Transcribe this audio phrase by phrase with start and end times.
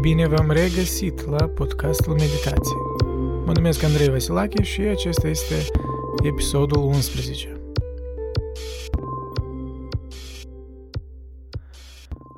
[0.00, 2.76] Bine v-am regăsit la podcastul Meditație.
[3.44, 5.54] Mă numesc Andrei Vasilache și acesta este
[6.22, 7.60] episodul 11.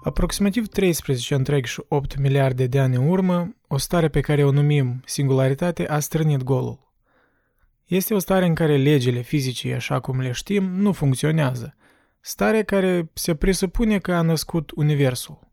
[0.02, 5.98] Aproximativ 13,8 miliarde de ani în urmă, o stare pe care o numim singularitate a
[5.98, 6.92] strânit golul.
[7.86, 11.74] Este o stare în care legile fizicii, așa cum le știm, nu funcționează.
[12.20, 15.51] Stare care se presupune că a născut Universul.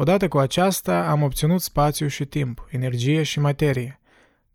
[0.00, 4.00] Odată cu aceasta am obținut spațiu și timp, energie și materie,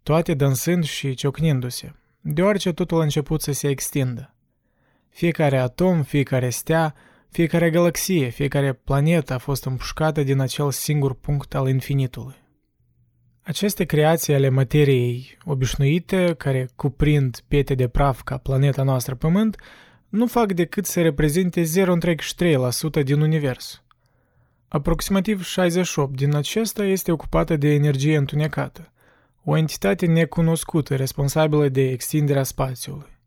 [0.03, 4.35] toate dansând și ciocnindu-se, deoarece totul a început să se extindă.
[5.09, 6.95] Fiecare atom, fiecare stea,
[7.29, 12.35] fiecare galaxie, fiecare planetă a fost împușcată din acel singur punct al infinitului.
[13.41, 19.55] Aceste creații ale materiei obișnuite, care cuprind piete de praf ca planeta noastră Pământ,
[20.09, 23.79] nu fac decât să reprezinte 0,3% din univers–
[24.67, 28.91] Aproximativ 68 din acesta este ocupată de energie întunecată,
[29.43, 33.17] o entitate necunoscută responsabilă de extinderea spațiului.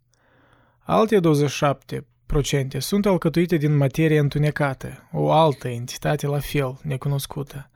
[0.79, 7.71] Alte 27% sunt alcătuite din materie întunecată, o altă entitate la fel necunoscută.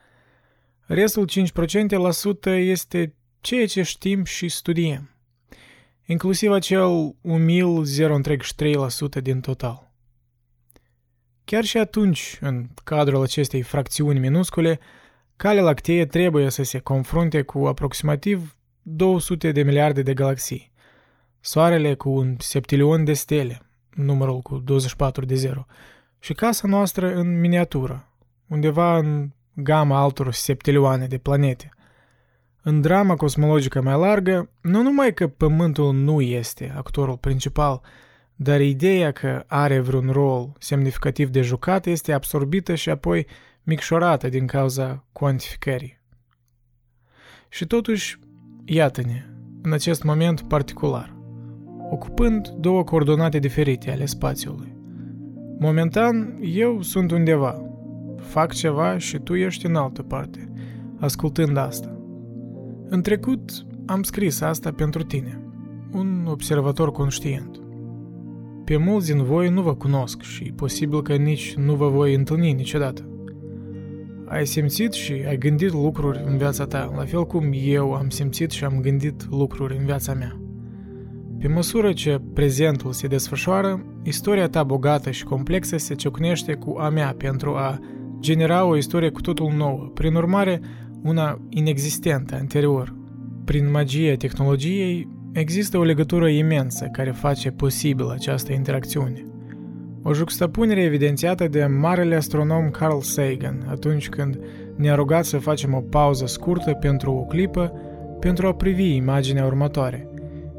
[0.86, 1.28] Restul
[2.44, 5.10] 5% este ceea ce știm și studiem,
[6.06, 7.84] inclusiv acel umil
[9.18, 9.91] 0,3% din total.
[11.52, 14.78] Chiar și atunci, în cadrul acestei fracțiuni minuscule,
[15.36, 20.72] calea lactee trebuie să se confrunte cu aproximativ 200 de miliarde de galaxii,
[21.40, 25.66] Soarele cu un septilion de stele, numărul cu 24 de 0,
[26.18, 28.08] și casa noastră în miniatură,
[28.48, 31.68] undeva în gama altor septilioane de planete.
[32.62, 37.80] În drama cosmologică mai largă, nu numai că Pământul nu este actorul principal,
[38.42, 43.26] dar ideea că are vreun rol semnificativ de jucat este absorbită și apoi
[43.62, 46.00] micșorată din cauza cuantificării.
[47.48, 48.18] Și totuși,
[48.64, 49.26] iată-ne,
[49.62, 51.16] în acest moment particular,
[51.90, 54.76] ocupând două coordonate diferite ale spațiului.
[55.58, 57.62] Momentan, eu sunt undeva,
[58.20, 60.52] fac ceva și tu ești în altă parte,
[60.98, 61.96] ascultând asta.
[62.88, 65.42] În trecut, am scris asta pentru tine,
[65.92, 67.61] un observator conștient.
[68.64, 72.52] Pe mulți din voi nu vă cunosc și posibil că nici nu vă voi întâlni
[72.52, 73.06] niciodată.
[74.26, 78.50] Ai simțit și ai gândit lucruri în viața ta, la fel cum eu am simțit
[78.50, 80.40] și am gândit lucruri în viața mea.
[81.38, 86.88] Pe măsură ce prezentul se desfășoară, istoria ta bogată și complexă se ciocnește cu a
[86.88, 87.78] mea pentru a
[88.20, 90.60] genera o istorie cu totul nouă, prin urmare
[91.02, 92.96] una inexistentă anterior.
[93.44, 99.24] Prin magia tehnologiei, Există o legătură imensă care face posibil această interacțiune.
[100.02, 104.38] O juxtapunere evidențiată de marele astronom Carl Sagan atunci când
[104.76, 107.72] ne-a rugat să facem o pauză scurtă pentru o clipă
[108.20, 110.08] pentru a privi imaginea următoare,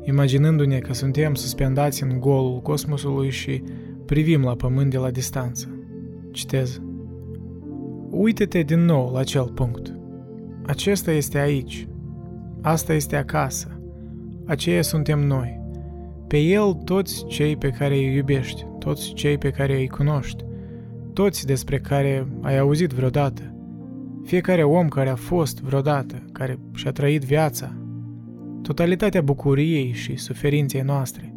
[0.04, 3.64] imaginându-ne că suntem suspendați în golul cosmosului și
[4.06, 5.78] privim la Pământ de la distanță.
[6.32, 6.82] Citez.
[8.10, 9.94] Uită-te din nou la acel punct.
[10.66, 11.88] Acesta este aici.
[12.62, 13.73] Asta este acasă.
[14.46, 15.62] Aceia suntem noi.
[16.28, 20.44] Pe el toți cei pe care îi iubești, toți cei pe care îi cunoști,
[21.14, 23.56] toți despre care ai auzit vreodată,
[24.24, 27.76] fiecare om care a fost vreodată, care și-a trăit viața,
[28.62, 31.34] totalitatea bucuriei și suferinței noastre,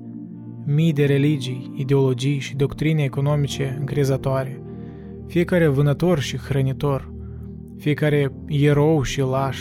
[0.64, 4.60] mii de religii, ideologii și doctrine economice încrezătoare,
[5.26, 7.12] fiecare vânător și hrănitor,
[7.78, 9.58] fiecare erou și laș,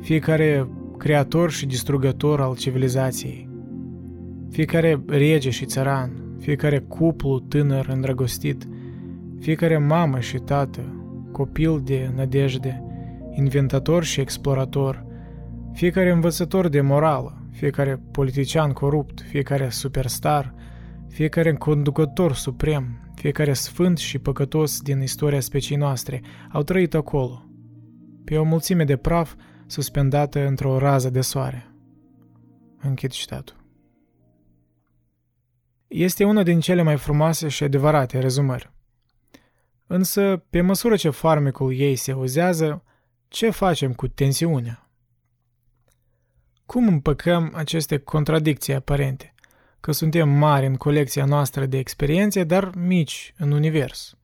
[0.00, 0.68] fiecare
[0.98, 3.48] creator și distrugător al civilizației.
[4.50, 8.68] Fiecare rege și țăran, fiecare cuplu tânăr îndrăgostit,
[9.40, 10.80] fiecare mamă și tată,
[11.32, 12.82] copil de nădejde,
[13.34, 15.06] inventator și explorator,
[15.72, 20.54] fiecare învățător de morală, fiecare politician corupt, fiecare superstar,
[21.08, 26.22] fiecare conducător suprem, fiecare sfânt și păcătos din istoria speciei noastre
[26.52, 27.42] au trăit acolo.
[28.24, 29.34] Pe o mulțime de praf,
[29.68, 31.72] suspendată într-o rază de soare.
[32.80, 33.56] Închid citatul.
[35.86, 38.72] Este una din cele mai frumoase și adevărate rezumări.
[39.86, 42.82] Însă, pe măsură ce farmecul ei se uzează,
[43.28, 44.90] ce facem cu tensiunea?
[46.66, 49.34] Cum împăcăm aceste contradicții aparente?
[49.80, 54.16] Că suntem mari în colecția noastră de experiențe, dar mici în univers.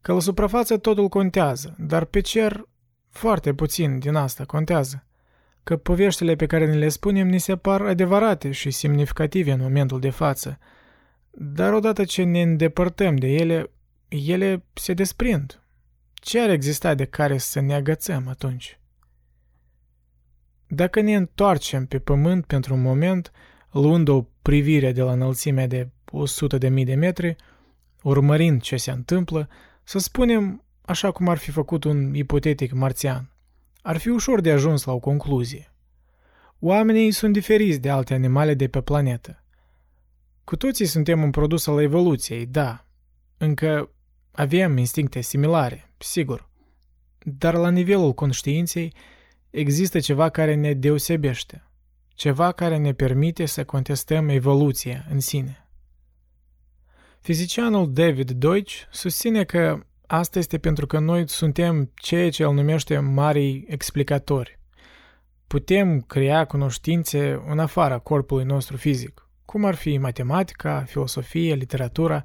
[0.00, 2.68] Că la suprafață totul contează, dar pe cer
[3.16, 5.04] foarte puțin din asta contează.
[5.62, 10.00] Că poveștile pe care ne le spunem ni se par adevărate și semnificative în momentul
[10.00, 10.58] de față,
[11.30, 13.70] dar odată ce ne îndepărtăm de ele,
[14.08, 15.60] ele se desprind.
[16.14, 18.80] ce ar exista de care să ne agățăm atunci?
[20.66, 23.32] Dacă ne întoarcem pe pământ pentru un moment,
[23.70, 27.36] luând o privire de la înălțimea de 100 de mii de metri,
[28.02, 29.48] urmărind ce se întâmplă,
[29.84, 33.30] să spunem așa cum ar fi făcut un ipotetic marțian.
[33.82, 35.72] Ar fi ușor de ajuns la o concluzie.
[36.58, 39.44] Oamenii sunt diferiți de alte animale de pe planetă.
[40.44, 42.86] Cu toții suntem un produs al evoluției, da.
[43.36, 43.90] Încă
[44.32, 46.48] avem instincte similare, sigur.
[47.22, 48.94] Dar la nivelul conștiinței
[49.50, 51.64] există ceva care ne deosebește.
[52.14, 55.68] Ceva care ne permite să contestăm evoluția în sine.
[57.20, 62.98] Fizicianul David Deutsch susține că asta este pentru că noi suntem ceea ce el numește
[62.98, 64.58] marii explicatori.
[65.46, 72.24] Putem crea cunoștințe în afara corpului nostru fizic, cum ar fi matematica, filosofia, literatura,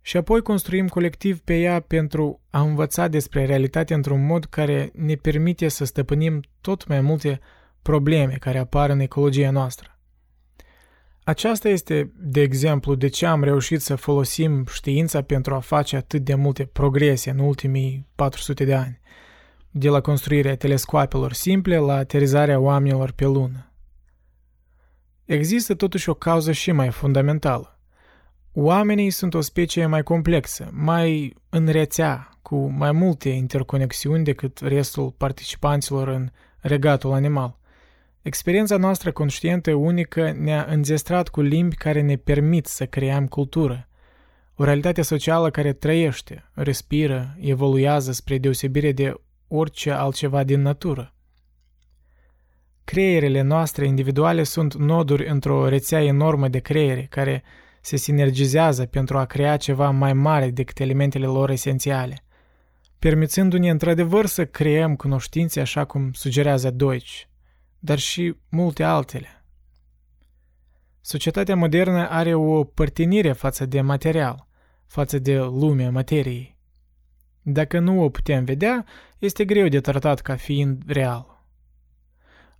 [0.00, 5.14] și apoi construim colectiv pe ea pentru a învăța despre realitate într-un mod care ne
[5.14, 7.40] permite să stăpânim tot mai multe
[7.82, 9.93] probleme care apar în ecologia noastră.
[11.24, 16.24] Aceasta este, de exemplu, de ce am reușit să folosim știința pentru a face atât
[16.24, 19.00] de multe progrese în ultimii 400 de ani,
[19.70, 23.72] de la construirea telescoapelor simple la aterizarea oamenilor pe lună.
[25.24, 27.78] Există totuși o cauză și mai fundamentală.
[28.52, 35.10] Oamenii sunt o specie mai complexă, mai în rețea, cu mai multe interconexiuni decât restul
[35.10, 36.30] participanților în
[36.60, 37.58] regatul animal–
[38.24, 43.88] Experiența noastră conștientă unică ne-a înzestrat cu limbi care ne permit să creăm cultură.
[44.54, 49.14] O realitate socială care trăiește, respiră, evoluează spre deosebire de
[49.48, 51.14] orice altceva din natură.
[52.84, 57.42] Creierele noastre individuale sunt noduri într-o rețea enormă de creiere care
[57.80, 62.24] se sinergizează pentru a crea ceva mai mare decât elementele lor esențiale,
[62.98, 67.22] permițându-ne într-adevăr să creăm cunoștințe așa cum sugerează Deutsch–
[67.84, 69.44] dar și multe altele.
[71.00, 74.46] Societatea modernă are o părtinire față de material,
[74.86, 76.56] față de lumea materiei.
[77.42, 78.84] Dacă nu o putem vedea,
[79.18, 81.44] este greu de tratat ca fiind real.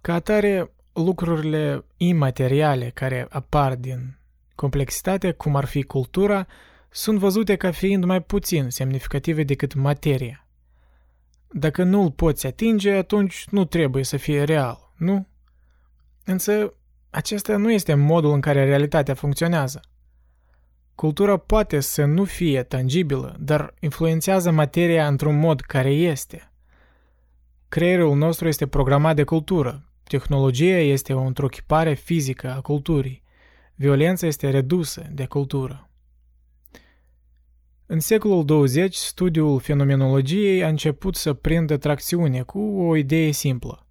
[0.00, 4.18] Ca atare, lucrurile imateriale care apar din
[4.54, 6.46] complexitate, cum ar fi cultura,
[6.90, 10.46] sunt văzute ca fiind mai puțin semnificative decât materia.
[11.50, 15.26] Dacă nu îl poți atinge, atunci nu trebuie să fie real nu?
[16.24, 16.74] Însă,
[17.10, 19.80] acesta nu este modul în care realitatea funcționează.
[20.94, 26.52] Cultura poate să nu fie tangibilă, dar influențează materia într-un mod care este.
[27.68, 29.88] Creierul nostru este programat de cultură.
[30.02, 33.22] Tehnologia este o întruchipare fizică a culturii.
[33.74, 35.88] Violența este redusă de cultură.
[37.86, 43.83] În secolul 20, studiul fenomenologiei a început să prindă tracțiune cu o idee simplă.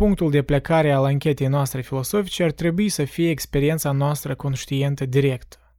[0.00, 5.74] Punctul de plecare al anchetei noastre filosofice ar trebui să fie experiența noastră conștientă directă.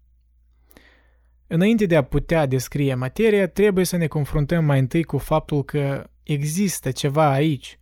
[1.48, 6.10] Înainte de a putea descrie materia, trebuie să ne confruntăm mai întâi cu faptul că
[6.24, 7.78] există ceva aici,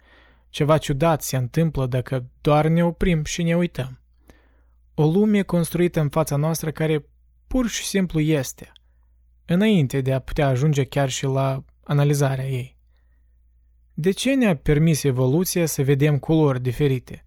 [0.49, 4.01] ceva ciudat se întâmplă dacă doar ne oprim și ne uităm.
[4.93, 7.05] O lume construită în fața noastră care
[7.47, 8.71] pur și simplu este,
[9.45, 12.78] înainte de a putea ajunge chiar și la analizarea ei.
[14.01, 17.25] De ce ne-a permis evoluția să vedem culori diferite?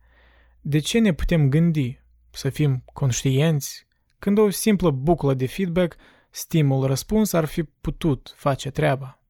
[0.60, 2.00] De ce ne putem gândi,
[2.30, 3.86] să fim conștienți,
[4.18, 5.96] când o simplă buclă de feedback,
[6.30, 9.22] stimul-răspuns ar fi putut face treaba?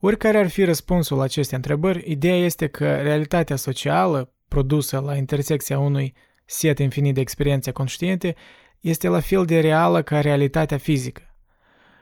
[0.00, 5.78] Oricare ar fi răspunsul la aceste întrebări, ideea este că realitatea socială, produsă la intersecția
[5.78, 8.34] unui set infinit de experiențe conștiente,
[8.80, 11.34] este la fel de reală ca realitatea fizică.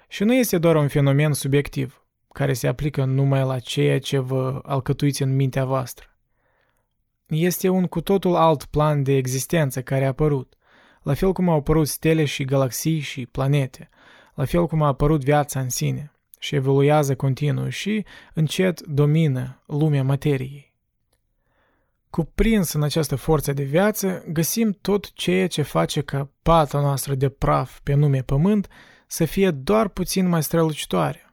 [0.09, 2.04] Și nu este doar un fenomen subiectiv
[2.35, 6.07] care se aplică numai la ceea ce vă alcătuiți în mintea voastră.
[7.27, 10.55] Este un cu totul alt plan de existență care a apărut,
[11.03, 13.89] la fel cum au apărut stele și galaxii și planete,
[14.35, 20.05] la fel cum a apărut viața în sine și evoluează continuu și, încet, domină lumea
[20.05, 20.75] materiei.
[22.11, 27.29] Cuprins în această forță de viață, găsim tot ceea ce face ca pata noastră de
[27.29, 28.69] praf pe nume Pământ
[29.07, 31.24] să fie doar puțin mai strălucitoare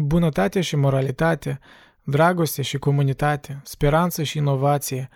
[0.00, 1.58] Bunătate și moralitate,
[2.02, 5.08] dragoste și comunitate, speranță și inovație,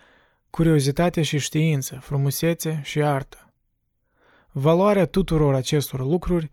[0.51, 3.53] curiozitate și știință, frumusețe și artă.
[4.51, 6.51] Valoarea tuturor acestor lucruri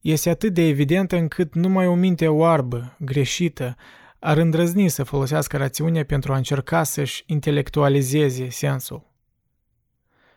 [0.00, 3.76] este atât de evidentă încât numai o minte oarbă, greșită,
[4.18, 9.02] ar îndrăzni să folosească rațiunea pentru a încerca să-și intelectualizeze sensul.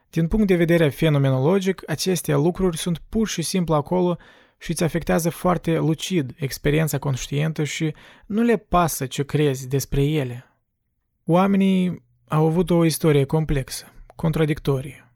[0.10, 4.18] Din punct de vedere fenomenologic, aceste lucruri sunt pur și simplu acolo
[4.64, 7.94] și îți afectează foarte lucid experiența conștientă și
[8.26, 10.46] nu le pasă ce crezi despre ele.
[11.26, 15.14] Oamenii au avut o istorie complexă, contradictorie.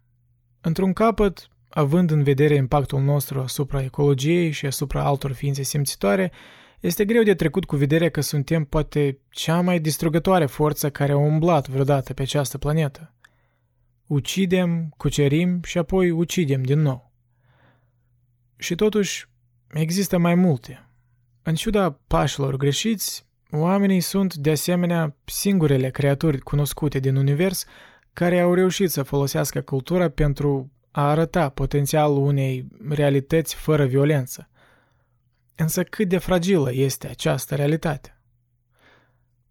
[0.62, 6.32] Într-un capăt, având în vedere impactul nostru asupra ecologiei și asupra altor ființe simțitoare,
[6.80, 11.18] este greu de trecut cu vederea că suntem poate cea mai distrugătoare forță care a
[11.18, 13.14] umblat vreodată pe această planetă.
[14.08, 17.12] Ucidem, cucerim și apoi ucidem din nou.
[18.58, 19.28] Și totuși,
[19.74, 20.90] există mai multe.
[21.42, 27.66] În ciuda pașilor greșiți, oamenii sunt de asemenea singurele creaturi cunoscute din univers
[28.14, 34.50] care au reușit să folosească cultura pentru a arăta potențialul unei realități fără violență.
[35.56, 38.18] Însă cât de fragilă este această realitate?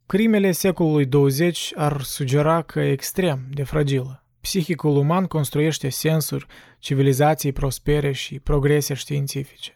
[0.07, 4.25] Crimele secolului 20 ar sugera că e extrem de fragilă.
[4.41, 6.47] Psihicul uman construiește sensuri,
[6.79, 9.76] civilizații prospere și progrese științifice.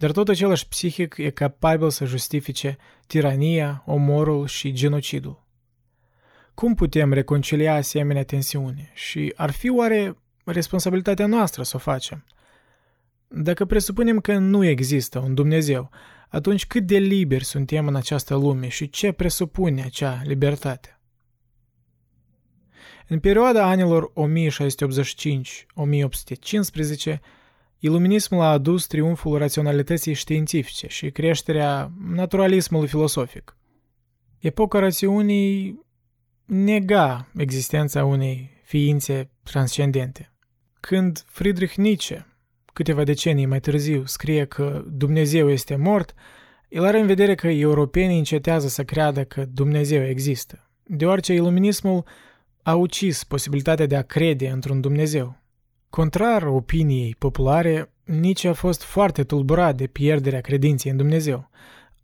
[0.00, 2.76] Dar tot același psihic e capabil să justifice
[3.06, 5.46] tirania, omorul și genocidul.
[6.54, 12.24] Cum putem reconcilia asemenea tensiune și ar fi oare responsabilitatea noastră să o facem?
[13.28, 15.90] Dacă presupunem că nu există un Dumnezeu,
[16.28, 21.00] atunci cât de liberi suntem în această lume și ce presupune acea libertate?
[23.08, 24.12] În perioada anilor 1685-1815,
[27.80, 33.56] iluminismul a adus triumful raționalității științifice și creșterea naturalismului filosofic.
[34.38, 35.80] Epoca rațiunii
[36.44, 40.32] nega existența unei ființe transcendente.
[40.80, 42.26] Când Friedrich Nietzsche,
[42.72, 46.14] câteva decenii mai târziu, scrie că Dumnezeu este mort,
[46.68, 52.04] el are în vedere că europenii încetează să creadă că Dumnezeu există, deoarece iluminismul
[52.62, 55.39] a ucis posibilitatea de a crede într-un Dumnezeu.
[55.90, 61.50] Contrar opiniei populare, Nietzsche a fost foarte tulburat de pierderea credinței în Dumnezeu.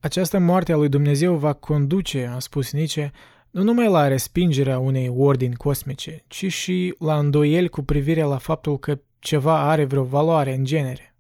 [0.01, 3.13] Această moarte a lui Dumnezeu va conduce, a spus Nietzsche,
[3.51, 8.79] nu numai la respingerea unei ordini cosmice, ci și la îndoieli cu privire la faptul
[8.79, 11.15] că ceva are vreo valoare în genere.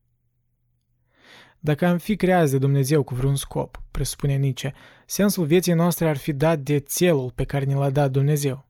[1.59, 4.75] Dacă am fi creați de Dumnezeu cu vreun scop, presupune Nietzsche,
[5.07, 8.66] sensul vieții noastre ar fi dat de țelul pe care ne l-a dat Dumnezeu.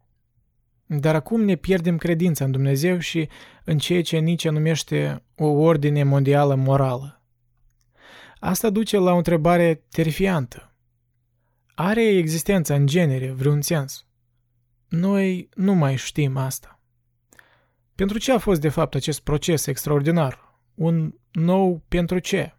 [0.87, 3.29] Dar acum ne pierdem credința în Dumnezeu și
[3.65, 7.23] în ceea ce Nietzsche numește o ordine mondială morală.
[8.39, 10.75] Asta duce la o întrebare terifiantă.
[11.75, 14.07] Are existența în genere vreun sens?
[14.89, 16.81] Noi nu mai știm asta.
[17.95, 20.61] Pentru ce a fost de fapt acest proces extraordinar?
[20.75, 22.57] Un nou pentru ce?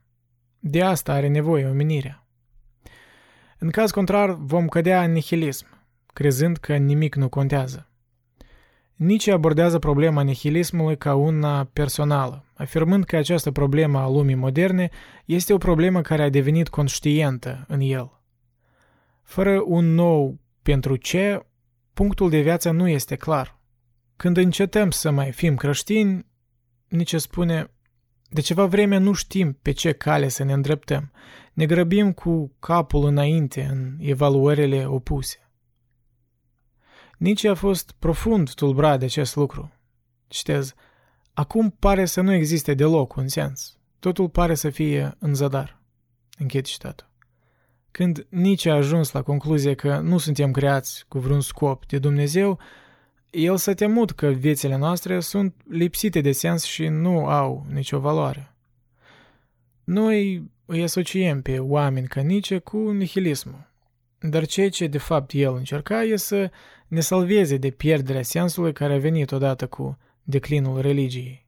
[0.60, 2.28] De asta are nevoie omenirea.
[3.58, 5.68] În caz contrar, vom cădea în nihilism,
[6.14, 7.92] crezând că nimic nu contează.
[8.98, 14.90] Nici abordează problema nihilismului ca una personală, afirmând că această problemă a lumii moderne
[15.26, 18.22] este o problemă care a devenit conștientă în el.
[19.24, 21.46] Fără un nou pentru ce,
[21.94, 23.60] punctul de viață nu este clar.
[24.16, 26.26] Când încetăm să mai fim creștini,
[26.88, 27.72] nici spune,
[28.30, 31.12] de ceva vreme nu știm pe ce cale să ne îndreptăm.
[31.54, 35.47] Ne grăbim cu capul înainte în evaluările opuse.
[37.18, 39.72] Nici a fost profund tulburat de acest lucru.
[40.28, 40.74] Citez,
[41.34, 43.78] acum pare să nu existe deloc un sens.
[44.00, 45.82] Totul pare să fie în zadar.
[46.38, 47.10] Închid citatul.
[47.92, 52.60] Când nici a ajuns la concluzie că nu suntem creați cu vreun scop de Dumnezeu,
[53.30, 58.56] el s-a temut că viețile noastre sunt lipsite de sens și nu au nicio valoare.
[59.84, 63.72] Noi îi asociem pe oameni ca Nice cu nihilismul.
[64.20, 66.52] Dar ceea ce de fapt el încerca e să
[66.88, 71.46] ne salveze de pierderea sensului care a venit odată cu declinul religiei.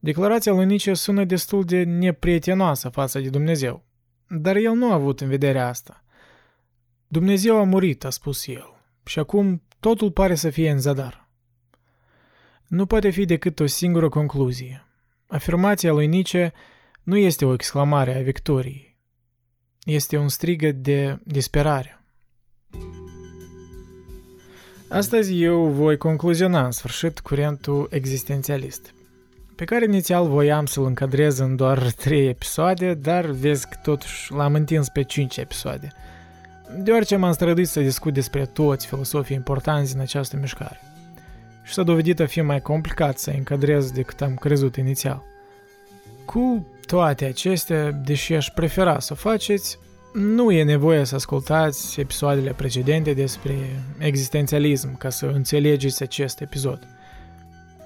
[0.00, 3.84] Declarația lui Nietzsche sună destul de neprietenoasă față de Dumnezeu,
[4.28, 6.04] dar el nu a avut în vedere asta.
[7.08, 11.28] Dumnezeu a murit, a spus el, și acum totul pare să fie în zadar.
[12.66, 14.86] Nu poate fi decât o singură concluzie.
[15.26, 16.52] Afirmația lui Nietzsche
[17.02, 18.93] nu este o exclamare a victoriei.
[19.84, 21.98] Este un strigăt de disperare.
[24.88, 28.94] Astăzi eu voi concluziona în sfârșit curentul existențialist,
[29.56, 34.54] pe care inițial voiam să-l încadrez în doar 3 episoade, dar vezi că totuși l-am
[34.54, 35.92] întins pe 5 episoade,
[36.78, 40.80] deoarece m-am străduit să discut despre toți filosofii importanți în această mișcare.
[41.62, 45.22] Și s-a dovedit a fi mai complicat să încadrez decât am crezut inițial.
[46.24, 49.78] Cu toate acestea, deși aș prefera să o faceți,
[50.12, 53.54] nu e nevoie să ascultați episoadele precedente despre
[53.98, 56.78] existențialism ca să înțelegeți acest episod.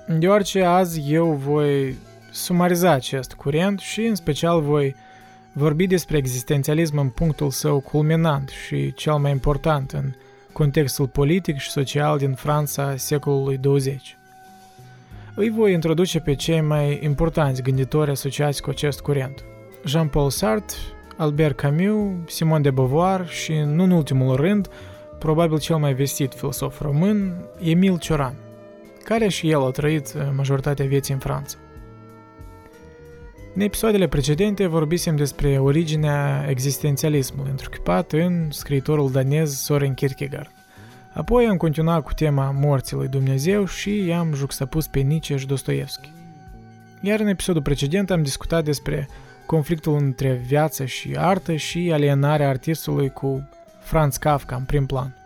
[0.08, 1.96] Deoarece azi eu voi
[2.32, 4.94] sumariza acest curent și, în special, voi
[5.52, 10.12] vorbi despre existențialism în punctul său culminant și cel mai important în
[10.52, 14.17] contextul politic și social din Franța secolului 20.
[15.40, 19.44] Îi voi introduce pe cei mai importanți gânditori asociați cu acest curent.
[19.84, 20.76] Jean-Paul Sartre,
[21.16, 24.68] Albert Camus, Simon de Beauvoir și, nu în ultimul rând,
[25.18, 28.34] probabil cel mai vestit filosof român, Emil Cioran,
[29.04, 31.56] care și el a trăit majoritatea vieții în Franța.
[33.54, 40.57] În episoadele precedente vorbisem despre originea existențialismului întruchipat în scriitorul danez Soren Kierkegaard.
[41.12, 46.12] Apoi am continuat cu tema morții lui Dumnezeu și i-am juxtapus pe Nietzsche și Dostoevski.
[47.00, 49.08] Iar în episodul precedent am discutat despre
[49.46, 53.48] conflictul între viață și artă și alienarea artistului cu
[53.80, 55.16] Franz Kafka în prim plan,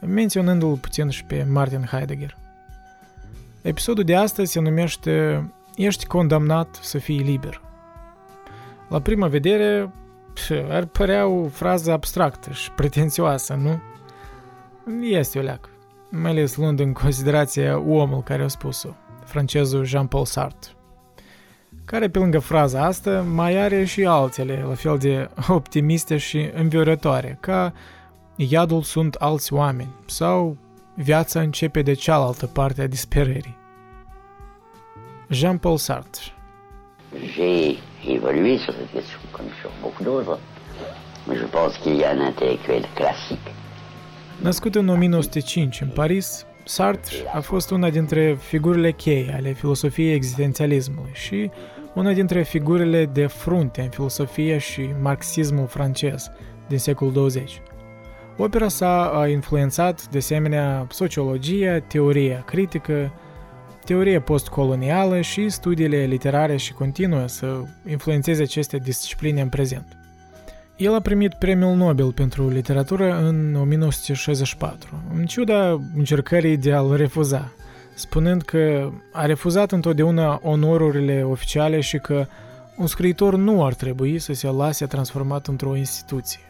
[0.00, 2.36] menționându-l puțin și pe Martin Heidegger.
[3.62, 7.60] Episodul de astăzi se numește Ești condamnat să fii liber.
[8.88, 9.92] La prima vedere,
[10.68, 13.80] ar părea o frază abstractă și pretențioasă, nu?
[15.00, 15.68] Este o leac,
[16.10, 18.88] mai ales luând în considerație omul care a spus-o,
[19.24, 20.70] francezul Jean-Paul Sartre,
[21.84, 27.38] care pe lângă fraza asta mai are și altele la fel de optimiste și înviorătoare,
[27.40, 27.72] ca
[28.36, 30.56] iadul sunt alți oameni sau
[30.94, 33.56] viața începe de cealaltă parte a disperării.
[35.28, 36.22] Jean-Paul Sartre.
[37.34, 40.38] J'ai évolué sur cette question, comme sur beaucoup d'autres,
[41.26, 43.51] mais je pense qu'il y a un intellectuel classique
[44.40, 51.10] Născut în 1905 în Paris, Sartre a fost una dintre figurile cheie ale filosofiei existențialismului
[51.12, 51.50] și
[51.94, 56.30] una dintre figurile de frunte în filosofia și marxismul francez
[56.68, 57.62] din secolul 20.
[58.36, 63.12] Opera sa a influențat de asemenea sociologia, teoria critică,
[63.84, 70.01] teoria postcolonială și studiile literare și continuă să influențeze aceste discipline în prezent.
[70.82, 77.52] El a primit premiul Nobel pentru literatură în 1964, în ciuda încercării de a-l refuza,
[77.94, 82.26] spunând că a refuzat întotdeauna onorurile oficiale și că
[82.76, 86.40] un scriitor nu ar trebui să se lase transformat într-o instituție.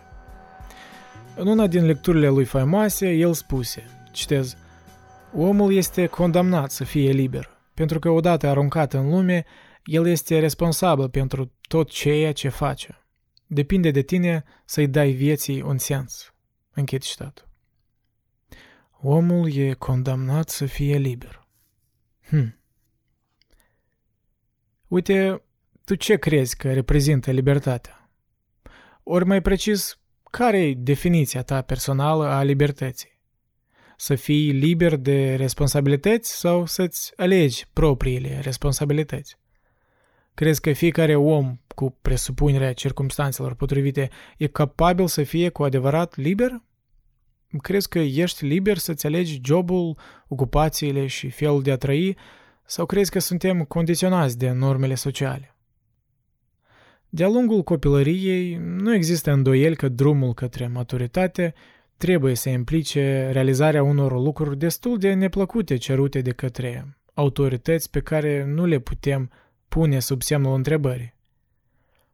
[1.36, 4.56] În una din lecturile lui faimoase, el spuse, citez,
[5.36, 9.44] Omul este condamnat să fie liber, pentru că odată aruncat în lume,
[9.84, 13.01] el este responsabil pentru tot ceea ce face.
[13.54, 16.34] Depinde de tine să-i dai vieții un sens.
[16.70, 17.48] Închid citatul.
[19.00, 21.46] Omul e condamnat să fie liber.
[22.28, 22.58] Hm.
[24.88, 25.42] Uite,
[25.84, 28.10] tu ce crezi că reprezintă libertatea?
[29.02, 33.20] Ori mai precis, care e definiția ta personală a libertății?
[33.96, 39.40] Să fii liber de responsabilități sau să-ți alegi propriile responsabilități?
[40.34, 46.62] Crezi că fiecare om, cu presupunerea circumstanțelor potrivite, e capabil să fie cu adevărat liber?
[47.60, 52.16] Crezi că ești liber să-ți alegi jobul, ocupațiile și felul de a trăi,
[52.66, 55.56] sau crezi că suntem condiționați de normele sociale?
[57.08, 61.54] De-a lungul copilăriei, nu există îndoieli că drumul către maturitate
[61.96, 68.44] trebuie să implice realizarea unor lucruri destul de neplăcute cerute de către autorități pe care
[68.44, 69.30] nu le putem
[69.72, 71.14] pune sub semnul întrebării.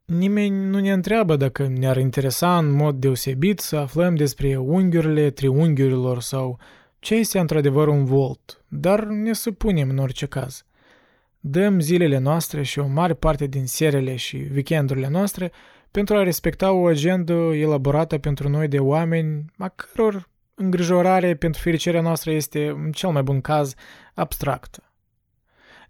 [0.05, 6.21] Nimeni nu ne întreabă dacă ne-ar interesa în mod deosebit să aflăm despre unghiurile triunghiurilor
[6.21, 6.59] sau
[6.99, 10.65] ce este într-adevăr un volt, dar ne supunem în orice caz.
[11.41, 15.53] Dăm zilele noastre și o mare parte din serele și weekendurile noastre
[15.91, 22.01] pentru a respecta o agendă elaborată pentru noi de oameni a căror îngrijorare pentru fericirea
[22.01, 23.75] noastră este, în cel mai bun caz,
[24.15, 24.88] abstractă.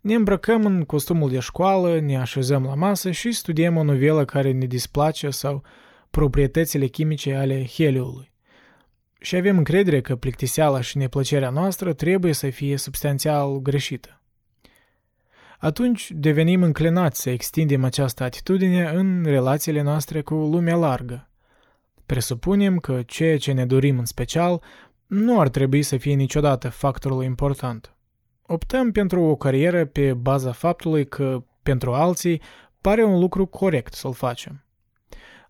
[0.01, 4.53] Ne îmbrăcăm în costumul de școală, ne așezăm la masă și studiem o novelă care
[4.53, 5.63] ne displace sau
[6.11, 8.33] proprietățile chimice ale heliului.
[9.21, 14.23] Și avem încredere că plictiseala și neplăcerea noastră trebuie să fie substanțial greșită.
[15.59, 21.31] Atunci devenim înclinați să extindem această atitudine în relațiile noastre cu lumea largă.
[22.07, 24.63] Presupunem că ceea ce ne dorim în special
[25.07, 27.97] nu ar trebui să fie niciodată factorul important.
[28.51, 32.43] Optăm pentru o carieră pe baza faptului că, pentru alții,
[32.81, 34.65] pare un lucru corect să-l facem.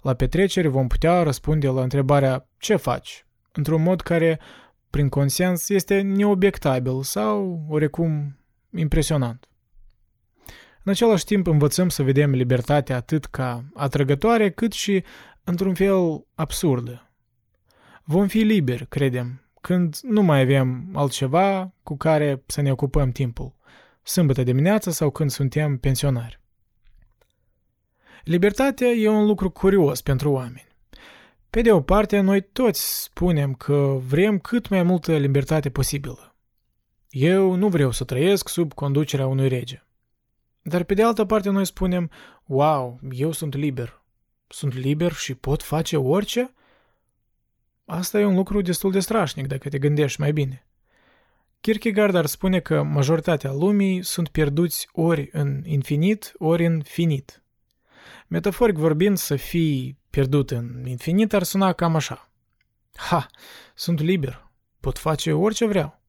[0.00, 4.40] La petreceri vom putea răspunde la întrebarea ce faci, într-un mod care,
[4.90, 8.38] prin consens, este neobiectabil sau, orecum,
[8.70, 9.48] impresionant.
[10.84, 15.04] În același timp învățăm să vedem libertatea atât ca atrăgătoare, cât și,
[15.44, 17.12] într-un fel, absurdă.
[18.04, 23.56] Vom fi liberi, credem, când nu mai avem altceva cu care să ne ocupăm timpul.
[24.02, 26.40] sâmbătă dimineața sau când suntem pensionari.
[28.24, 30.66] Libertatea e un lucru curios pentru oameni.
[31.50, 36.36] Pe de o parte, noi toți spunem că vrem cât mai multă libertate posibilă.
[37.10, 39.86] Eu nu vreau să trăiesc sub conducerea unui rege.
[40.62, 42.10] Dar pe de altă parte noi spunem,
[42.46, 44.02] wow, eu sunt liber.
[44.48, 46.52] Sunt liber și pot face orice?
[47.90, 50.66] Asta e un lucru destul de strașnic dacă te gândești mai bine.
[51.60, 57.42] Kierkegaard ar spune că majoritatea lumii sunt pierduți ori în infinit, ori în finit.
[58.26, 62.30] Metaforic vorbind, să fii pierdut în infinit ar suna cam așa.
[62.96, 63.26] Ha,
[63.74, 66.00] sunt liber, pot face orice vreau.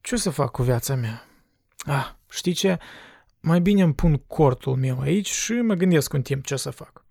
[0.00, 1.26] Ce o să fac cu viața mea?
[1.78, 2.78] Ah, știi ce?
[3.40, 7.04] Mai bine îmi pun cortul meu aici și mă gândesc în timp ce să fac.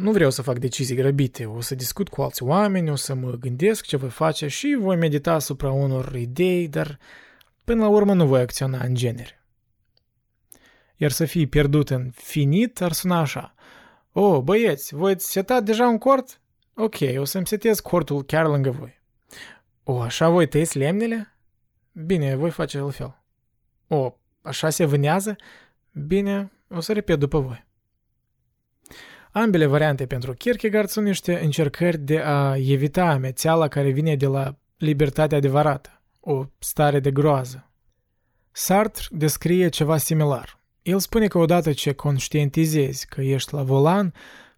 [0.00, 3.30] Nu vreau să fac decizii grăbite, o să discut cu alți oameni, o să mă
[3.30, 6.98] gândesc ce voi face și voi medita asupra unor idei, dar
[7.64, 9.44] până la urmă nu voi acționa în genere.
[10.96, 13.54] Iar să fii pierdut în finit ar suna așa.
[14.12, 16.40] O, oh, băieți, voi ați setat deja un cort?
[16.74, 19.00] Ok, o să-mi setez cortul chiar lângă voi.
[19.84, 21.36] O, oh, așa voi tăiți lemnele?
[21.92, 23.22] Bine, voi face altfel.
[23.88, 25.36] O, oh, așa se vânează?
[25.92, 27.66] Bine, o să repet după voi.
[29.40, 34.58] Ambele variante pentru Kierkegaard sunt niște încercări de a evita amețeala care vine de la
[34.76, 37.70] libertatea adevărată, o stare de groază.
[38.52, 40.60] Sartre descrie ceva similar.
[40.82, 44.14] El spune că odată ce conștientizezi că ești la volan,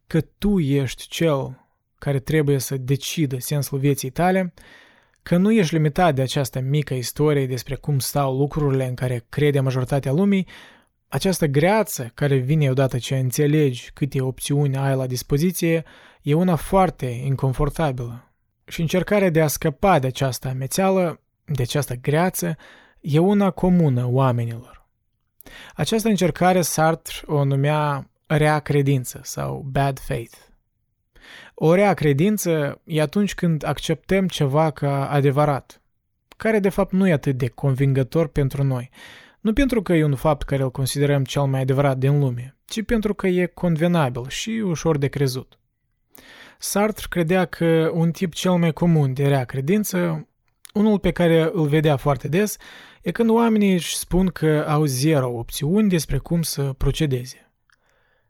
[0.07, 1.67] că tu ești cel
[1.99, 4.55] care trebuie să decidă sensul vieții tale,
[5.23, 9.61] că nu ești limitat de această mică istorie despre cum stau lucrurile în care crede
[9.61, 10.47] majoritatea lumii,
[11.11, 15.85] această greață care vine odată ce înțelegi câte opțiuni ai la dispoziție
[16.23, 18.33] e una foarte inconfortabilă.
[18.65, 22.57] Și încercarea de a scăpa de această amețeală, de această greață,
[23.01, 24.89] e una comună oamenilor.
[25.75, 30.37] Această încercare Sartre o numea rea credință sau bad faith.
[31.55, 35.83] O rea credință e atunci când acceptăm ceva ca adevărat,
[36.37, 38.91] care de fapt nu e atât de convingător pentru noi,
[39.41, 42.83] nu pentru că e un fapt care îl considerăm cel mai adevărat din lume, ci
[42.83, 45.59] pentru că e convenabil și ușor de crezut.
[46.59, 50.29] Sartre credea că un tip cel mai comun de rea credință,
[50.75, 52.57] unul pe care îl vedea foarte des,
[53.03, 57.53] e când oamenii își spun că au zero opțiuni despre cum să procedeze.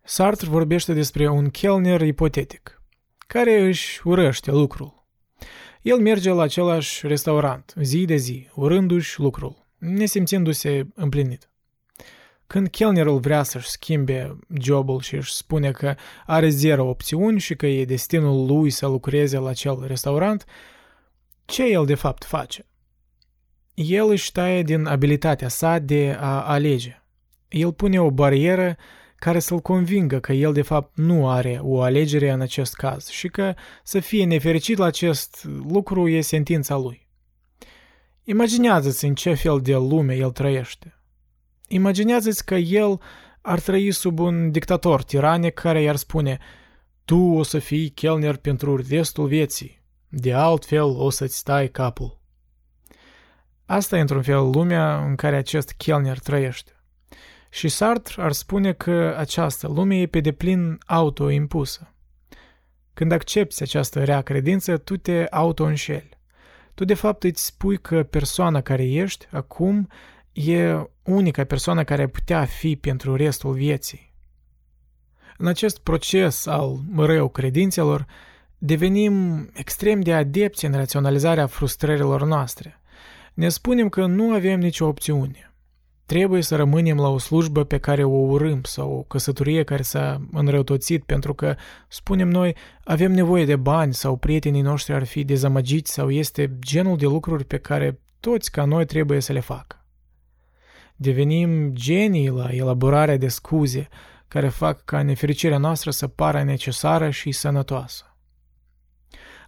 [0.02, 2.82] Sartre vorbește despre un chelner ipotetic,
[3.26, 5.06] care își urăște lucrul.
[5.82, 11.50] El merge la același restaurant, zi de zi, urându-și lucrul nesimțindu-se împlinit.
[12.46, 15.94] Când chelnerul vrea să-și schimbe jobul și își spune că
[16.26, 20.44] are zero opțiuni și că e destinul lui să lucreze la acel restaurant,
[21.44, 22.66] ce el de fapt face?
[23.74, 27.02] El își taie din abilitatea sa de a alege.
[27.48, 28.76] El pune o barieră
[29.16, 33.28] care să-l convingă că el de fapt nu are o alegere în acest caz și
[33.28, 37.08] că să fie nefericit la acest lucru e sentința lui.
[38.24, 40.94] Imaginează-ți în ce fel de lume el trăiește.
[41.68, 43.00] Imaginează-ți că el
[43.40, 46.38] ar trăi sub un dictator tiranic care i-ar spune
[47.04, 52.20] Tu o să fii chelner pentru restul vieții, de altfel o să-ți stai capul.
[53.66, 56.72] Asta e într-un fel lumea în care acest chelner trăiește.
[57.50, 61.94] Și Sartre ar spune că această lume e pe deplin autoimpusă.
[62.92, 66.19] Când accepti această rea credință, tu te auto-înșeli
[66.74, 69.88] tu de fapt îți spui că persoana care ești acum
[70.32, 74.12] e unica persoană care putea fi pentru restul vieții.
[75.36, 78.06] În acest proces al rău credințelor,
[78.58, 82.80] devenim extrem de adepți în raționalizarea frustrărilor noastre.
[83.34, 85.49] Ne spunem că nu avem nicio opțiune.
[86.10, 90.20] Trebuie să rămânem la o slujbă pe care o urâm sau o căsătorie care s-a
[90.32, 91.54] înrăutățit pentru că,
[91.88, 96.96] spunem noi, avem nevoie de bani sau prietenii noștri ar fi dezamăgiți sau este genul
[96.96, 99.84] de lucruri pe care toți ca noi trebuie să le facă.
[100.96, 103.88] Devenim genii la elaborarea de scuze
[104.28, 108.09] care fac ca nefericirea noastră să pară necesară și sănătoasă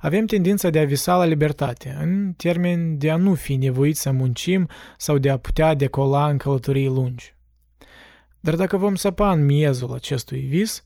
[0.02, 4.10] avem tendința de a visa la libertate, în termen de a nu fi nevoit să
[4.10, 7.34] muncim sau de a putea decola în călătorii lungi.
[8.40, 10.84] Dar dacă vom săpa în miezul acestui vis,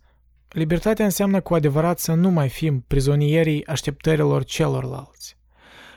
[0.48, 5.36] libertatea înseamnă cu adevărat să nu mai fim prizonierii așteptărilor celorlalți.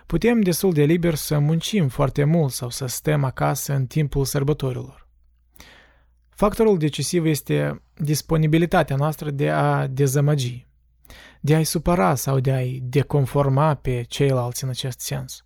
[0.05, 5.08] Putem destul de liber să muncim foarte mult sau să stăm acasă în timpul sărbătorilor.
[6.29, 10.67] Factorul decisiv este disponibilitatea noastră de a dezamăgi
[11.39, 15.43] de a-i supăra sau de a-i deconforma pe ceilalți în acest sens.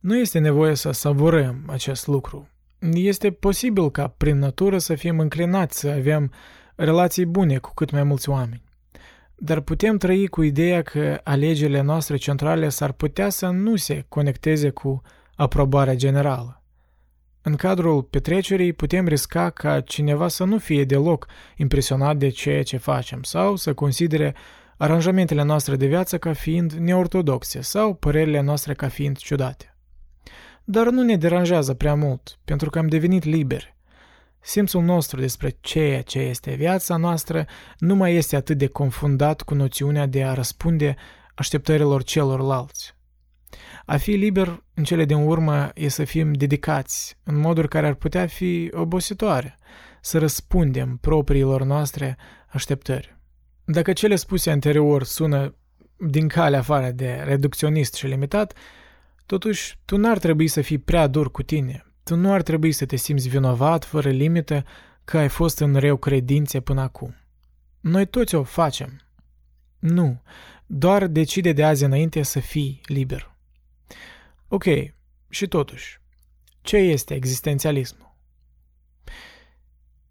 [0.00, 2.48] Nu este nevoie să savurăm acest lucru.
[2.92, 6.32] Este posibil ca prin natură să fim înclinați să avem
[6.74, 8.62] relații bune cu cât mai mulți oameni.
[9.34, 14.70] Dar putem trăi cu ideea că alegerile noastre centrale s-ar putea să nu se conecteze
[14.70, 15.02] cu
[15.34, 16.62] aprobarea generală.
[17.42, 22.76] În cadrul petrecerii putem risca ca cineva să nu fie deloc impresionat de ceea ce
[22.76, 24.34] facem sau să considere
[24.82, 29.76] aranjamentele noastre de viață ca fiind neortodoxe sau părerile noastre ca fiind ciudate.
[30.64, 33.76] Dar nu ne deranjează prea mult, pentru că am devenit liberi.
[34.40, 37.46] Simțul nostru despre ceea ce este viața noastră
[37.78, 40.94] nu mai este atât de confundat cu noțiunea de a răspunde
[41.34, 42.94] așteptărilor celorlalți.
[43.84, 47.94] A fi liber în cele din urmă e să fim dedicați în moduri care ar
[47.94, 49.58] putea fi obositoare,
[50.00, 52.16] să răspundem propriilor noastre
[52.48, 53.20] așteptări.
[53.72, 55.54] Dacă cele spuse anterior sună
[55.96, 58.56] din calea afară de reducționist și limitat,
[59.26, 61.86] totuși tu n-ar trebui să fii prea dur cu tine.
[62.02, 64.64] Tu nu ar trebui să te simți vinovat, fără limite,
[65.04, 67.14] că ai fost în reu credințe până acum.
[67.80, 69.00] Noi toți o facem.
[69.78, 70.22] Nu,
[70.66, 73.36] doar decide de azi înainte să fii liber.
[74.48, 74.64] Ok,
[75.28, 76.00] și totuși,
[76.62, 78.16] ce este existențialismul?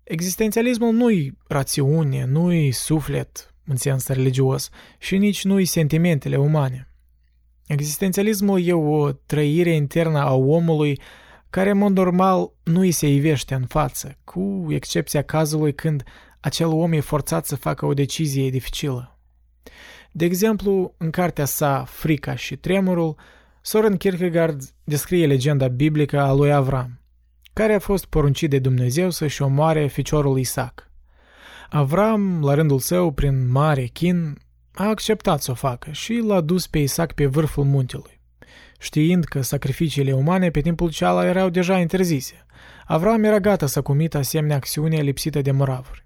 [0.03, 6.91] Existențialismul nu-i rațiune, nu-i suflet în sens religios și nici nu-i sentimentele umane.
[7.67, 10.99] Existențialismul e o trăire internă a omului
[11.49, 16.03] care în mod normal nu îi se ivește în față, cu excepția cazului când
[16.39, 19.19] acel om e forțat să facă o decizie dificilă.
[20.11, 23.15] De exemplu, în cartea sa Frica și Tremurul,
[23.61, 27.01] Soren Kierkegaard descrie legenda biblică a lui Avram,
[27.53, 30.90] care a fost poruncit de Dumnezeu să-și omoare ficiorul Isaac.
[31.73, 34.37] Avram, la rândul său, prin mare chin,
[34.73, 38.21] a acceptat să o facă și l-a dus pe Isaac pe vârful muntelui.
[38.79, 42.45] Știind că sacrificiile umane pe timpul ceala erau deja interzise,
[42.85, 46.05] Avram era gata să comită asemenea acțiune lipsită de moravuri.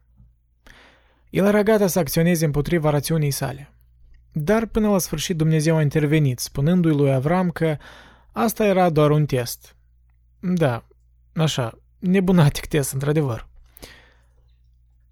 [1.29, 3.73] El era gata să acționeze împotriva rațiunii sale.
[4.31, 7.77] Dar până la sfârșit Dumnezeu a intervenit, spunându-i lui Avram că
[8.31, 9.75] asta era doar un test.
[10.39, 10.87] Da,
[11.35, 13.53] așa, nebunatic test, într-adevăr.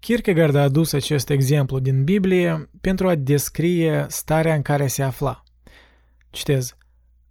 [0.04, 5.42] Kierkegaard a adus acest exemplu din Biblie pentru a descrie starea în care se afla.
[6.30, 6.76] Citez.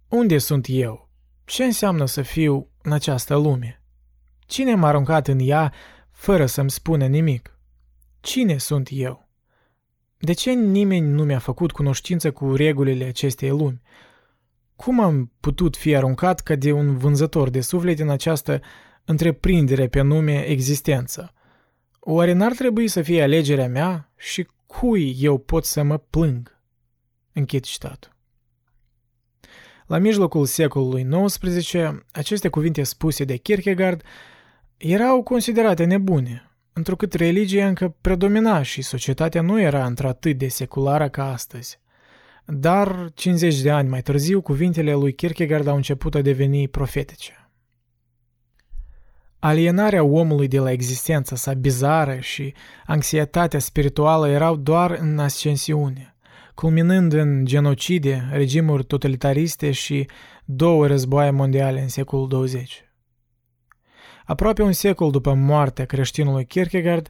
[0.08, 1.10] Unde sunt eu?
[1.44, 3.82] Ce înseamnă să fiu în această lume?
[4.46, 5.72] Cine m-a aruncat în ea
[6.10, 7.58] fără să-mi spună nimic?
[8.20, 9.28] Cine sunt eu?
[10.18, 13.82] De ce nimeni nu mi-a făcut cunoștință cu regulile acestei lumi?
[14.76, 18.60] Cum am putut fi aruncat ca de un vânzător de suflet în această
[19.04, 21.33] întreprindere pe nume existență?
[22.06, 26.60] Oare n-ar trebui să fie alegerea mea și cui eu pot să mă plâng?
[27.32, 28.16] Închid citatul.
[29.86, 31.74] La mijlocul secolului XIX,
[32.12, 34.02] aceste cuvinte spuse de Kierkegaard
[34.76, 41.32] erau considerate nebune, întrucât religia încă predomina și societatea nu era într-atât de seculară ca
[41.32, 41.80] astăzi.
[42.44, 47.43] Dar, 50 de ani mai târziu, cuvintele lui Kierkegaard au început a deveni profetice.
[49.46, 52.54] Alienarea omului de la existența sa bizară și
[52.86, 56.16] anxietatea spirituală erau doar în ascensiune
[56.54, 60.08] culminând în genocide, regimuri totalitariste și
[60.44, 62.84] două războaie mondiale în secolul 20.
[64.24, 67.08] Aproape un secol după moartea creștinului Kierkegaard,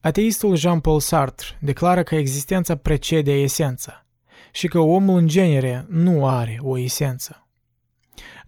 [0.00, 4.06] ateistul Jean-Paul Sartre declară că existența precede esența
[4.52, 7.49] și că omul în genere nu are o esență.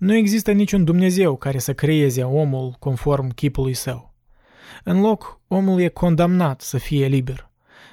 [0.03, 4.15] Nu există niciun Dumnezeu care să creeze omul conform chipului său.
[4.85, 7.51] În loc, omul e condamnat să fie liber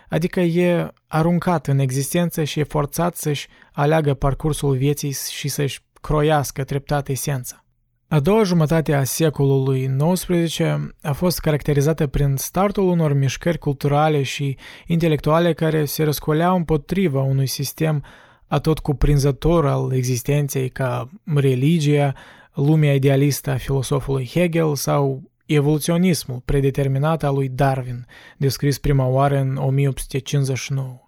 [0.10, 6.64] adică e aruncat în existență și e forțat să-și aleagă parcursul vieții și să-și croiască
[6.64, 7.64] treptat esența.
[8.08, 10.60] A doua jumătate a secolului XIX
[11.02, 17.48] a fost caracterizată prin startul unor mișcări culturale și intelectuale care se răscoleau împotriva unui
[17.48, 18.04] sistem
[18.50, 22.14] atot cuprinzător al existenței ca religia,
[22.54, 28.06] lumea idealistă a filosofului Hegel sau evoluționismul predeterminat al lui Darwin,
[28.38, 31.00] descris prima oară în 1859.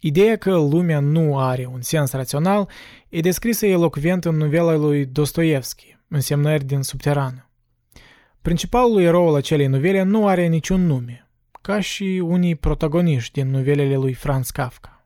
[0.00, 2.68] Ideea că lumea nu are un sens rațional
[3.08, 7.50] e descrisă elocvent în novela lui Dostoevski, Însemnări din subterană.
[8.42, 11.28] Principalul erou al acelei novele nu are niciun nume,
[11.60, 15.01] ca și unii protagoniști din novelele lui Franz Kafka.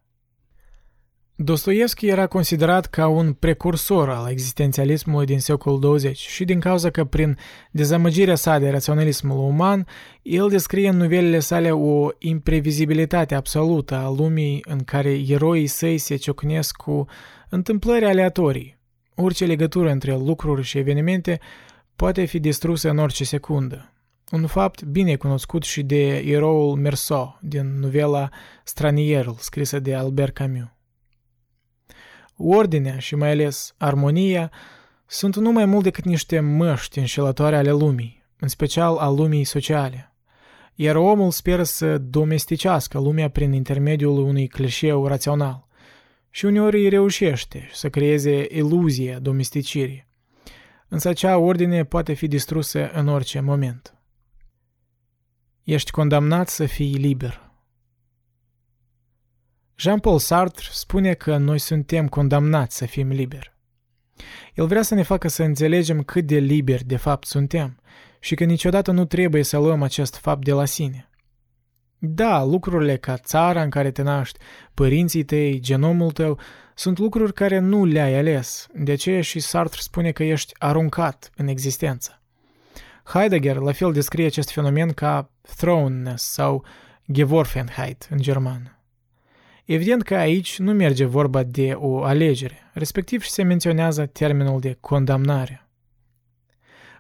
[1.39, 7.05] Dostoevski era considerat ca un precursor al existențialismului din secolul 20 și din cauza că
[7.05, 7.39] prin
[7.71, 9.87] dezamăgirea sa de raționalismul uman,
[10.23, 16.17] el descrie în novelele sale o imprevizibilitate absolută a lumii în care eroii săi se
[16.17, 17.05] ciocnesc cu
[17.49, 18.79] întâmplări aleatorii.
[19.15, 21.41] Orice legătură între lucruri și evenimente
[21.97, 23.93] poate fi distrusă în orice secundă.
[24.31, 28.29] Un fapt bine cunoscut și de eroul Merceau din novela
[28.65, 30.76] Stranierul, scrisă de Albert Camus.
[32.37, 34.51] Ordinea și mai ales armonia
[35.07, 40.15] sunt nu mai mult decât niște măști înșelătoare ale lumii, în special al lumii sociale.
[40.75, 45.67] Iar omul speră să domesticească lumea prin intermediul unui clișeu rațional.
[46.31, 50.07] Și uneori îi reușește să creeze iluzia domesticirii.
[50.89, 53.95] Însă acea ordine poate fi distrusă în orice moment.
[55.63, 57.46] Ești condamnat să fii liber.
[59.79, 63.55] Jean-Paul Sartre spune că noi suntem condamnați să fim liberi.
[64.55, 67.81] El vrea să ne facă să înțelegem cât de liberi de fapt suntem
[68.21, 71.11] și că niciodată nu trebuie să luăm acest fapt de la sine.
[71.99, 74.39] Da, lucrurile ca țara în care te naști,
[74.75, 76.39] părinții tăi, genomul tău,
[76.75, 81.47] sunt lucruri care nu le-ai ales, de aceea și Sartre spune că ești aruncat în
[81.49, 82.23] existență.
[83.05, 86.65] Heidegger la fel descrie acest fenomen ca thrownness sau
[87.13, 88.76] Geworfenheit în germană.
[89.67, 94.77] Evident că aici nu merge vorba de o alegere, respectiv și se menționează termenul de
[94.81, 95.69] condamnare.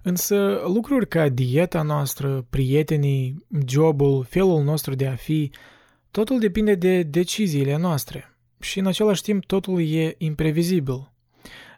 [0.02, 5.50] Însă lucruri ca dieta noastră, prietenii, jobul, felul nostru de a fi,
[6.10, 11.12] totul depinde de deciziile noastre și în același timp totul e imprevizibil,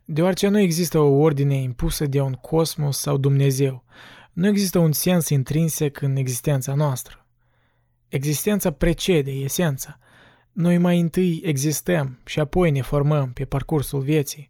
[0.04, 3.84] deoarece nu există o ordine impusă de un cosmos sau Dumnezeu,
[4.32, 7.26] nu există un sens intrinsec în existența noastră.
[8.08, 9.98] Existența precede esența,
[10.58, 14.48] noi mai întâi existăm și apoi ne formăm pe parcursul vieții.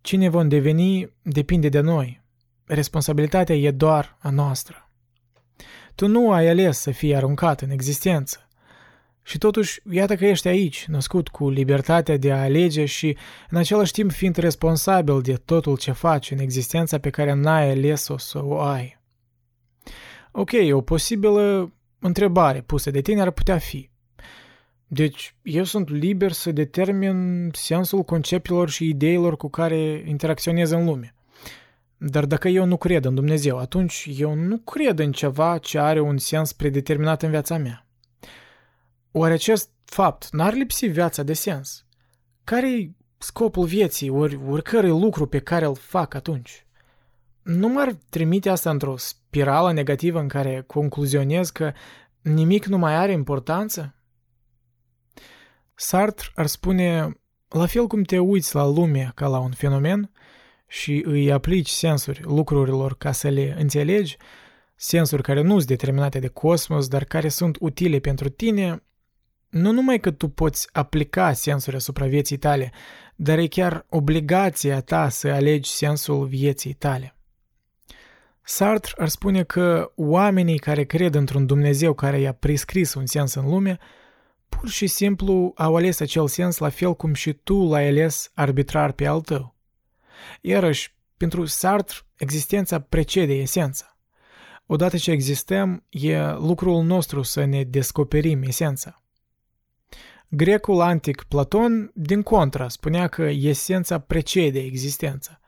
[0.00, 2.22] Cine vom deveni depinde de noi.
[2.64, 4.90] Responsabilitatea e doar a noastră.
[5.94, 8.48] Tu nu ai ales să fii aruncat în existență.
[9.22, 13.16] Și totuși, iată că ești aici, născut cu libertatea de a alege și,
[13.50, 18.18] în același timp, fiind responsabil de totul ce faci în existența pe care n-ai ales-o
[18.18, 19.00] să o ai.
[20.32, 23.90] Ok, o posibilă întrebare pusă de tine ar putea fi.
[24.94, 31.14] Deci, eu sunt liber să determin sensul conceptelor și ideilor cu care interacționez în lume.
[31.96, 36.00] Dar dacă eu nu cred în Dumnezeu, atunci eu nu cred în ceva ce are
[36.00, 37.86] un sens predeterminat în viața mea.
[39.12, 41.86] Oare acest fapt n-ar lipsi viața de sens?
[42.44, 46.66] Care-i scopul vieții, ori oricărui lucru pe care îl fac atunci?
[47.42, 51.72] Nu m-ar trimite asta într-o spirală negativă în care concluzionez că
[52.22, 53.94] nimic nu mai are importanță?
[55.82, 57.16] Sartre ar spune,
[57.48, 60.10] la fel cum te uiți la lume ca la un fenomen
[60.66, 64.16] și îi aplici sensuri lucrurilor ca să le înțelegi,
[64.74, 68.82] sensuri care nu sunt determinate de cosmos, dar care sunt utile pentru tine,
[69.48, 72.72] nu numai că tu poți aplica sensuri asupra vieții tale,
[73.16, 77.16] dar e chiar obligația ta să alegi sensul vieții tale.
[78.42, 83.48] Sartre ar spune că oamenii care cred într-un Dumnezeu care i-a prescris un sens în
[83.48, 83.78] lume–
[84.58, 88.92] pur și simplu au ales acel sens la fel cum și tu l-ai ales arbitrar
[88.92, 89.54] pe al tău.
[90.40, 93.96] Iarăși, pentru Sartre, existența precede esența.
[94.66, 99.02] Odată ce existăm, e lucrul nostru să ne descoperim esența.
[100.28, 105.40] Grecul antic Platon, din contra, spunea că esența precede existența.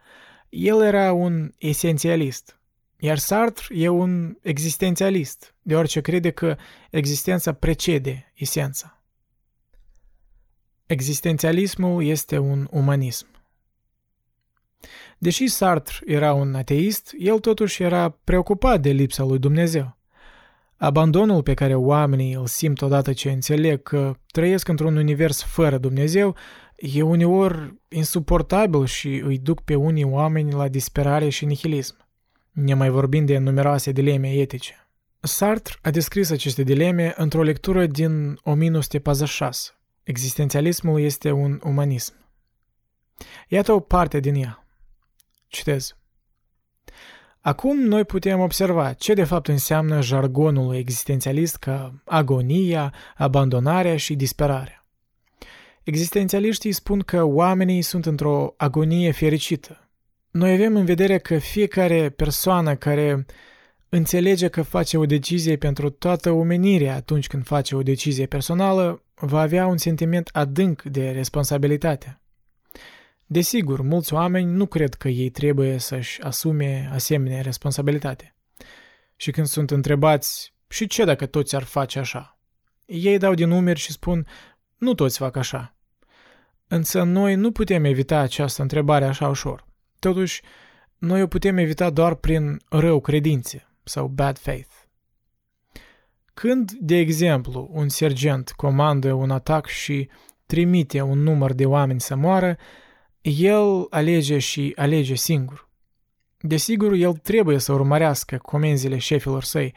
[0.49, 2.61] El era un esențialist,
[3.05, 6.57] iar Sartre e un existențialist, deoarece crede că
[6.90, 9.03] existența precede esența.
[10.87, 13.27] Existențialismul este un umanism.
[15.19, 19.97] Deși Sartre era un ateist, el totuși era preocupat de lipsa lui Dumnezeu.
[20.77, 26.37] Abandonul pe care oamenii îl simt odată ce înțeleg că trăiesc într-un univers fără Dumnezeu
[26.77, 32.04] e uneori insuportabil și îi duc pe unii oameni la disperare și nihilism
[32.75, 34.88] mai vorbind de numeroase dileme etice.
[35.21, 39.71] Sartre a descris aceste dileme într-o lectură din 1946.
[40.03, 42.14] Existențialismul este un umanism.
[43.49, 44.67] Iată o parte din ea.
[45.47, 45.97] Citez.
[47.40, 54.87] Acum noi putem observa ce de fapt înseamnă jargonul existențialist ca agonia, abandonarea și disperarea.
[55.83, 59.83] Existențialiștii spun că oamenii sunt într-o agonie fericită,
[60.35, 63.26] noi avem în vedere că fiecare persoană care
[63.88, 69.40] înțelege că face o decizie pentru toată omenirea atunci când face o decizie personală, va
[69.40, 72.20] avea un sentiment adânc de responsabilitate.
[73.26, 78.35] Desigur, mulți oameni nu cred că ei trebuie să-și asume asemenea responsabilitate.
[79.16, 82.38] Și când sunt întrebați, și ce dacă toți ar face așa?
[82.87, 84.26] Ei dau din numeri și spun,
[84.76, 85.76] nu toți fac așa.
[86.66, 89.72] Însă noi nu putem evita această întrebare așa ușor.
[89.99, 90.42] Totuși,
[90.99, 94.73] noi o putem evita doar prin rău credințe sau bad faith.
[96.35, 100.09] Când, de exemplu, un sergent comandă un atac și
[100.47, 102.57] trimite un număr de oameni să moară,
[103.21, 105.69] el alege și alege singur.
[106.40, 109.75] Desigur, el trebuie să urmărească comenzile șefilor săi,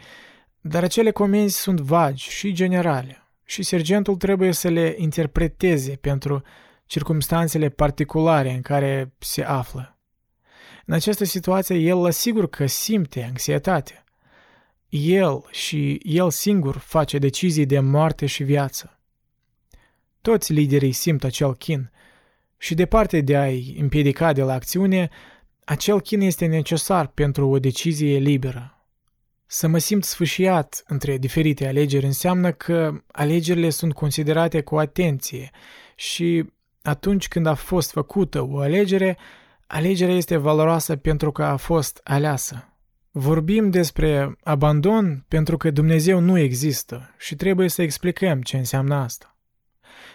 [0.61, 6.41] dar acele comenzi sunt vagi și generale și sergentul trebuie să le interpreteze pentru
[6.85, 9.96] circumstanțele particulare în care se află.
[10.89, 14.03] În această situație, el asigur că simte anxietate.
[14.89, 18.99] El și el singur face decizii de moarte și viață.
[20.21, 21.91] Toți liderii simt acel chin
[22.57, 25.09] și departe de a-i împiedica de la acțiune,
[25.63, 28.85] acel chin este necesar pentru o decizie liberă.
[29.45, 35.51] Să mă simt sfâșiat între diferite alegeri înseamnă că alegerile sunt considerate cu atenție
[35.95, 36.45] și
[36.81, 39.17] atunci când a fost făcută o alegere,
[39.67, 42.71] alegerea este valoroasă pentru că a fost aleasă.
[43.11, 49.37] Vorbim despre abandon pentru că Dumnezeu nu există și trebuie să explicăm ce înseamnă asta.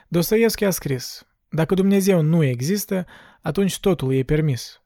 [0.09, 3.07] Dostoevski a scris, dacă Dumnezeu nu există,
[3.41, 4.83] atunci totul e permis.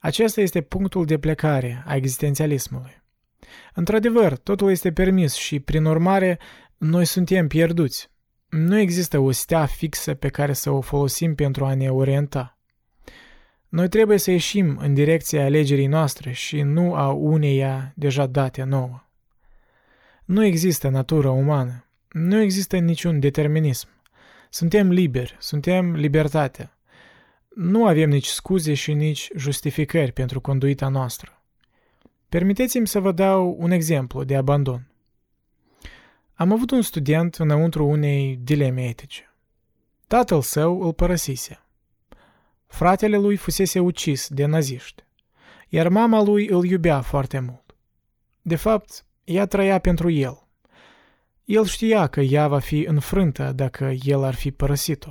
[0.00, 3.02] Acesta este punctul de plecare a existențialismului.
[3.74, 6.38] Într-adevăr, totul este permis și, prin urmare,
[6.76, 8.10] noi suntem pierduți.
[8.48, 12.58] Nu există o stea fixă pe care să o folosim pentru a ne orienta.
[13.70, 19.04] Noi trebuie să ieșim în direcția alegerii noastre și nu a uneia deja date nouă.
[20.24, 21.84] Nu există natură umană.
[22.08, 23.88] Nu există niciun determinism.
[24.48, 26.72] Suntem liberi, suntem libertate.
[27.54, 31.42] Nu avem nici scuze și nici justificări pentru conduita noastră.
[32.28, 34.86] Permiteți-mi să vă dau un exemplu de abandon.
[36.34, 39.34] Am avut un student înăuntru unei dileme etice.
[40.06, 41.64] Tatăl său îl părăsise.
[42.70, 45.04] Fratele lui fusese ucis de naziști,
[45.68, 47.76] iar mama lui îl iubea foarte mult.
[48.42, 50.46] De fapt, ea trăia pentru el.
[51.44, 55.10] El știa că ea va fi înfrântă dacă el ar fi părăsit-o.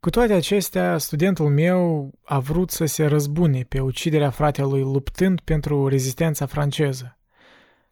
[0.00, 5.88] Cu toate acestea, studentul meu a vrut să se răzbune pe uciderea fratelui luptând pentru
[5.88, 7.18] rezistența franceză.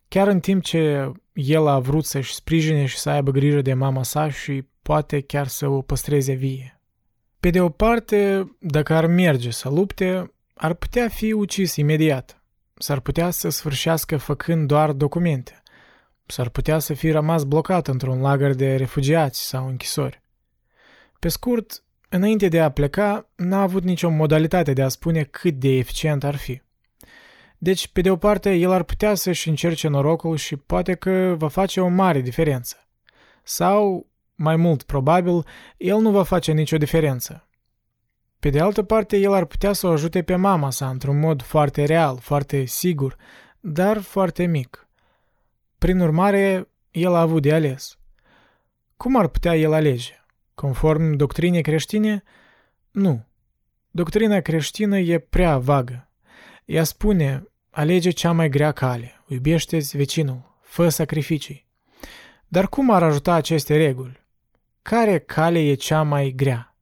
[0.09, 4.03] Chiar în timp ce el a vrut să-și sprijine și să aibă grijă de mama
[4.03, 6.80] sa și poate chiar să o păstreze vie.
[7.41, 12.43] Pe de o parte, dacă ar merge să lupte, ar putea fi ucis imediat.
[12.75, 15.63] S-ar putea să sfârșească făcând doar documente.
[16.27, 20.23] S-ar putea să fie rămas blocat într-un lagăr de refugiați sau închisori.
[21.19, 25.69] Pe scurt, înainte de a pleca, n-a avut nicio modalitate de a spune cât de
[25.69, 26.63] eficient ar fi.
[27.59, 31.49] Deci, pe de o parte, el ar putea să-și încerce norocul și poate că va
[31.49, 32.89] face o mare diferență.
[33.43, 34.10] Sau,
[34.43, 35.45] mai mult probabil,
[35.77, 37.49] el nu va face nicio diferență.
[38.39, 41.43] Pe de altă parte, el ar putea să o ajute pe mama sa într-un mod
[41.43, 43.17] foarte real, foarte sigur,
[43.61, 44.89] dar foarte mic.
[45.79, 47.99] Prin urmare, el a avut de ales.
[48.97, 50.25] Cum ar putea el alege?
[50.55, 52.23] Conform doctrinei creștine?
[52.91, 53.27] Nu.
[53.91, 56.11] Doctrina creștină e prea vagă.
[56.65, 61.69] Ea spune, alege cea mai grea cale, iubește-ți vecinul, fă sacrificii.
[62.49, 64.20] Dar cum ar ajuta aceste reguli?
[64.91, 66.77] Care cale e cea mai grea?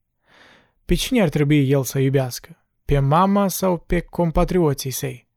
[0.85, 2.65] Pe cine ar trebui el să iubească?
[2.85, 5.29] Pe mama sau pe compatrioții săi?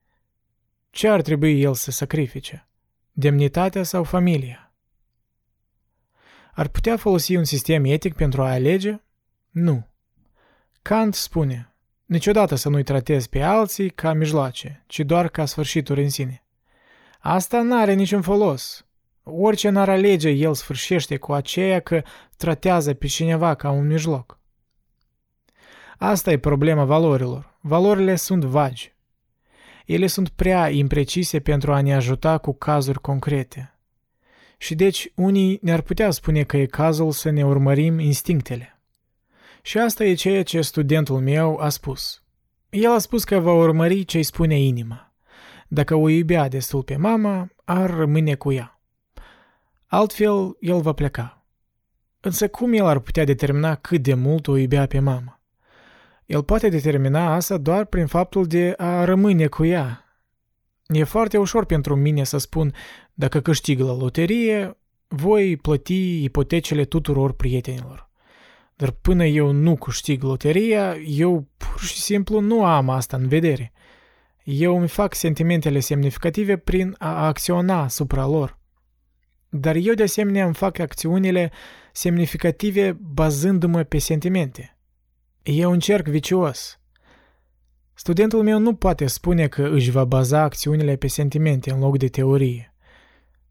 [0.89, 2.67] Ce ar trebui el să sacrifice?
[3.11, 4.73] Demnitatea sau familia?
[6.53, 9.01] Ar putea folosi un sistem etic pentru a alege?
[9.49, 9.87] Nu.
[10.81, 16.09] Kant spune, niciodată să nu-i tratezi pe alții ca mijloace, ci doar ca sfârșituri în
[16.09, 16.45] sine.
[17.19, 18.85] Asta n-are niciun folos.
[19.23, 22.01] Orice n-ar alege, el sfârșește cu aceea că
[22.37, 24.39] tratează pe cineva ca un mijloc.
[25.97, 27.57] Asta e problema valorilor.
[27.59, 28.93] Valorile sunt vagi.
[29.85, 33.75] Ele sunt prea imprecise pentru a ne ajuta cu cazuri concrete.
[34.57, 38.79] Și deci unii ne-ar putea spune că e cazul să ne urmărim instinctele.
[39.61, 42.23] Și asta e ceea ce studentul meu a spus.
[42.69, 45.13] El a spus că va urmări ce îi spune inima.
[45.67, 48.80] Dacă o iubea destul pe mama, ar rămâne cu ea.
[49.93, 51.45] Altfel, el va pleca.
[52.19, 55.41] Însă cum el ar putea determina cât de mult o iubea pe mama?
[56.25, 60.05] El poate determina asta doar prin faptul de a rămâne cu ea.
[60.87, 62.73] E foarte ușor pentru mine să spun
[63.13, 64.77] dacă câștig la loterie,
[65.07, 68.09] voi plăti ipotecile tuturor prietenilor.
[68.75, 73.71] Dar până eu nu câștig loteria, eu pur și simplu nu am asta în vedere.
[74.43, 78.59] Eu îmi fac sentimentele semnificative prin a acționa asupra lor.
[79.53, 81.51] Dar eu de asemenea îmi fac acțiunile
[81.93, 84.77] semnificative bazându-mă pe sentimente.
[85.43, 86.79] E un cerc vicios.
[87.93, 92.07] Studentul meu nu poate spune că își va baza acțiunile pe sentimente în loc de
[92.07, 92.75] teorie.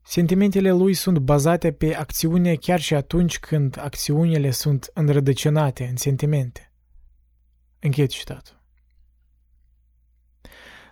[0.02, 6.72] Sentimentele lui sunt bazate pe acțiune chiar și atunci când acțiunile sunt înrădăcinate în sentimente.
[7.78, 8.62] Închei citatul.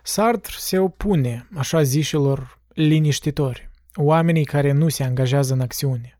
[0.03, 3.68] Sartre se opune așa zișilor liniștitori,
[4.01, 6.19] oamenii care nu se angajează în acțiune,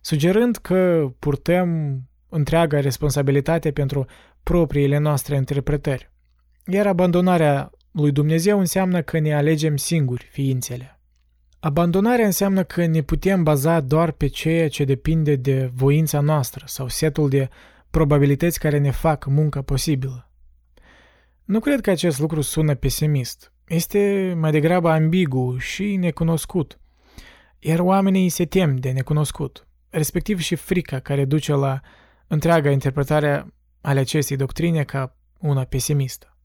[0.00, 4.06] sugerând că purtăm întreaga responsabilitate pentru
[4.42, 6.10] propriile noastre interpretări,
[6.66, 11.00] iar abandonarea lui Dumnezeu înseamnă că ne alegem singuri ființele.
[11.60, 16.88] Abandonarea înseamnă că ne putem baza doar pe ceea ce depinde de voința noastră sau
[16.88, 17.48] setul de
[17.90, 20.30] probabilități care ne fac munca posibilă.
[21.44, 23.52] Nu cred că acest lucru sună pesimist.
[23.66, 26.78] Este mai degrabă ambigu și necunoscut.
[27.58, 31.80] Iar oamenii se tem de necunoscut, respectiv și frica care duce la
[32.26, 36.36] întreaga interpretare ale acestei doctrine ca una pesimistă.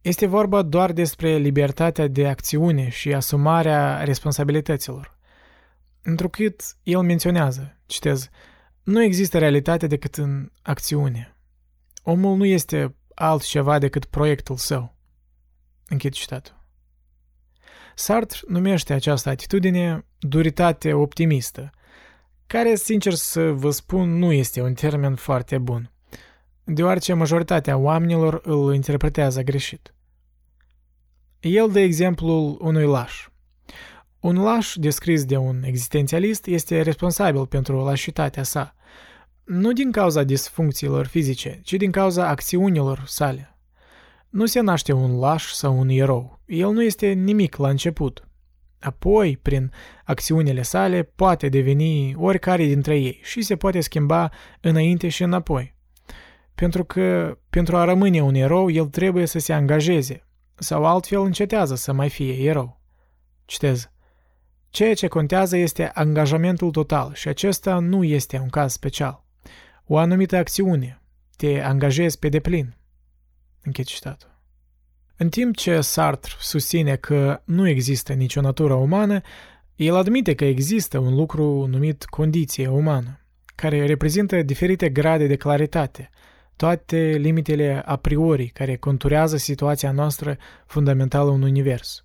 [0.00, 5.18] Este vorba doar despre libertatea de acțiune și asumarea responsabilităților.
[6.02, 8.28] Întrucât el menționează, citez,
[8.82, 11.36] nu există realitate decât în acțiune.
[12.02, 14.96] Omul nu este altceva decât proiectul său.
[15.88, 16.59] Închid citatul.
[18.00, 21.70] Sartre numește această atitudine duritate optimistă,
[22.46, 25.92] care, sincer să vă spun, nu este un termen foarte bun,
[26.64, 29.94] deoarece majoritatea oamenilor îl interpretează greșit.
[31.40, 33.28] El dă exemplul unui laș.
[34.20, 38.74] Un laș descris de un existențialist este responsabil pentru lașitatea sa,
[39.44, 43.49] nu din cauza disfuncțiilor fizice, ci din cauza acțiunilor sale.
[44.30, 46.40] Nu se naște un laș sau un erou.
[46.46, 48.28] El nu este nimic la început.
[48.80, 49.72] Apoi, prin
[50.04, 55.74] acțiunile sale, poate deveni oricare dintre ei și se poate schimba înainte și înapoi.
[56.54, 61.74] Pentru că, pentru a rămâne un erou, el trebuie să se angajeze, sau altfel încetează
[61.74, 62.80] să mai fie erou.
[63.44, 63.90] Citez.
[64.68, 69.24] Ceea ce contează este angajamentul total și acesta nu este un caz special.
[69.84, 71.02] O anumită acțiune.
[71.36, 72.74] Te angajezi pe deplin.
[73.62, 74.38] Închid citatul.
[75.16, 79.20] În timp ce Sartre susține că nu există nicio natură umană,
[79.76, 83.20] el admite că există un lucru numit condiție umană,
[83.54, 86.10] care reprezintă diferite grade de claritate,
[86.56, 90.36] toate limitele a priori care conturează situația noastră
[90.66, 92.04] fundamentală în univers.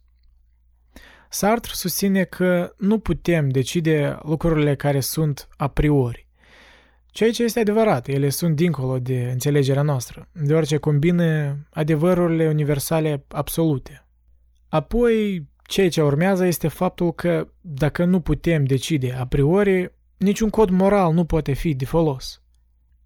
[1.30, 6.24] Sartre susține că nu putem decide lucrurile care sunt a priori,
[7.16, 14.07] Ceea ce este adevărat, ele sunt dincolo de înțelegerea noastră, deoarece combină adevărurile universale absolute.
[14.68, 20.70] Apoi, ceea ce urmează este faptul că, dacă nu putem decide a priori, niciun cod
[20.70, 22.41] moral nu poate fi de folos.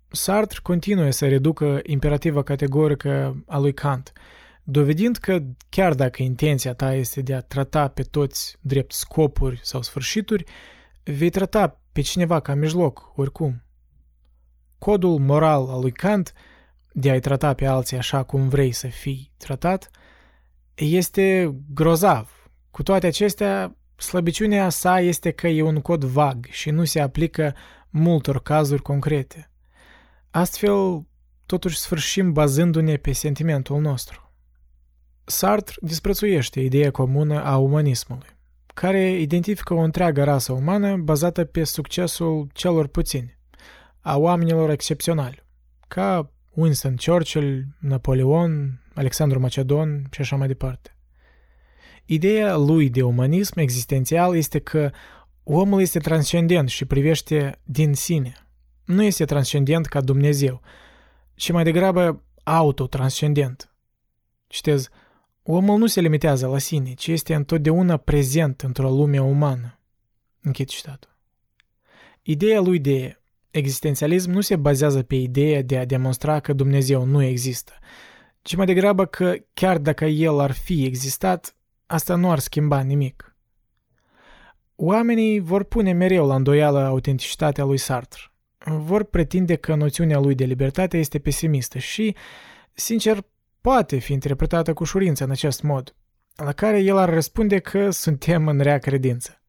[0.07, 4.11] Sartre continuă să reducă imperativa categorică a lui Kant,
[4.63, 5.39] dovedind că
[5.69, 10.43] chiar dacă intenția ta este de a trata pe toți drept scopuri sau sfârșituri,
[11.03, 13.63] vei trata pe cineva ca mijloc, oricum.
[14.79, 16.33] Codul moral al lui Kant
[16.91, 19.89] de a-i trata pe alții așa cum vrei să fii tratat
[20.75, 22.49] este grozav.
[22.71, 27.55] Cu toate acestea, slăbiciunea sa este că e un cod vag și nu se aplică
[27.89, 29.51] multor cazuri concrete.
[30.31, 31.07] Astfel,
[31.45, 34.33] totuși sfârșim bazându-ne pe sentimentul nostru.
[35.23, 38.37] Sartre disprețuiește ideea comună a umanismului,
[38.73, 43.38] care identifică o întreagă rasă umană bazată pe succesul celor puțini
[44.01, 45.43] a oamenilor excepționali,
[45.87, 50.93] ca Winston Churchill, Napoleon, Alexandru Macedon și așa mai departe.
[52.05, 54.91] Ideea lui de umanism existențial este că
[55.43, 58.33] omul este transcendent și privește din sine.
[58.85, 60.61] Nu este transcendent ca Dumnezeu,
[61.35, 63.73] ci mai degrabă autotranscendent.
[64.47, 64.89] Citez,
[65.43, 69.79] omul nu se limitează la sine, ci este întotdeauna prezent într-o lume umană.
[70.41, 71.17] Închid citatul.
[72.21, 73.19] Ideea lui de
[73.51, 77.73] Existențialism nu se bazează pe ideea de a demonstra că Dumnezeu nu există,
[78.41, 83.35] ci mai degrabă că chiar dacă El ar fi existat, asta nu ar schimba nimic.
[84.75, 88.21] Oamenii vor pune mereu la îndoială autenticitatea lui Sartre.
[88.65, 92.15] Vor pretinde că noțiunea lui de libertate este pesimistă și,
[92.73, 93.23] sincer,
[93.61, 95.95] poate fi interpretată cu ușurință în acest mod,
[96.35, 99.41] la care el ar răspunde că suntem în rea credință.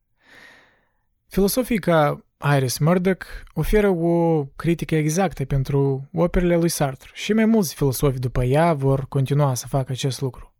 [1.27, 2.25] Filosofii ca
[2.57, 3.25] Iris Murdoch
[3.55, 9.09] oferă o critică exactă pentru operele lui Sartre și mai mulți filosofi după ea vor
[9.09, 10.55] continua să facă acest lucru.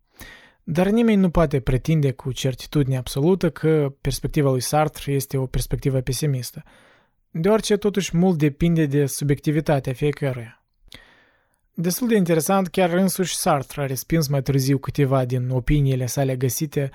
[0.63, 6.01] Dar nimeni nu poate pretinde cu certitudine absolută că perspectiva lui Sartre este o perspectivă
[6.01, 6.63] pesimistă,
[7.31, 10.65] deoarece totuși mult depinde de subiectivitatea fiecăruia.
[11.75, 16.91] Destul de interesant, chiar însuși Sartre a respins mai târziu câteva din opiniile sale găsite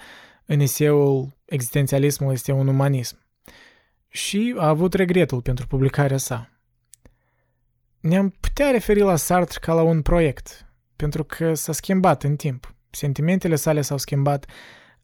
[0.46, 3.25] în eseul Existențialismul este un umanism
[4.16, 6.50] și a avut regretul pentru publicarea sa.
[8.00, 12.76] Ne-am putea referi la Sartre ca la un proiect, pentru că s-a schimbat în timp.
[12.90, 14.46] Sentimentele sale s-au schimbat.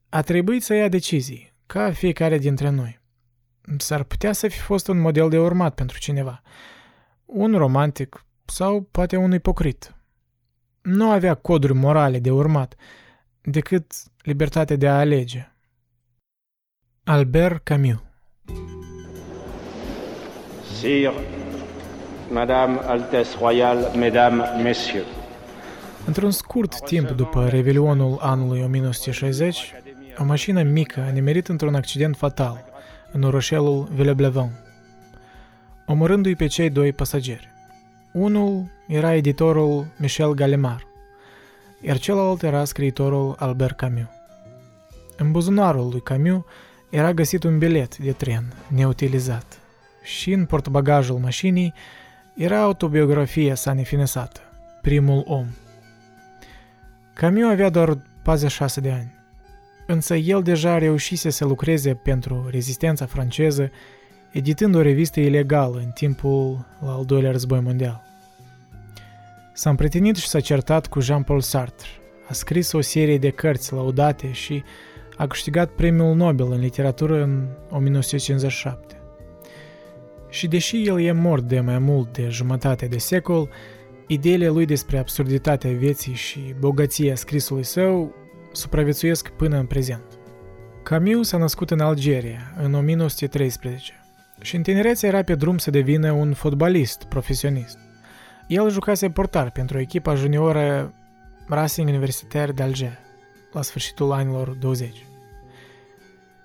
[0.10, 3.00] A trebuit să ia decizii, ca fiecare dintre noi.
[3.78, 6.42] S-ar putea să fi fost un model de urmat pentru cineva.
[7.26, 9.96] Un romantic sau poate un ipocrit.
[10.82, 12.76] Nu avea coduri morale de urmat,
[13.42, 15.52] decât libertatea de a alege.
[17.04, 18.10] Albert Camus
[20.82, 21.14] Sire,
[22.32, 25.08] Madame Altesse Royale, Mesdames, Messieurs.
[26.06, 29.74] Într-un scurt timp după revelionul anului 1960,
[30.18, 32.66] o mașină mică a nimerit într-un accident fatal
[33.12, 34.50] în orășelul Villeblevin,
[35.86, 37.50] omorându-i pe cei doi pasageri.
[38.14, 40.88] Unul era editorul Michel Gallimard,
[41.82, 44.08] iar celălalt era scriitorul Albert Camus.
[45.18, 46.44] În buzunarul lui Camus
[46.90, 49.61] era găsit un bilet de tren neutilizat
[50.04, 51.74] și în portbagajul mașinii
[52.36, 54.40] era autobiografia sa nefinesată,
[54.82, 55.46] Primul om.
[57.14, 59.14] Camus avea doar 46 de ani,
[59.88, 63.72] însă el deja reușise să lucreze pentru rezistența franceză,
[64.32, 68.02] editând o revistă ilegală în timpul al doilea război mondial.
[69.54, 71.88] S-a împrietenit și s-a certat cu Jean-Paul Sartre,
[72.28, 74.64] a scris o serie de cărți laudate și
[75.18, 79.01] a câștigat premiul Nobel în literatură în 1957.
[80.32, 83.50] Și deși el e mort de mai mult de jumătate de secol,
[84.08, 88.16] ideile lui despre absurditatea vieții și bogăția scrisului său
[88.52, 90.04] supraviețuiesc până în prezent.
[90.84, 93.94] Camus s-a născut în Algeria în 1913
[94.42, 97.78] și în tinerețe era pe drum să devină un fotbalist profesionist.
[98.48, 100.94] El jucase portar pentru echipa junioră
[101.48, 103.00] Racing Universitar de Alger
[103.52, 105.06] la sfârșitul anilor 20.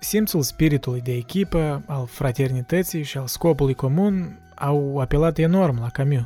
[0.07, 6.25] Simțul spiritului de echipă, al fraternității și al scopului comun au apelat enorm la Camus.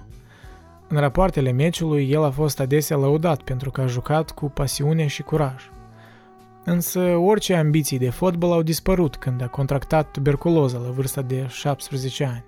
[0.88, 5.22] În rapoartele meciului, el a fost adesea lăudat pentru că a jucat cu pasiune și
[5.22, 5.70] curaj.
[6.64, 12.24] Însă orice ambiții de fotbal au dispărut când a contractat tuberculoză la vârsta de 17
[12.24, 12.46] ani.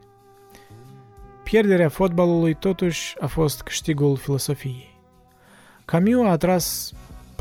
[1.44, 5.00] Pierderea fotbalului totuși a fost câștigul filosofiei.
[5.86, 6.94] Camus a atras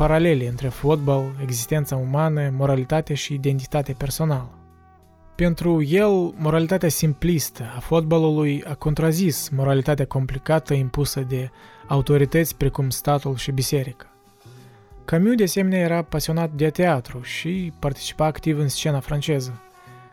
[0.03, 4.59] paralele între fotbal, existența umană, moralitate și identitate personală.
[5.35, 11.51] Pentru el, moralitatea simplistă a fotbalului a contrazis moralitatea complicată impusă de
[11.87, 14.07] autorități precum statul și biserica.
[15.05, 19.61] Camus, de asemenea, era pasionat de teatru și participa activ în scena franceză,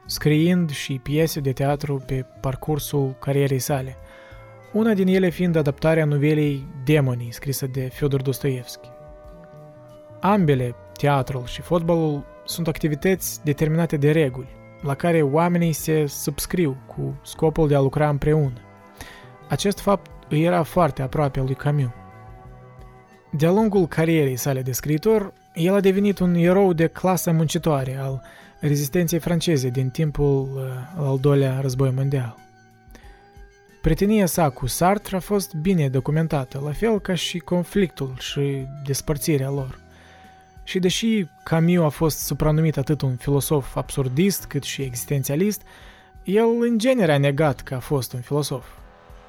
[0.05, 3.97] scriind și piese de teatru pe parcursul carierei sale,
[4.73, 8.88] una din ele fiind adaptarea novelei Demonii, scrisă de Fyodor Dostoevski.
[10.19, 14.47] Ambele, teatrul și fotbalul, sunt activități determinate de reguli,
[14.81, 18.61] la care oamenii se subscriu cu scopul de a lucra împreună.
[19.49, 21.89] Acest fapt îi era foarte aproape lui Camus.
[23.31, 28.21] De-a lungul carierei sale de scriitor, el a devenit un erou de clasă muncitoare al
[28.59, 32.35] rezistenței franceze din timpul uh, al doilea război mondial.
[33.81, 39.49] Prietenia sa cu Sartre a fost bine documentată, la fel ca și conflictul și despărțirea
[39.49, 39.79] lor.
[40.69, 45.61] Și deși Camus a fost supranumit atât un filosof absurdist cât și existențialist,
[46.23, 48.65] el în genere a negat că a fost un filosof,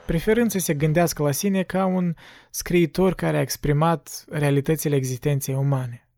[0.07, 2.15] preferând să se gândească la sine ca un
[2.51, 6.09] scriitor care a exprimat realitățile existenței umane.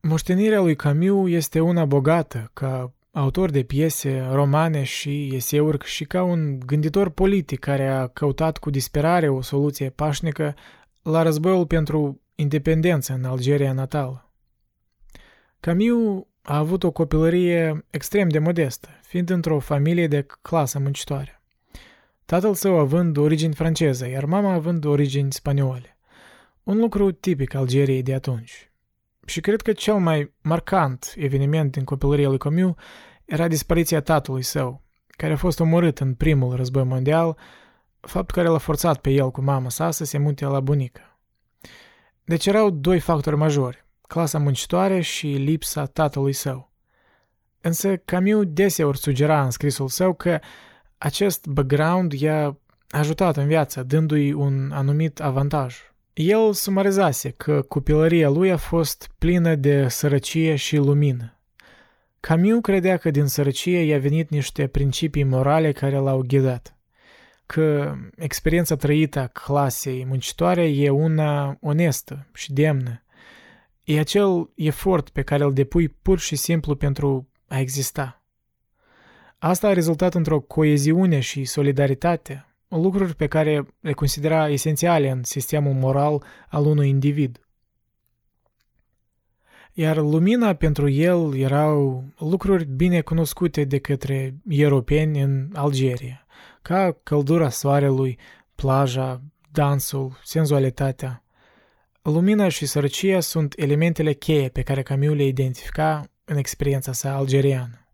[0.00, 6.22] Moștenirea lui Camus este una bogată, ca autor de piese, romane și eseuri și ca
[6.22, 10.54] un gânditor politic care a căutat cu disperare o soluție pașnică
[11.02, 14.30] la războiul pentru independență în Algeria natală.
[15.60, 21.42] Camus a avut o copilărie extrem de modestă, fiind într-o familie de clasă muncitoare.
[22.24, 25.98] Tatăl său având origini franceză, iar mama având origini spaniole.
[26.62, 28.70] Un lucru tipic Algeriei de atunci.
[29.26, 32.74] Și cred că cel mai marcant eveniment din copilăria lui Camus
[33.24, 37.36] era dispariția tatălui său, care a fost omorât în primul război mondial,
[38.00, 41.09] fapt care l-a forțat pe el cu mama sa să se mute la bunică.
[42.30, 46.72] Deci erau doi factori majori, clasa muncitoare și lipsa tatălui său.
[47.60, 50.38] Însă Camus deseori sugera în scrisul său că
[50.98, 52.58] acest background i-a
[52.90, 55.76] ajutat în viață, dându-i un anumit avantaj.
[56.12, 61.40] El sumarizase că copilăria lui a fost plină de sărăcie și lumină.
[62.20, 66.79] Camus credea că din sărăcie i-a venit niște principii morale care l-au ghidat.
[67.50, 73.02] Că experiența trăită a clasei muncitoare e una onestă și demnă.
[73.84, 78.22] E acel efort pe care îl depui pur și simplu pentru a exista.
[79.38, 85.72] Asta a rezultat într-o coeziune și solidaritate, lucruri pe care le considera esențiale în sistemul
[85.72, 87.40] moral al unui individ.
[89.72, 96.26] Iar lumina pentru el erau lucruri bine cunoscute de către europeni în Algeria,
[96.62, 98.18] ca căldura soarelui,
[98.54, 101.24] plaja, dansul, senzualitatea.
[102.02, 107.86] Lumina și sărăcia sunt elementele cheie pe care Camus le identifica în experiența sa algeriană.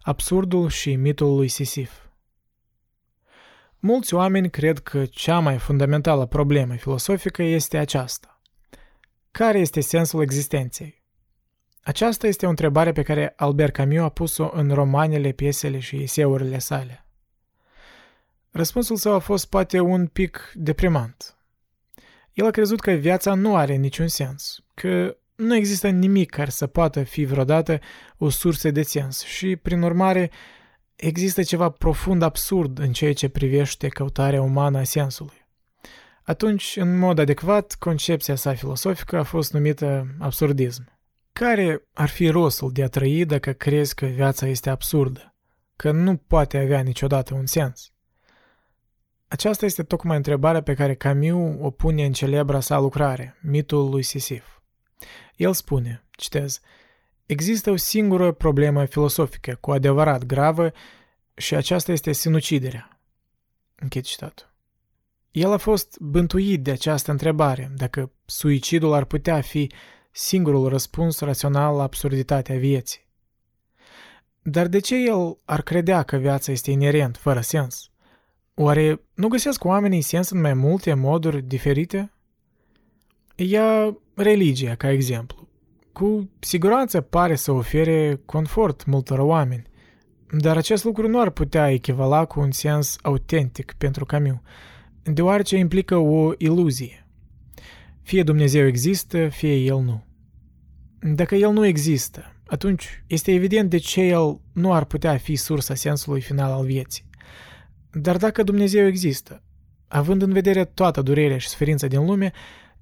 [0.00, 1.92] Absurdul și mitul lui Sisif
[3.78, 8.40] Mulți oameni cred că cea mai fundamentală problemă filosofică este aceasta.
[9.30, 11.04] Care este sensul existenței?
[11.82, 16.58] Aceasta este o întrebare pe care Albert Camus a pus-o în romanele, piesele și eseurile
[16.58, 17.05] sale.
[18.56, 21.36] Răspunsul său a fost poate un pic deprimant.
[22.32, 26.66] El a crezut că viața nu are niciun sens, că nu există nimic care să
[26.66, 27.80] poată fi vreodată
[28.18, 30.30] o sursă de sens și, prin urmare,
[30.94, 35.46] există ceva profund absurd în ceea ce privește căutarea umană a sensului.
[36.22, 40.98] Atunci, în mod adecvat, concepția sa filosofică a fost numită absurdism.
[41.32, 45.34] Care ar fi rostul de a trăi dacă crezi că viața este absurdă,
[45.76, 47.90] că nu poate avea niciodată un sens?
[49.28, 54.02] Aceasta este tocmai întrebarea pe care Camus o pune în celebra sa lucrare, mitul lui
[54.02, 54.44] Sisif.
[55.36, 56.60] El spune, citez,
[57.26, 60.72] Există o singură problemă filosofică cu adevărat gravă
[61.34, 63.00] și aceasta este sinuciderea.
[63.74, 64.54] Închid citatul.
[65.30, 69.72] El a fost bântuit de această întrebare, dacă suicidul ar putea fi
[70.10, 73.06] singurul răspuns rațional la absurditatea vieții.
[74.42, 77.90] Dar de ce el ar credea că viața este inerent, fără sens?
[78.58, 82.12] Oare nu găsesc oamenii sens în mai multe moduri diferite?
[83.34, 85.48] Ia religia ca exemplu.
[85.92, 89.62] Cu siguranță pare să ofere confort multor oameni,
[90.38, 94.40] dar acest lucru nu ar putea echivala cu un sens autentic pentru Camus,
[95.02, 97.06] deoarece implică o iluzie.
[98.02, 100.04] Fie Dumnezeu există, fie El nu.
[101.14, 105.74] Dacă El nu există, atunci este evident de ce El nu ar putea fi sursa
[105.74, 107.05] sensului final al vieții.
[107.98, 109.42] Dar dacă Dumnezeu există,
[109.88, 112.32] având în vedere toată durerea și suferința din lume,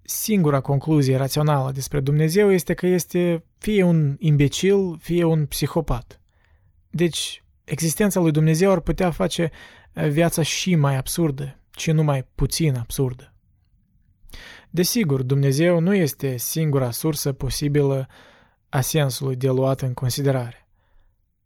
[0.02, 6.20] singura concluzie rațională despre Dumnezeu este că este fie un imbecil, fie un psihopat.
[6.90, 9.50] Deci, existența lui Dumnezeu ar putea face
[9.92, 13.34] viața și mai absurdă, ci numai puțin absurdă.
[14.70, 18.08] Desigur, Dumnezeu nu este singura sursă posibilă
[18.68, 20.68] a sensului de luat în considerare.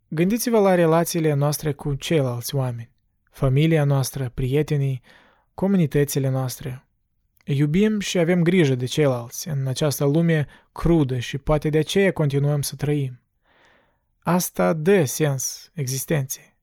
[0.08, 2.96] Gândiți-vă la relațiile noastre cu ceilalți oameni,
[3.38, 5.02] familia noastră, prietenii,
[5.54, 6.88] comunitățile noastre,
[7.44, 12.62] Iubim și avem grijă de ceilalți în această lume crudă și poate de aceea continuăm
[12.62, 13.20] să trăim.
[14.18, 16.56] Asta dă sens existenței.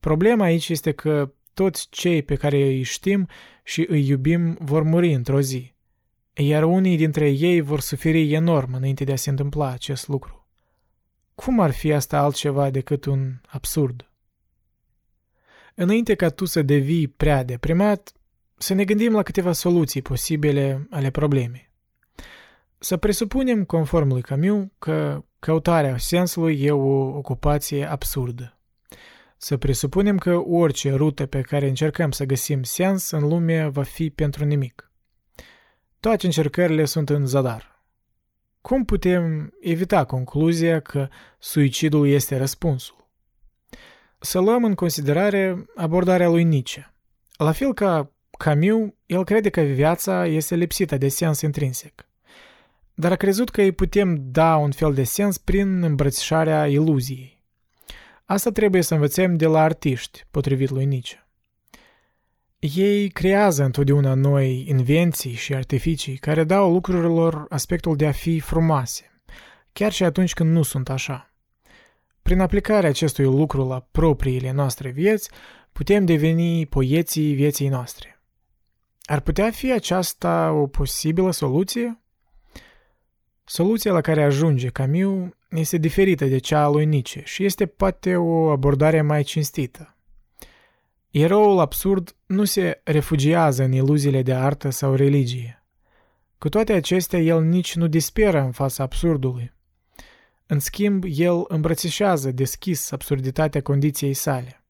[0.00, 3.28] Problema aici este că toți cei pe care îi știm
[3.62, 5.74] și îi iubim vor muri într-o zi,
[6.34, 10.46] iar unii dintre ei vor suferi enorm înainte de a se întâmpla acest lucru.
[11.34, 14.07] Cum ar fi asta altceva decât un absurd?
[15.80, 18.12] Înainte ca tu să devii prea deprimat,
[18.56, 21.70] să ne gândim la câteva soluții posibile ale problemei.
[22.78, 28.58] Să presupunem, conform lui Camus, că căutarea sensului e o ocupație absurdă.
[29.36, 34.10] Să presupunem că orice rută pe care încercăm să găsim sens în lume va fi
[34.10, 34.92] pentru nimic.
[36.00, 37.82] Toate încercările sunt în zadar.
[38.60, 41.08] Cum putem evita concluzia că
[41.38, 42.97] suicidul este răspunsul?
[44.18, 46.94] Să luăm în considerare abordarea lui Nietzsche.
[47.36, 52.08] La fel ca Camus, el crede că viața este lipsită de sens intrinsec.
[52.94, 57.42] Dar a crezut că îi putem da un fel de sens prin îmbrățișarea iluziei.
[58.24, 61.28] Asta trebuie să învățăm de la artiști, potrivit lui Nietzsche.
[62.58, 69.22] Ei creează întotdeauna noi invenții și artificii care dau lucrurilor aspectul de a fi frumoase,
[69.72, 71.27] chiar și atunci când nu sunt așa.
[72.28, 75.30] Prin aplicarea acestui lucru la propriile noastre vieți,
[75.72, 78.20] putem deveni poeții vieții noastre.
[79.02, 82.00] Ar putea fi aceasta o posibilă soluție?
[83.44, 88.16] Soluția la care ajunge Camus este diferită de cea a lui Nietzsche și este poate
[88.16, 89.96] o abordare mai cinstită.
[91.10, 95.64] Eroul absurd nu se refugiază în iluziile de artă sau religie.
[96.38, 99.56] Cu toate acestea, el nici nu disperă în fața absurdului.
[100.50, 104.64] În schimb, el îmbrățișează deschis absurditatea condiției sale.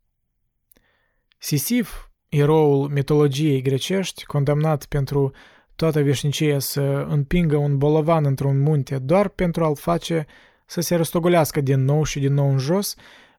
[1.39, 5.33] Sisif, eroul mitologiei grecești, condamnat pentru
[5.77, 10.27] toată veșnicia să împingă un bolovan într-un munte doar pentru a-l face
[10.67, 12.95] să se răstogolească din nou și din nou în jos,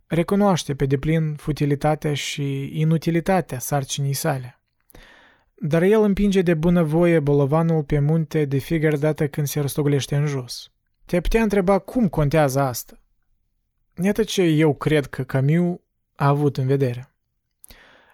[0.06, 4.60] recunoaște pe deplin futilitatea și inutilitatea sarcinii sale.
[5.56, 10.26] Dar el împinge de bunăvoie bolovanul pe munte de fiecare dată când se răstogolește în
[10.26, 10.72] jos.
[11.10, 13.01] Te putea întreba cum contează asta.
[14.03, 15.80] Iată ce eu cred că Camus
[16.16, 17.14] a avut în vedere.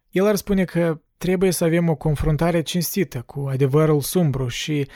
[0.09, 4.87] El ar spune că trebuie să avem o confruntare cinstită cu adevărul sumbru și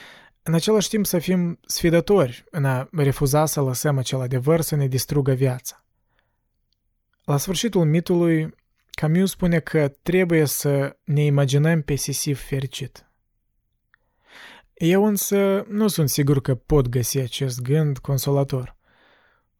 [0.43, 4.87] în același timp să fim sfidători în a refuza să lăsăm acel adevăr să ne
[4.87, 5.85] distrugă viața.
[7.23, 8.55] La sfârșitul mitului,
[8.89, 13.08] Camus spune că trebuie să ne imaginăm pe Sisif fericit.
[14.79, 18.75] Eu însă nu sunt sigur că pot găsi acest gând consolator.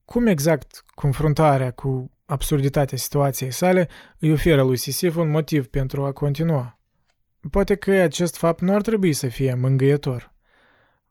[0.06, 3.90] Cum exact confruntarea cu absurditatea situației sale
[4.20, 6.80] îi oferă lui Sisif un motiv pentru a continua?
[7.52, 10.34] Poate că acest fapt nu ar trebui să fie mângâietor.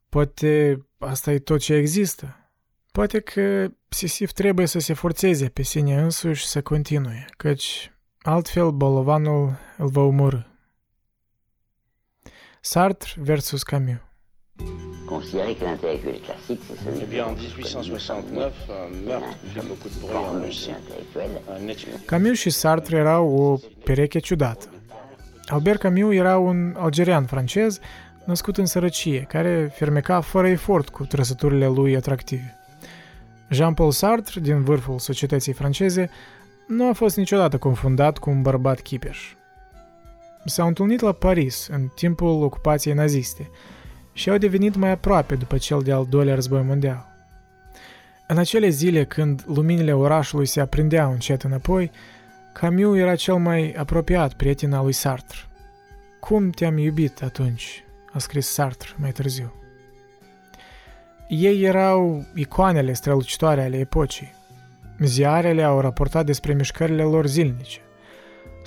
[0.09, 2.53] Poate asta e tot ce există.
[2.93, 9.59] Poate că Sisif trebuie să se forțeze pe sine însuși să continue, căci altfel bolovanul
[9.77, 10.48] îl va omorâ.
[12.61, 13.97] Sartre versus Camus
[15.07, 19.99] Considérer que l'intellectuel classique, c'est celui Eh bien, en 1869, un meurtre fait beaucoup de
[20.01, 20.75] bruit en Russie.
[21.63, 24.67] Un ex- Camus și Sartre erau o pereche ciudată.
[25.47, 27.79] Albert Camus era un algerian francez
[28.25, 32.57] născut în sărăcie, care fermeca fără efort cu trăsăturile lui atractive.
[33.51, 36.11] Jean-Paul Sartre, din vârful societății franceze,
[36.67, 39.33] nu a fost niciodată confundat cu un bărbat chipeș.
[40.45, 43.51] S-au întâlnit la Paris în timpul ocupației naziste
[44.13, 47.07] și au devenit mai aproape după cel de-al doilea război mondial.
[48.27, 51.91] În acele zile când luminile orașului se aprindeau încet înapoi,
[52.53, 55.39] Camus era cel mai apropiat prieten al lui Sartre.
[56.21, 59.53] Cum te-am iubit atunci, a scris Sartre mai târziu.
[61.29, 64.33] Ei erau icoanele strălucitoare ale epocii.
[64.99, 67.81] Ziarele au raportat despre mișcările lor zilnice.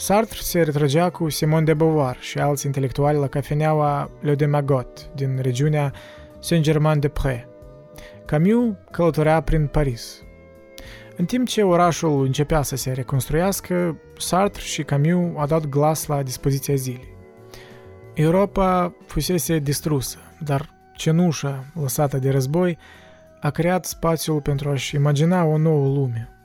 [0.02, 5.40] Sartre se retrăgea cu Simon de Beauvoir și alți intelectuali la cafeneaua Le Demagot din
[5.42, 5.94] regiunea
[6.40, 7.40] Saint-Germain-de-Prés.
[8.26, 10.22] Camus călătorea prin Paris.
[11.18, 16.24] În timp ce orașul începea să se reconstruiască, Sartre și Camus au dat glas la
[16.24, 17.16] dispoziția zilei.
[18.14, 22.78] Europa fusese distrusă, dar cenușa lăsată de război
[23.42, 26.41] a creat spațiul pentru a-și imagina o nouă lume.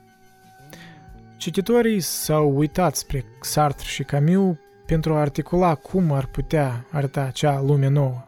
[1.37, 7.61] Cititorii s-au uitat spre Sartre și Camus pentru a articula cum ar putea arăta acea
[7.61, 8.23] lume nouă.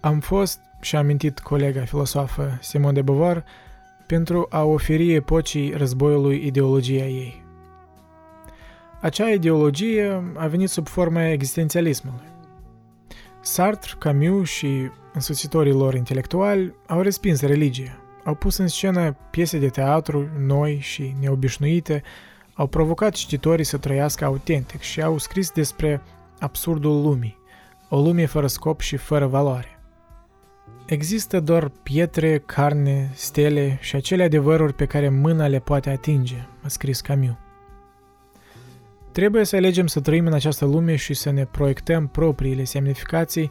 [0.00, 3.44] Am fost, și a amintit colega filosofă Simon de Beauvoir,
[4.06, 7.44] pentru a oferi epocii războiului ideologia ei.
[9.00, 12.26] Acea ideologie a venit sub forma existențialismului.
[13.40, 19.68] Sartre, Camus și însuțitorii lor intelectuali au respins religia, au pus în scenă piese de
[19.68, 22.02] teatru noi și neobișnuite,
[22.54, 26.02] au provocat cititorii să trăiască autentic și au scris despre
[26.38, 27.38] absurdul lumii,
[27.88, 29.80] o lume fără scop și fără valoare.
[30.86, 36.68] Există doar pietre, carne, stele și acele adevăruri pe care mâna le poate atinge, a
[36.68, 37.36] scris Camus.
[39.12, 43.50] Trebuie să alegem să trăim în această lume și să ne proiectăm propriile semnificații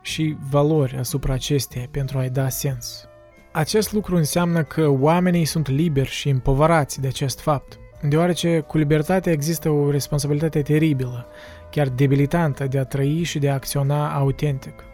[0.00, 3.08] și valori asupra acesteia pentru a-i da sens.
[3.52, 9.32] Acest lucru înseamnă că oamenii sunt liberi și împovărați de acest fapt, deoarece cu libertatea
[9.32, 11.26] există o responsabilitate teribilă,
[11.70, 14.84] chiar debilitantă de a trăi și de a acționa autentic.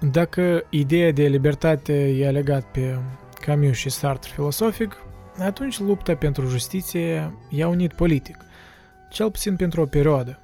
[0.00, 2.98] Dacă ideea de libertate e legat pe
[3.40, 4.96] Camus și Sartre filosofic,
[5.38, 8.36] atunci lupta pentru justiție i-a unit politic,
[9.10, 10.38] cel puțin pentru o perioadă.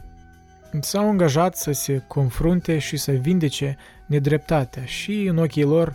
[0.81, 3.77] S-au angajat să se confrunte și să vindece
[4.07, 5.95] nedreptatea și, în ochii lor,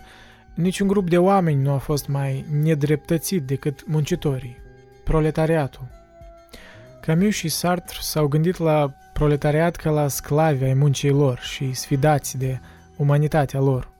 [0.56, 4.56] niciun grup de oameni nu a fost mai nedreptățit decât muncitorii,
[5.04, 5.88] proletariatul.
[7.00, 12.38] Camus și Sartre s-au gândit la proletariat ca la sclavi ai muncii lor și sfidați
[12.38, 12.60] de
[12.96, 13.90] umanitatea lor.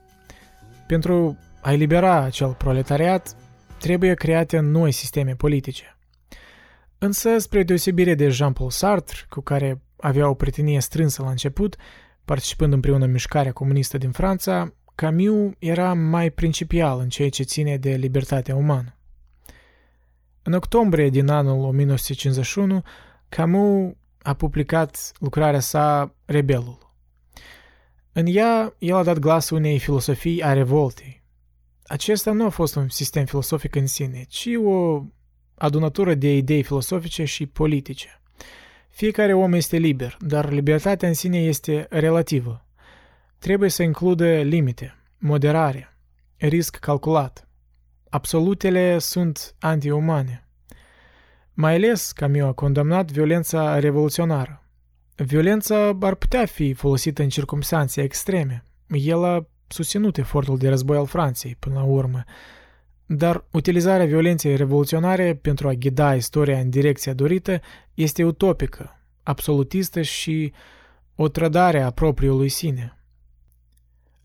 [0.87, 3.37] Pentru a elibera acel proletariat,
[3.79, 5.97] trebuie create noi sisteme politice.
[6.99, 11.77] Însă, spre deosebire de Jean-Paul Sartre, cu care avea o prietenie strânsă la început,
[12.25, 17.77] participând împreună în mișcarea comunistă din Franța, Camus era mai principial în ceea ce ține
[17.77, 18.97] de libertatea umană.
[20.43, 22.83] În octombrie din anul 1951,
[23.29, 23.93] Camus
[24.23, 26.95] a publicat lucrarea sa Rebelul.
[28.13, 31.23] În ea, el a dat glas unei filosofii a revoltei.
[31.87, 35.03] Acesta nu a fost un sistem filosofic în sine, ci o
[35.55, 38.21] adunătură de idei filosofice și politice.
[38.89, 42.66] Fiecare om este liber, dar libertatea în sine este relativă.
[43.39, 45.97] Trebuie să includă limite, moderare,
[46.37, 47.49] risc calculat.
[48.09, 50.49] Absolutele sunt antiumane.
[51.53, 54.65] Mai ales, Camus a condamnat violența revoluționară.
[55.17, 58.65] Violența ar putea fi folosită în circumstanțe extreme.
[58.89, 62.25] El a susținut efortul de război al Franței, până la urmă,
[63.07, 67.61] dar utilizarea violenței revoluționare pentru a ghida istoria în direcția dorită
[67.95, 70.53] este utopică, absolutistă și
[71.15, 72.96] o trădare a propriului sine.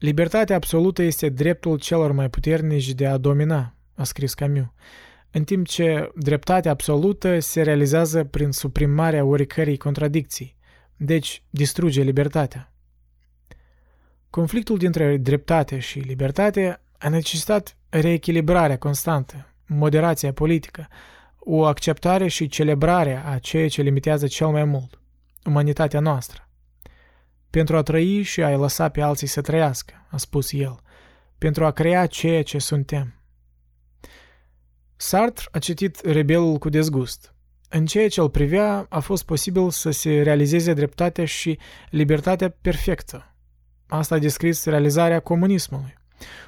[0.01, 4.65] Libertatea absolută este dreptul celor mai puternici de a domina, a scris Camus,
[5.31, 10.57] în timp ce dreptatea absolută se realizează prin suprimarea oricărei contradicții,
[10.95, 12.73] deci distruge libertatea.
[14.29, 20.87] Conflictul dintre dreptate și libertate a necesitat reechilibrarea constantă, moderația politică,
[21.39, 24.99] o acceptare și celebrare a ceea ce limitează cel mai mult,
[25.45, 26.45] umanitatea noastră.
[27.51, 30.79] Pentru a trăi și a-i lăsa pe alții să trăiască, a spus el,
[31.37, 33.15] pentru a crea ceea ce suntem.
[34.95, 37.35] Sartre a citit Rebelul cu dezgust.
[37.69, 43.35] În ceea ce îl privea, a fost posibil să se realizeze dreptatea și libertatea perfectă.
[43.87, 45.93] Asta a descris realizarea comunismului.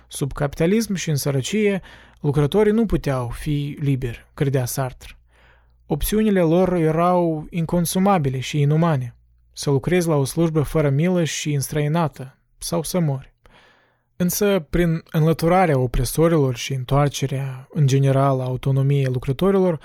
[0.07, 1.81] Sub capitalism și în sărăcie,
[2.19, 5.17] lucrătorii nu puteau fi liberi, credea Sartre.
[5.85, 9.15] Opțiunile lor erau inconsumabile și inumane.
[9.53, 13.33] Să lucrezi la o slujbă fără milă și înstrăinată, sau să mori.
[14.15, 19.79] Însă, prin înlăturarea opresorilor și întoarcerea, în general, a autonomiei lucrătorilor,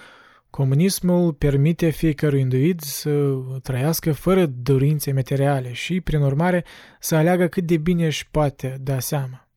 [0.50, 6.64] comunismul permite fiecărui individ să trăiască fără dorințe materiale și, prin urmare,
[7.00, 9.48] să aleagă cât de bine își poate da seama.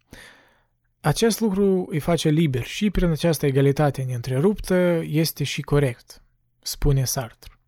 [0.99, 6.23] Acest lucru îi face liber și prin această egalitate neîntreruptă este și corect,
[6.59, 7.60] spune Sartre.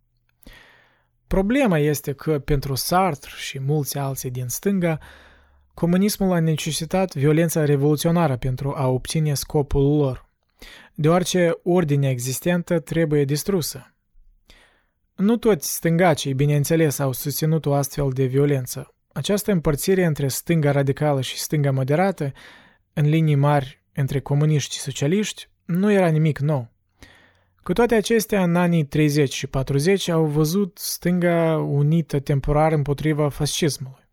[1.33, 4.99] Problema este că pentru Sartre și mulți alții din stânga,
[5.73, 10.29] comunismul a necesitat violența revoluționară pentru a obține scopul lor,
[10.93, 13.93] deoarece ordinea existentă trebuie distrusă.
[15.15, 18.93] Nu toți stângacii, bineînțeles, au susținut o astfel de violență.
[19.13, 22.31] Această împărțire între stânga radicală și stânga moderată
[22.93, 26.72] în linii mari între comuniști și socialiști, nu era nimic nou.
[27.63, 34.03] Cu toate acestea, în anii 30 și 40 au văzut stânga unită temporar împotriva fascismului.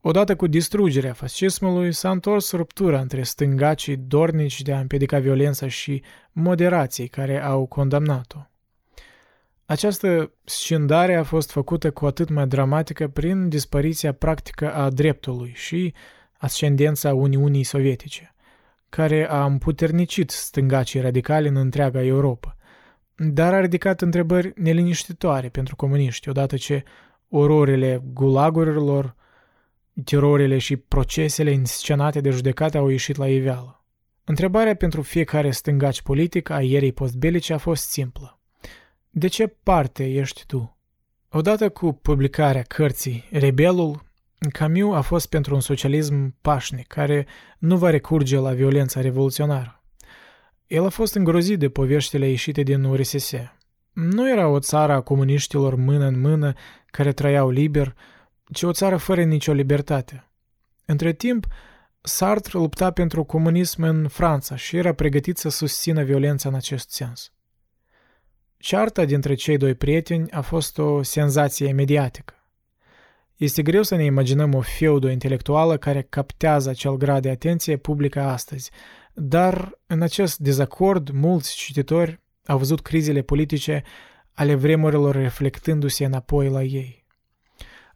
[0.00, 6.02] Odată cu distrugerea fascismului s-a întors ruptura între stângacii dornici de a împiedica violența și
[6.32, 8.38] moderații care au condamnat-o.
[9.64, 15.94] Această scindare a fost făcută cu atât mai dramatică prin dispariția practică a dreptului și
[16.38, 18.34] ascendența Uniunii Sovietice,
[18.96, 22.56] care a împuternicit stângacii radicali în întreaga Europa,
[23.16, 26.82] dar a ridicat întrebări neliniștitoare pentru comuniști, odată ce
[27.28, 29.14] ororile gulagurilor,
[30.04, 33.84] terorile și procesele inscenate de judecată au ieșit la iveală.
[34.24, 38.40] Întrebarea pentru fiecare stângaci politic a ierii postbelice a fost simplă.
[39.10, 40.76] De ce parte ești tu?
[41.30, 44.05] Odată cu publicarea cărții Rebelul,
[44.38, 47.26] Camus a fost pentru un socialism pașnic, care
[47.58, 49.82] nu va recurge la violența revoluționară.
[50.66, 53.32] El a fost îngrozit de poveștile ieșite din URSS.
[53.92, 56.52] Nu era o țară a comuniștilor mână în mână
[56.86, 57.94] care trăiau liber,
[58.52, 60.30] ci o țară fără nicio libertate.
[60.84, 61.46] Între timp,
[62.00, 67.32] Sartre lupta pentru comunism în Franța și era pregătit să susțină violența în acest sens.
[68.56, 72.35] Cearta dintre cei doi prieteni a fost o senzație mediatică.
[73.36, 78.20] Este greu să ne imaginăm o feudă intelectuală care captează acel grad de atenție publică
[78.20, 78.70] astăzi,
[79.14, 83.82] dar în acest dezacord mulți cititori au văzut crizele politice
[84.32, 87.04] ale vremurilor reflectându-se înapoi la ei.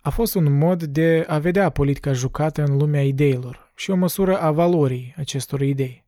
[0.00, 4.38] A fost un mod de a vedea politica jucată în lumea ideilor și o măsură
[4.40, 6.04] a valorii acestor idei.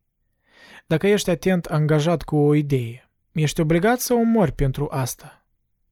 [0.87, 5.45] Dacă ești atent angajat cu o idee, ești obligat să o mori pentru asta.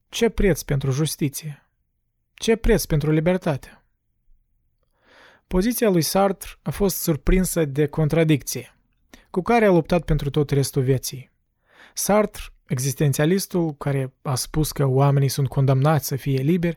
[0.08, 1.61] Ce preț pentru justiție?
[2.42, 3.82] Ce preț pentru libertate?
[5.46, 8.76] Poziția lui Sartre a fost surprinsă de contradicție,
[9.30, 11.30] cu care a luptat pentru tot restul vieții.
[11.94, 16.76] Sartre, existențialistul care a spus că oamenii sunt condamnați să fie liberi,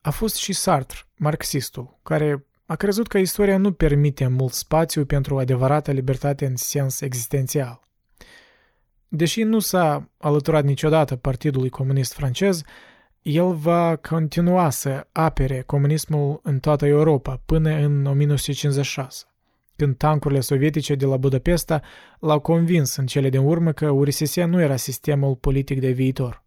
[0.00, 5.38] a fost și Sartre, marxistul, care a crezut că istoria nu permite mult spațiu pentru
[5.38, 7.80] adevărată libertate în sens existențial.
[9.08, 12.62] Deși nu s-a alăturat niciodată Partidului Comunist francez,
[13.26, 19.24] el va continua să apere comunismul în toată Europa până în 1956,
[19.76, 21.82] când tancurile sovietice de la Budapesta
[22.20, 26.44] l-au convins în cele din urmă că URSS nu era sistemul politic de viitor.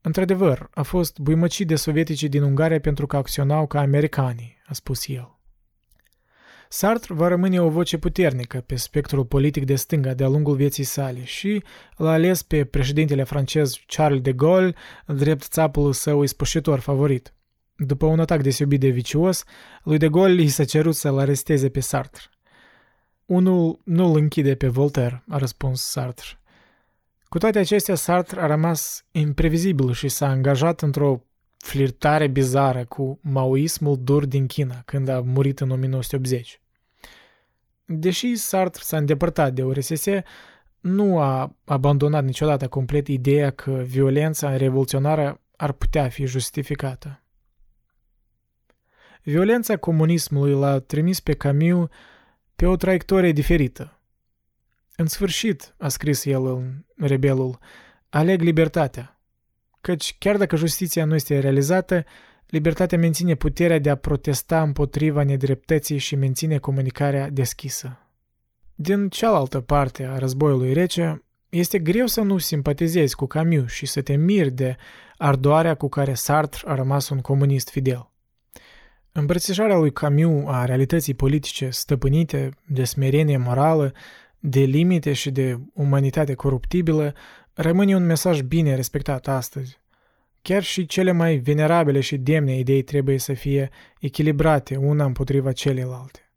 [0.00, 5.08] Într-adevăr, a fost buimăcit de sovieticii din Ungaria pentru că acționau ca americanii, a spus
[5.08, 5.39] el.
[6.72, 11.24] Sartre va rămâne o voce puternică pe spectrul politic de stânga de-a lungul vieții sale
[11.24, 11.62] și
[11.96, 14.74] l-a ales pe președintele francez Charles de Gaulle
[15.06, 17.34] drept țapul său ispășitor favorit.
[17.76, 19.44] După un atac deosebit de vicios,
[19.82, 22.22] lui de Gaulle i s-a cerut să-l aresteze pe Sartre.
[23.26, 26.40] Unul nu-l închide pe Voltaire, a răspuns Sartre.
[27.24, 31.22] Cu toate acestea, Sartre a rămas imprevizibil și s-a angajat într-o
[31.60, 36.60] flirtare bizară cu maoismul dur din China, când a murit în 1980.
[37.84, 40.06] Deși Sartre s-a îndepărtat de URSS,
[40.80, 47.22] nu a abandonat niciodată complet ideea că violența revoluționară ar putea fi justificată.
[49.22, 51.88] Violența comunismului l-a trimis pe Camus
[52.56, 54.00] pe o traiectorie diferită.
[54.96, 57.58] În sfârșit, a scris el în Rebelul,
[58.08, 59.19] aleg libertatea,
[59.80, 62.04] căci chiar dacă justiția nu este realizată,
[62.46, 67.98] libertatea menține puterea de a protesta împotriva nedreptății și menține comunicarea deschisă.
[68.74, 74.02] Din cealaltă parte a războiului rece, este greu să nu simpatizezi cu Camus și să
[74.02, 74.76] te miri de
[75.16, 78.10] ardoarea cu care Sartre a rămas un comunist fidel.
[79.12, 83.92] Îmbrățișarea lui Camus a realității politice stăpânite de smerenie morală,
[84.38, 87.14] de limite și de umanitate coruptibilă
[87.60, 89.78] rămâne un mesaj bine respectat astăzi.
[90.42, 96.32] Chiar și cele mai venerabile și demne idei trebuie să fie echilibrate una împotriva celelalte.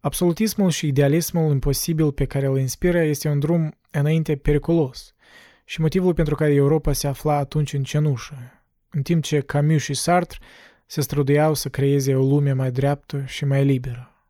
[0.00, 5.14] Absolutismul și idealismul imposibil pe care îl inspiră este un drum înainte periculos
[5.64, 9.94] și motivul pentru care Europa se afla atunci în cenușă, în timp ce Camus și
[9.94, 10.38] Sartre
[10.86, 14.24] se străduiau să creeze o lume mai dreaptă și mai liberă.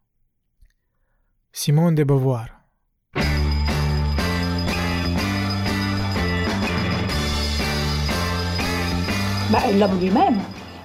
[1.50, 2.59] Simon de Beauvoir
[9.52, 10.38] bah, L'homme lui-même.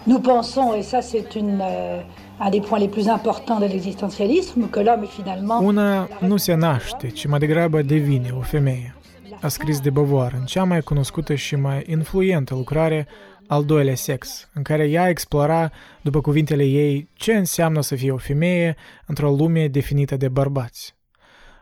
[0.07, 2.01] Nous pensons, et ça c'est une, euh,
[2.39, 5.59] un des points les plus importants de l'existentialisme, que l'homme est finalement...
[5.59, 8.95] Una nu se naște, ci mai degrabă devine o femeie.
[9.41, 13.07] A scris de Beauvoir în cea mai cunoscută și mai influentă lucrare
[13.47, 18.18] al doilea sex, în care ea explora, după cuvintele ei, ce înseamnă să fie o
[18.18, 20.95] femeie într-o lume definită de bărbați.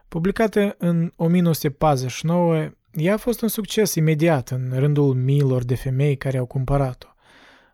[0.07, 6.37] Publicată în 1949, ea a fost un succes imediat în rândul miilor de femei care
[6.37, 7.07] au cumpărat-o.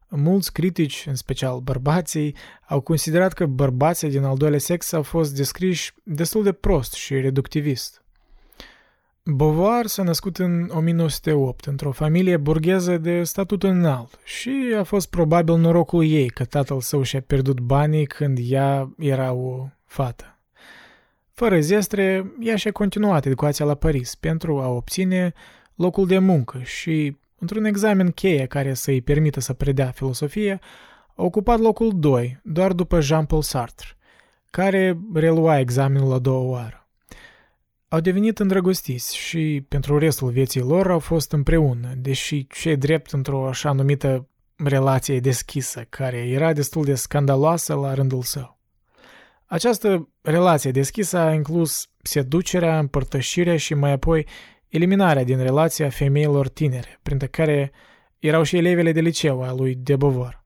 [0.07, 2.35] Mulți critici, în special bărbații,
[2.67, 7.19] au considerat că bărbații din al doilea sex au fost descriși destul de prost și
[7.19, 8.03] reductivist.
[9.23, 15.55] Beauvoir s-a născut în 1908 într-o familie burgheză de statut înalt și a fost probabil
[15.55, 20.38] norocul ei că tatăl său și-a pierdut banii când ea era o fată.
[21.39, 25.33] Fără zestre, ea și-a continuat educația la Paris pentru a obține
[25.75, 30.59] locul de muncă și, într-un examen cheie care să-i permită să predea filosofie,
[31.15, 33.87] a ocupat locul 2, doar după Jean-Paul Sartre,
[34.49, 36.87] care relua examenul a doua oară.
[37.87, 43.47] Au devenit îndrăgostiți și, pentru restul vieții lor, au fost împreună, deși ce drept într-o
[43.47, 48.58] așa numită relație deschisă, care era destul de scandaloasă la rândul său.
[49.51, 54.27] Această relație deschisă a inclus seducerea, împărtășirea și mai apoi
[54.67, 57.71] eliminarea din relația femeilor tinere, printre care
[58.19, 60.43] erau și elevele de liceu a lui de Beauvoir.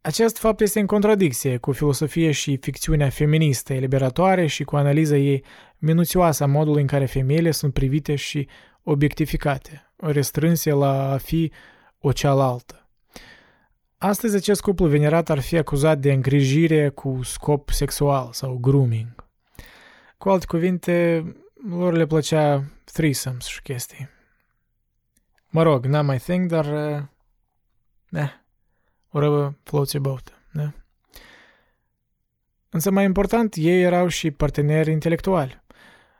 [0.00, 5.44] Acest fapt este în contradicție cu filosofia și ficțiunea feministă eliberatoare și cu analiza ei
[5.78, 8.48] minuțioasă a modului în care femeile sunt privite și
[8.82, 11.52] obiectificate, restrânse la a fi
[11.98, 12.85] o cealaltă.
[13.98, 19.24] Astăzi acest cuplu venerat ar fi acuzat de îngrijire cu scop sexual sau grooming.
[20.18, 21.24] Cu alte cuvinte,
[21.68, 24.08] lor le plăcea threesomes și chestii.
[25.48, 26.96] Mă rog, n-am mai think, dar...
[26.96, 27.02] Uh,
[28.08, 28.30] ne,
[29.10, 30.72] whatever floats your boat, ne?
[32.68, 35.64] Însă mai important, ei erau și parteneri intelectuali.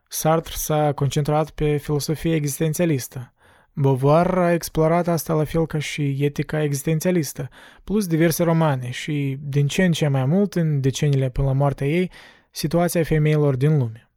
[0.09, 3.33] Sartre s-a concentrat pe filosofie existențialistă,
[3.79, 7.49] Beauvoir a explorat asta la fel ca și etica existențialistă,
[7.85, 11.87] plus diverse romane și, din ce în ce mai mult, în deceniile până la moartea
[11.87, 12.11] ei,
[12.51, 14.11] situația femeilor din lume.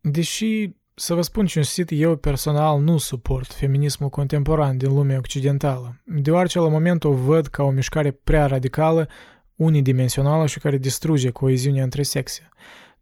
[0.00, 6.58] Deși, să vă spun cinstit, eu personal nu suport feminismul contemporan din lumea occidentală, deoarece
[6.58, 9.08] la moment o văd ca o mișcare prea radicală,
[9.56, 12.48] unidimensională și care distruge coeziunea între sexe.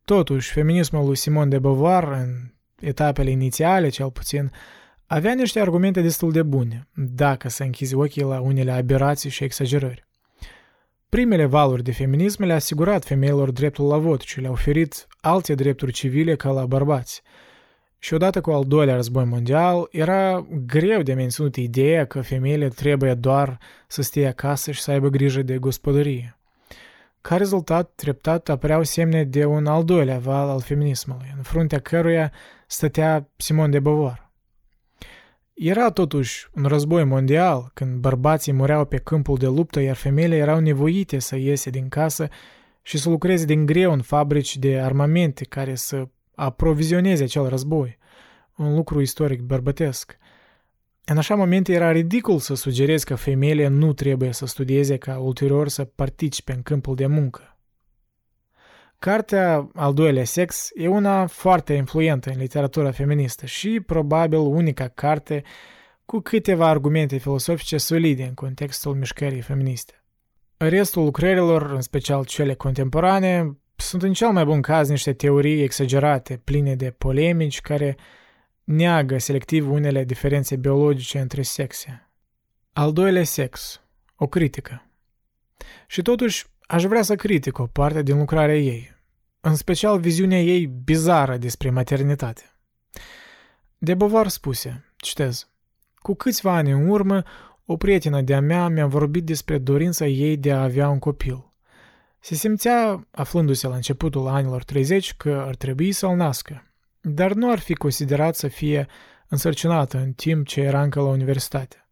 [0.04, 2.30] Totuși, feminismul lui Simone de Beauvoir, în
[2.80, 4.50] etapele inițiale cel puțin,
[5.06, 10.04] avea niște argumente destul de bune, dacă să închizi ochii la unele aberații și exagerări.
[11.08, 15.92] Primele valuri de feminism le-a asigurat femeilor dreptul la vot și le-a oferit alte drepturi
[15.92, 17.22] civile ca la bărbați.
[17.98, 23.14] Și odată cu al doilea război mondial, era greu de menținut ideea că femeile trebuie
[23.14, 26.38] doar să stea acasă și să aibă grijă de gospodărie.
[27.20, 32.32] Ca rezultat, treptat apăreau semne de un al doilea val al feminismului, în fruntea căruia
[32.66, 34.25] stătea Simon de Beauvoir.
[35.56, 40.60] Era totuși un război mondial, când bărbații mureau pe câmpul de luptă, iar femeile erau
[40.60, 42.28] nevoite să iese din casă
[42.82, 47.98] și să lucreze din greu în fabrici de armamente care să aprovizioneze acel război.
[48.56, 50.16] Un lucru istoric bărbătesc.
[51.04, 55.68] În așa momente era ridicol să sugerez că femeile nu trebuie să studieze ca ulterior
[55.68, 57.55] să participe în câmpul de muncă.
[58.98, 65.42] Cartea Al doilea sex e una foarte influentă în literatura feministă și probabil unica carte
[66.04, 70.04] cu câteva argumente filosofice solide în contextul mișcării feministe.
[70.56, 76.40] Restul lucrărilor, în special cele contemporane, sunt în cel mai bun caz niște teorii exagerate,
[76.44, 77.96] pline de polemici, care
[78.64, 82.10] neagă selectiv unele diferențe biologice între sexe.
[82.72, 83.80] Al doilea sex.
[84.16, 84.90] O critică.
[85.86, 88.94] Și totuși, aș vrea să critic o parte din lucrarea ei,
[89.40, 92.42] în special viziunea ei bizară despre maternitate.
[93.78, 95.48] De Bovar spuse, citez,
[95.94, 97.22] Cu câțiva ani în urmă,
[97.64, 101.48] o prietenă de-a mea mi-a vorbit despre dorința ei de a avea un copil.
[102.20, 107.58] Se simțea, aflându-se la începutul anilor 30, că ar trebui să-l nască, dar nu ar
[107.58, 108.86] fi considerat să fie
[109.28, 111.88] însărcinată în timp ce era încă la universitate.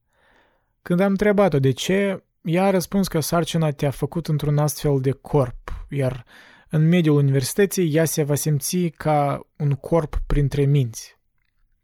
[0.83, 5.11] Când am întrebat-o de ce, ea a răspuns că sarcina te-a făcut într-un astfel de
[5.11, 6.25] corp, iar
[6.69, 11.19] în mediul universității ea se va simți ca un corp printre minți.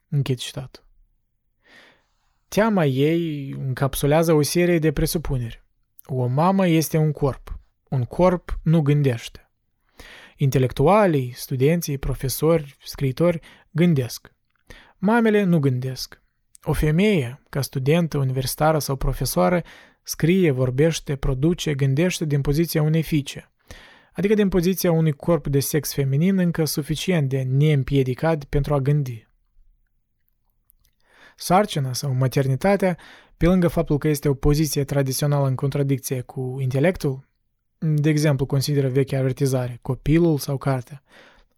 [0.08, 0.84] Închid citatul.
[2.48, 5.64] Teama ei încapsulează o serie de presupuneri.
[6.04, 7.58] O mamă este un corp.
[7.88, 9.50] Un corp nu gândește.
[10.36, 14.32] Intelectualii, studenții, profesori, scriitori gândesc.
[14.98, 16.22] Mamele nu gândesc.
[16.62, 19.62] O femeie, ca studentă, universitară sau profesoară,
[20.10, 23.50] scrie, vorbește, produce, gândește din poziția unei fiice,
[24.12, 29.28] adică din poziția unui corp de sex feminin încă suficient de neîmpiedicat pentru a gândi.
[31.36, 32.98] Sarcina sau maternitatea,
[33.36, 37.28] pe lângă faptul că este o poziție tradițională în contradicție cu intelectul,
[37.78, 41.02] de exemplu consideră vechea avertizare, copilul sau cartea,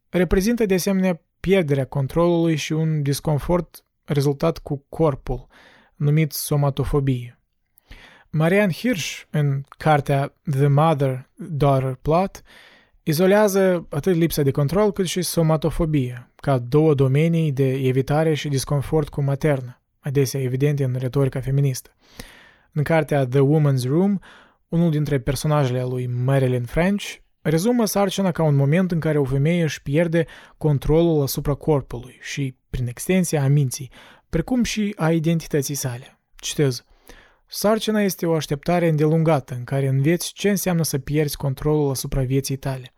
[0.09, 5.47] reprezintă de asemenea pierderea controlului și un disconfort rezultat cu corpul,
[5.97, 7.37] numit somatofobie.
[8.35, 12.43] Marian Hirsch, în cartea The Mother-Daughter Plot,
[13.03, 19.09] izolează atât lipsa de control cât și somatofobia, ca două domenii de evitare și disconfort
[19.09, 21.97] cu maternă, adesea evidente în retorica feministă.
[22.73, 24.19] În cartea The Woman's Room,
[24.69, 29.63] unul dintre personajele lui Marilyn French rezumă sarcina ca un moment în care o femeie
[29.63, 30.27] își pierde
[30.57, 33.91] controlul asupra corpului și, prin extensie, a minții,
[34.29, 36.19] precum și a identității sale.
[36.37, 36.85] Citez.
[37.55, 42.57] Sarcina este o așteptare îndelungată în care înveți ce înseamnă să pierzi controlul asupra vieții
[42.57, 42.95] tale.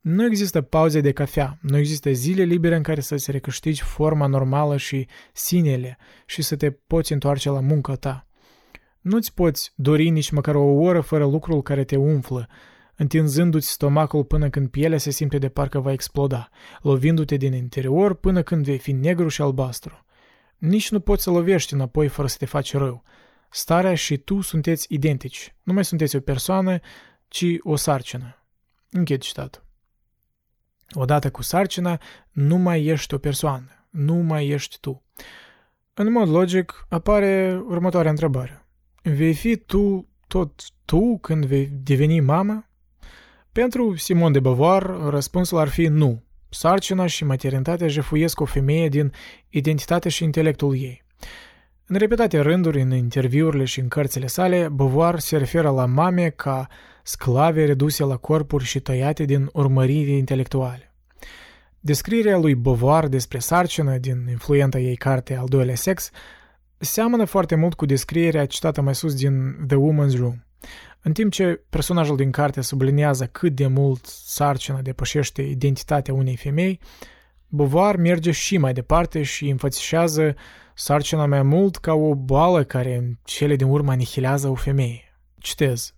[0.00, 4.76] Nu există pauze de cafea, nu există zile libere în care să-ți recâștigi forma normală
[4.76, 8.26] și sinele și să te poți întoarce la munca ta.
[9.00, 12.48] Nu-ți poți dori nici măcar o oră fără lucrul care te umflă,
[12.96, 16.48] întinzându-ți stomacul până când pielea se simte de parcă va exploda,
[16.80, 20.04] lovindu-te din interior până când vei fi negru și albastru.
[20.58, 23.04] Nici nu poți să lovești înapoi fără să te faci rău.
[23.52, 25.54] Starea și tu sunteți identici.
[25.62, 26.78] Nu mai sunteți o persoană,
[27.28, 28.44] ci o sarcină.
[28.90, 29.64] Închid citatul.
[30.92, 32.00] Odată cu sarcina,
[32.30, 33.86] nu mai ești o persoană.
[33.90, 35.02] Nu mai ești tu.
[35.94, 38.66] În mod logic, apare următoarea întrebare.
[39.02, 42.66] Vei fi tu tot tu când vei deveni mamă?
[43.52, 46.22] Pentru Simon de Beauvoir, răspunsul ar fi nu.
[46.48, 49.12] Sarcina și maternitatea jefuiesc o femeie din
[49.48, 51.04] identitatea și intelectul ei.
[51.92, 56.68] În repetate rânduri, în interviurile și în cărțile sale, Beauvoir se referă la mame ca
[57.02, 60.92] sclave reduse la corpuri și tăiate din urmăriri intelectuale.
[61.80, 66.10] Descrierea lui Beauvoir despre sarcină din influenta ei carte Al doilea sex
[66.76, 70.44] seamănă foarte mult cu descrierea citată mai sus din The Woman's Room.
[71.02, 76.80] În timp ce personajul din carte sublinează cât de mult sarcina depășește identitatea unei femei,
[77.48, 80.34] Beauvoir merge și mai departe și înfățișează
[80.82, 85.18] sarcina mai mult ca o boală care în cele din urmă anihilează o femeie.
[85.38, 85.94] Citez.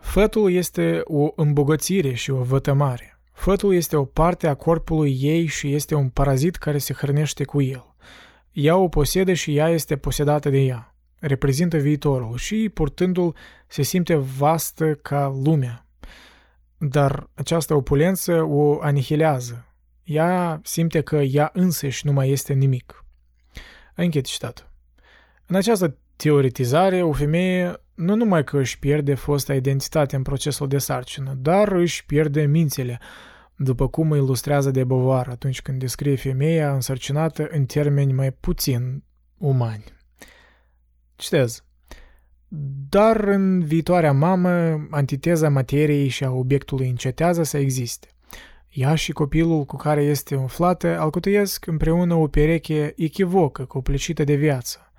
[0.00, 3.20] Fătul este o îmbogățire și o vătămare.
[3.32, 7.62] Fătul este o parte a corpului ei și este un parazit care se hrănește cu
[7.62, 7.94] el.
[8.52, 10.94] Ea o posedă și ea este posedată de ea.
[11.18, 13.34] Reprezintă viitorul și, purtându-l,
[13.66, 15.86] se simte vastă ca lumea.
[16.78, 19.74] Dar această opulență o anihilează.
[20.04, 23.05] Ea simte că ea însăși nu mai este nimic.
[23.96, 24.70] Închid citatul.
[25.46, 30.78] În această teoretizare, o femeie nu numai că își pierde fosta identitate în procesul de
[30.78, 33.00] sarcină, dar își pierde mințele,
[33.56, 39.02] după cum ilustrează de Bovar atunci când descrie femeia însărcinată în termeni mai puțin
[39.38, 39.84] umani.
[41.16, 41.64] Citez.
[42.88, 48.08] Dar în viitoarea mamă, antiteza materiei și a obiectului încetează să existe.
[48.76, 54.92] Ea și copilul cu care este umflată alcătuiesc împreună o pereche echivocă, coplicită de viață.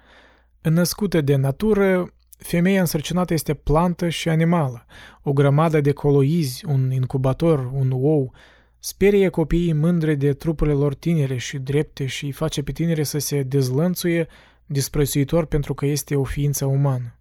[0.61, 4.85] Născută de natură, femeia însărcinată este plantă și animală,
[5.21, 8.33] o grămadă de coloizi, un incubator, un ou,
[8.79, 13.17] sperie copiii mândre de trupurile lor tinere și drepte și îi face pe tinere să
[13.17, 14.27] se dezlănțuie
[14.65, 17.19] disprețuitor pentru că este o ființă umană,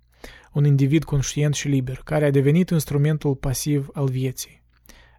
[0.52, 4.62] un individ conștient și liber, care a devenit instrumentul pasiv al vieții.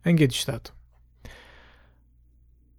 [0.03, 0.76] Înghid citatul.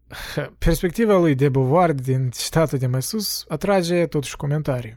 [0.58, 4.96] Perspectiva lui de Beauvoir din citatul de mai sus atrage totuși comentarii.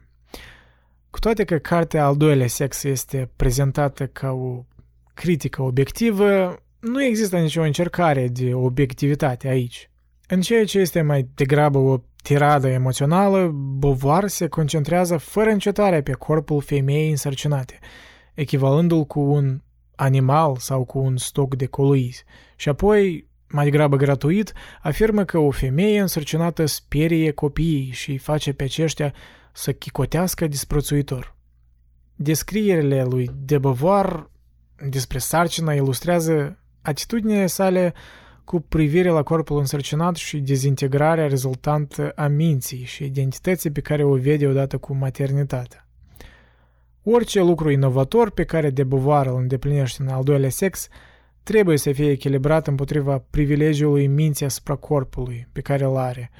[1.09, 4.65] Cu toate că cartea al doilea sex este prezentată ca o
[5.13, 9.89] critică obiectivă, nu există nicio încercare de obiectivitate aici.
[10.27, 16.11] În ceea ce este mai degrabă o tiradă emoțională, Beauvoir se concentrează fără încetare pe
[16.11, 17.79] corpul femeii însărcinate,
[18.33, 19.61] echivalându-l cu un
[19.95, 22.23] animal sau cu un stoc de coluizi,
[22.55, 28.63] și apoi, mai degrabă gratuit, afirmă că o femeie însărcinată sperie copiii și face pe
[28.63, 29.13] aceștia
[29.53, 31.35] să chicotească disprețuitor.
[32.15, 34.29] Descrierile lui de Beauvoir
[34.89, 37.93] despre sarcină ilustrează atitudinile sale
[38.43, 44.15] cu privire la corpul însărcinat și dezintegrarea rezultantă a minții și identității pe care o
[44.15, 45.87] vede odată cu maternitatea.
[47.03, 50.87] Orice lucru inovator pe care de Beauvoir îl îndeplinește în al doilea sex
[51.43, 56.31] trebuie să fie echilibrat împotriva privilegiului minții asupra corpului pe care îl are,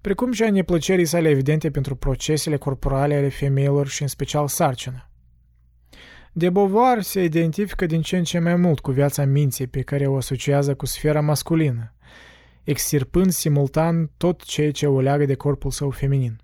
[0.00, 5.10] precum și a neplăcerii sale evidente pentru procesele corporale ale femeilor și în special sarcină.
[6.32, 10.06] De Beauvoir se identifică din ce în ce mai mult cu viața minții pe care
[10.06, 11.94] o asociază cu sfera masculină,
[12.64, 16.40] extirpând simultan tot ceea ce o leagă de corpul său feminin.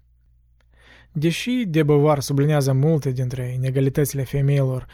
[1.12, 4.86] Deși de Beauvoir sublinează multe dintre inegalitățile femeilor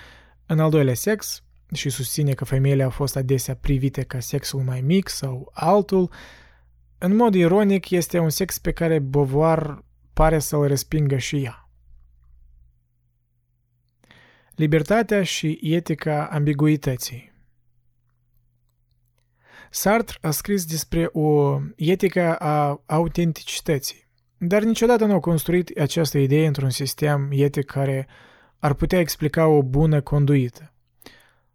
[0.47, 4.81] în al doilea sex și susține că femeile au fost adesea privite ca sexul mai
[4.81, 6.13] mic sau altul,
[6.99, 11.69] în mod ironic este un sex pe care Beauvoir pare să-l respingă și ea.
[14.55, 17.31] Libertatea și etica ambiguității
[19.71, 26.47] Sartre a scris despre o etică a autenticității, dar niciodată nu a construit această idee
[26.47, 28.09] într-un sistem etic care
[28.59, 30.70] ar putea explica o bună conduită.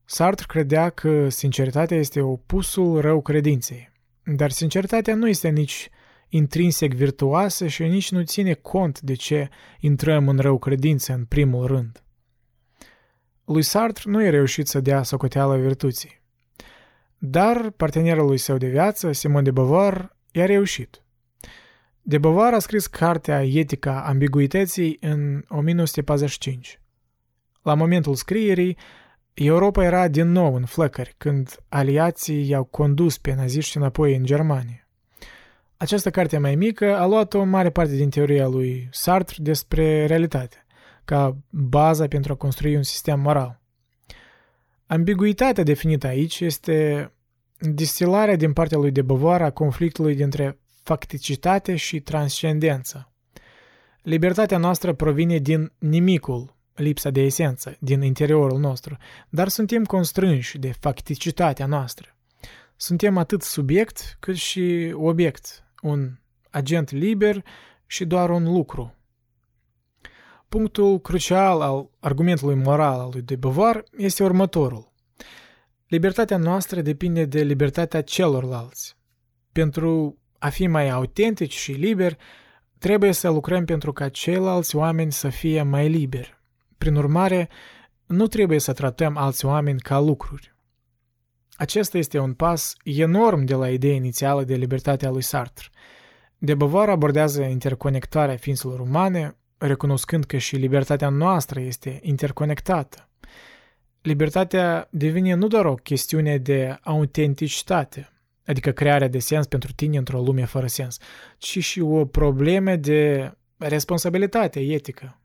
[0.06, 3.92] Sartre credea că sinceritatea este opusul rău credinței,
[4.24, 5.90] dar sinceritatea nu este nici
[6.30, 9.50] intrinsec virtuoasă și nici nu ține cont de ce
[9.80, 12.04] intrăm în rău credință în primul rând.
[13.46, 16.22] Lui Sartre nu i-a reușit să dea socoteală virtuții.
[17.18, 21.02] Dar partenerul lui său de viață, Simon de Beauvoir, i-a reușit.
[22.02, 26.80] De Beauvoir a scris cartea Etica ambiguității în 1945.
[27.62, 28.78] La momentul scrierii,
[29.44, 34.88] Europa era din nou în flăcări când aliații i-au condus pe naziști înapoi în Germania.
[35.78, 40.66] Această carte mai mică a luat o mare parte din teoria lui Sartre despre realitate
[41.06, 43.62] ca baza pentru a construi un sistem moral.
[44.88, 47.12] Ambiguitatea definită aici este
[47.60, 53.12] distilarea din partea lui de Beauvoir a conflictului dintre facticitate și transcendență.
[54.02, 58.98] Libertatea noastră provine din nimicul, lipsa de esență, din interiorul nostru,
[59.30, 62.16] dar suntem constrânși de facticitatea noastră.
[62.76, 66.12] Suntem atât subiect cât și obiect, un
[66.50, 67.44] agent liber
[67.86, 68.96] și doar un lucru,
[70.56, 74.92] Punctul crucial al argumentului moral al lui de Beauvoir este următorul.
[75.88, 78.96] Libertatea noastră depinde de libertatea celorlalți.
[79.52, 82.18] Pentru a fi mai autentici și liberi,
[82.78, 86.35] trebuie să lucrăm pentru ca ceilalți oameni să fie mai liberi.
[86.78, 87.50] Prin urmare,
[88.06, 90.54] nu trebuie să tratăm alți oameni ca lucruri.
[91.58, 95.68] Acesta este un pas enorm de la ideea inițială de libertatea lui Sartre.
[96.38, 103.10] De Beauvoir abordează interconectarea ființelor umane, recunoscând că și libertatea noastră este interconectată.
[104.02, 108.10] Libertatea devine nu doar o chestiune de autenticitate,
[108.46, 110.98] adică crearea de sens pentru tine într-o lume fără sens,
[111.38, 115.20] ci și o problemă de responsabilitate etică.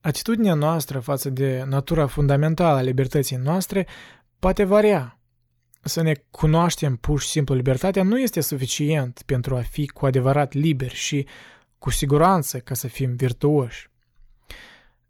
[0.00, 3.86] Atitudinea noastră față de natura fundamentală a libertății noastre
[4.38, 5.12] poate varia.
[5.80, 10.52] să ne cunoaștem pur și simplu libertatea nu este suficient pentru a fi cu adevărat
[10.52, 11.26] liberi și
[11.78, 13.90] cu siguranță ca să fim virtuoși.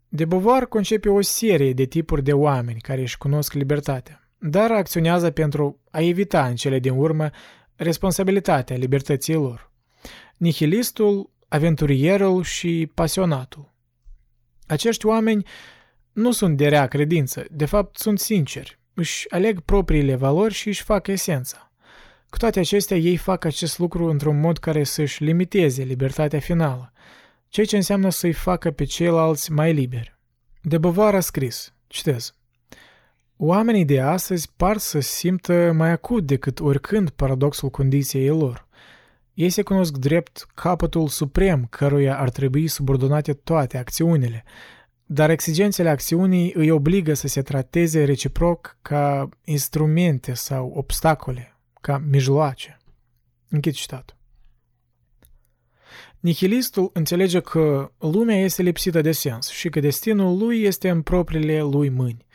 [0.07, 5.31] De Beauvoir concepe o serie de tipuri de oameni care își cunosc libertatea, dar acționează
[5.31, 7.29] pentru a evita în cele din urmă
[7.75, 9.71] responsabilitatea libertății lor.
[10.37, 13.73] Nihilistul, aventurierul și pasionatul.
[14.69, 15.45] Acești oameni
[16.11, 20.83] nu sunt de rea credință, de fapt sunt sinceri, își aleg propriile valori și își
[20.83, 21.71] fac esența.
[22.29, 26.93] Cu toate acestea, ei fac acest lucru într-un mod care să-și limiteze libertatea finală,
[27.47, 30.17] ceea ce înseamnă să-i facă pe ceilalți mai liberi.
[30.61, 32.33] De Beauvoir a scris, citez,
[33.37, 38.67] Oamenii de astăzi par să simtă mai acut decât oricând paradoxul condiției lor.
[39.39, 44.43] Ei se cunosc drept capătul suprem căruia ar trebui subordonate toate acțiunile,
[45.05, 52.77] dar exigențele acțiunii îi obligă să se trateze reciproc ca instrumente sau obstacole, ca mijloace.
[53.49, 54.17] Închid citatul.
[56.19, 61.61] Nihilistul înțelege că lumea este lipsită de sens și că destinul lui este în propriile
[61.61, 62.25] lui mâini,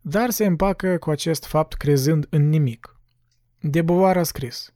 [0.00, 2.96] dar se împacă cu acest fapt crezând în nimic.
[3.60, 4.74] De Beauvoir a scris,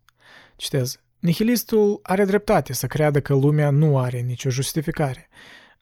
[0.57, 5.29] citez, Nihilistul are dreptate să creadă că lumea nu are nicio justificare,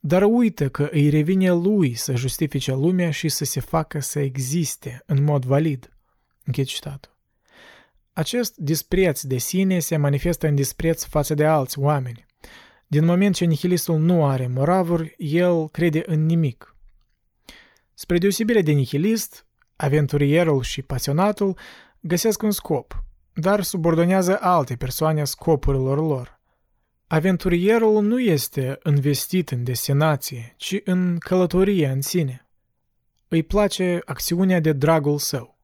[0.00, 5.02] dar uită că îi revine lui să justifice lumea și să se facă să existe
[5.06, 5.92] în mod valid.
[6.44, 7.16] Închid citatul.
[8.12, 12.26] Acest dispreț de sine se manifestă în dispreț față de alți oameni.
[12.86, 16.76] Din moment ce nihilistul nu are moravuri, el crede în nimic.
[17.94, 19.46] Spre deosebire de nihilist,
[19.76, 21.58] aventurierul și pasionatul
[22.00, 23.04] găsesc un scop,
[23.34, 26.40] dar subordonează alte persoane scopurilor lor.
[27.06, 32.48] Aventurierul nu este investit în destinație, ci în călătorie în sine.
[33.28, 35.58] Îi place acțiunea de dragul său.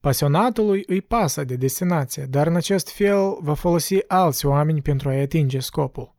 [0.00, 5.20] Pasionatului îi pasă de destinație, dar în acest fel va folosi alți oameni pentru a
[5.20, 6.14] atinge scopul.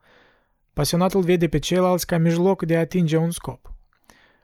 [0.74, 3.74] Pasionatul vede pe ceilalți ca mijloc de a atinge un scop.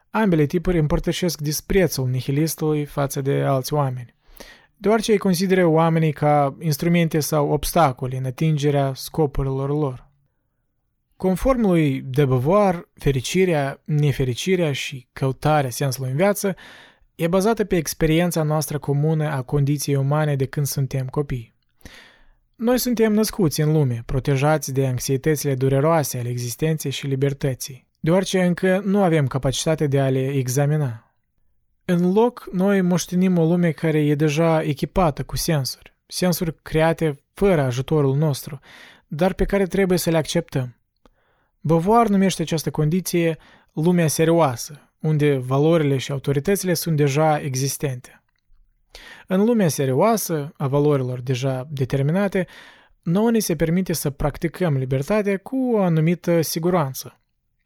[0.10, 4.16] Ambele tipuri împărtășesc disprețul nihilistului față de alți oameni,
[4.82, 10.08] deoarece îi consideră oamenii ca instrumente sau obstacole în atingerea scopurilor lor.
[11.16, 16.56] Conform lui de Beauvoir, fericirea, nefericirea și căutarea sensului în viață
[17.16, 21.56] e bazată pe experiența noastră comună a condiției umane de când suntem copii.
[22.56, 28.82] Noi suntem născuți în lume, protejați de anxietățile dureroase ale existenței și libertății, deoarece încă
[28.86, 31.09] nu avem capacitatea de a le examina.
[31.92, 37.62] În loc, noi moștenim o lume care e deja echipată cu sensuri, sensuri create fără
[37.62, 38.60] ajutorul nostru,
[39.08, 40.76] dar pe care trebuie să le acceptăm.
[41.60, 43.38] Beauvoir numește această condiție
[43.74, 48.24] lumea serioasă, unde valorile și autoritățile sunt deja existente.
[49.28, 52.48] În lumea serioasă, a valorilor deja determinate,
[53.02, 57.20] nouă ni se permite să practicăm libertatea cu o anumită siguranță.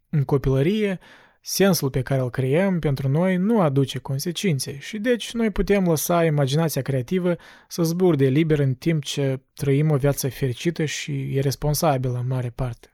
[0.10, 1.00] În copilărie,
[1.45, 6.26] sensul pe care îl creăm pentru noi nu aduce consecințe și deci noi putem lăsa
[6.26, 7.36] imaginația creativă
[7.68, 12.94] să zburde liber în timp ce trăim o viață fericită și irresponsabilă în mare parte.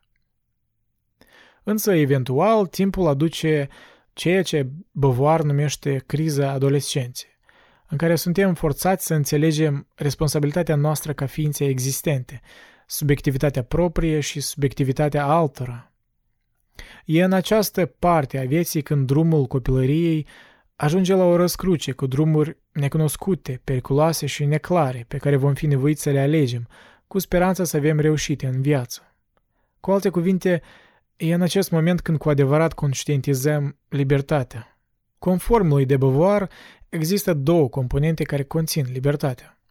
[1.64, 3.68] Însă, eventual, timpul aduce
[4.14, 7.30] ceea ce Beauvoir numește criza adolescenței,
[7.88, 12.42] în care suntem forțați să înțelegem responsabilitatea noastră ca ființe existente,
[12.88, 15.89] subiectivitatea proprie și subiectivitatea altora.
[17.06, 20.28] E în această parte a vieții când drumul copilăriei
[20.76, 26.02] ajunge la o răscruce cu drumuri necunoscute, periculoase și neclare, pe care vom fi nevoiți
[26.02, 26.68] să le alegem,
[27.08, 29.16] cu speranța să avem reușite în viață.
[29.80, 30.62] Cu alte cuvinte,
[31.22, 34.80] E în acest moment când cu adevărat conștientizăm libertatea.
[35.18, 36.50] Conform lui de Beauvoir,
[36.90, 39.62] există două componente care conțin libertatea.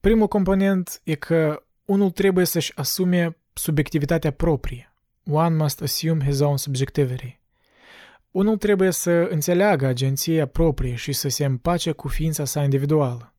[0.00, 4.91] Primul component e că unul trebuie să-și asume subiectivitatea proprie.
[5.30, 7.40] One must assume his own subjectivity.
[8.30, 13.34] Unul trebuie să înțeleagă agenția proprie și să se împace cu ființa sa individuală.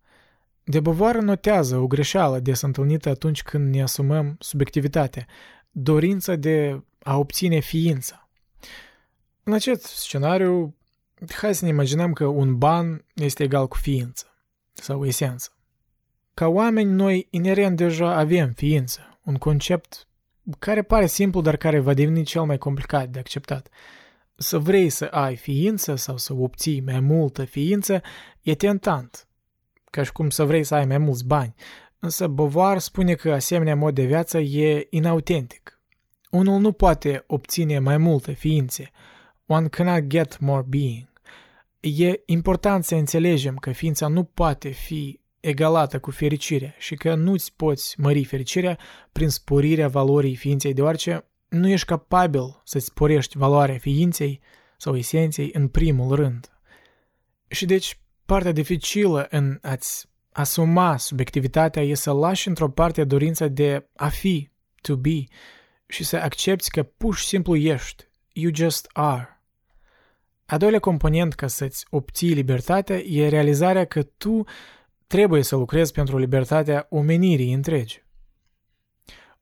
[0.64, 5.26] De Beauvoir notează o greșeală des întâlnită atunci când ne asumăm subiectivitatea,
[5.72, 8.30] dorința de a obține ființa.
[9.44, 10.76] În acest scenariu,
[11.30, 14.26] hai să ne imaginăm că un ban este egal cu ființă
[14.74, 15.58] sau esență.
[16.34, 20.08] Ca oameni, noi inerent deja avem ființă, un concept
[20.60, 23.68] care pare simplu, dar care va deveni cel mai complicat de acceptat.
[24.36, 28.02] Să vrei să ai ființă sau să obții mai multă ființă
[28.42, 29.28] e tentant,
[29.90, 31.54] ca și cum să vrei să ai mai mulți bani,
[32.00, 35.82] însă Beauvoir spune că asemenea mod de viață e inautentic.
[36.30, 38.92] Unul nu poate obține mai multe ființe.
[39.46, 41.12] One cannot get more being.
[41.80, 47.54] E important să înțelegem că ființa nu poate fi egalată cu fericirea și că nu-ți
[47.56, 48.78] poți mări fericirea
[49.12, 54.42] prin sporirea valorii ființei, deoarece nu ești capabil să-ți sporești valoarea ființei
[54.78, 56.52] sau esenței în primul rând.
[57.48, 63.90] Și deci, partea dificilă în a-ți asuma subiectivitatea e să lași într-o parte dorința de
[63.96, 64.50] a fi,
[64.82, 65.24] to be,
[65.88, 68.04] și să accepti că pur și simplu ești,
[68.34, 69.42] you just are.
[70.46, 74.44] A doilea component ca să-ți obții libertatea e realizarea că tu
[75.14, 78.04] trebuie să lucrezi pentru libertatea omenirii întregi.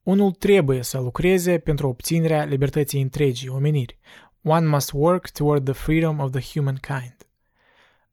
[0.02, 3.98] Unul trebuie să lucreze pentru obținerea libertății întregii omeniri.
[4.42, 7.16] One must work toward the freedom of the humankind.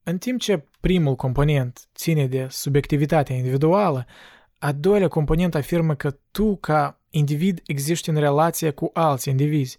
[0.03, 4.05] În timp ce primul component ține de subiectivitatea individuală,
[4.57, 9.77] a doilea component afirmă că tu, ca individ, existi în relație cu alți indivizi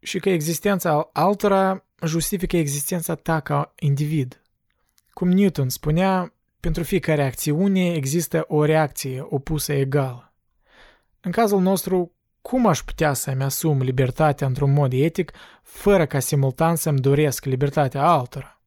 [0.00, 4.42] și că existența altora justifică existența ta ca individ.
[5.12, 6.32] Cum Newton spunea,
[6.62, 10.32] pentru fiecare acțiune există o reacție opusă egală.
[11.20, 15.32] În cazul nostru, cum aș putea să-mi asum libertatea într-un mod etic
[15.62, 18.60] fără ca simultan să-mi doresc libertatea altora?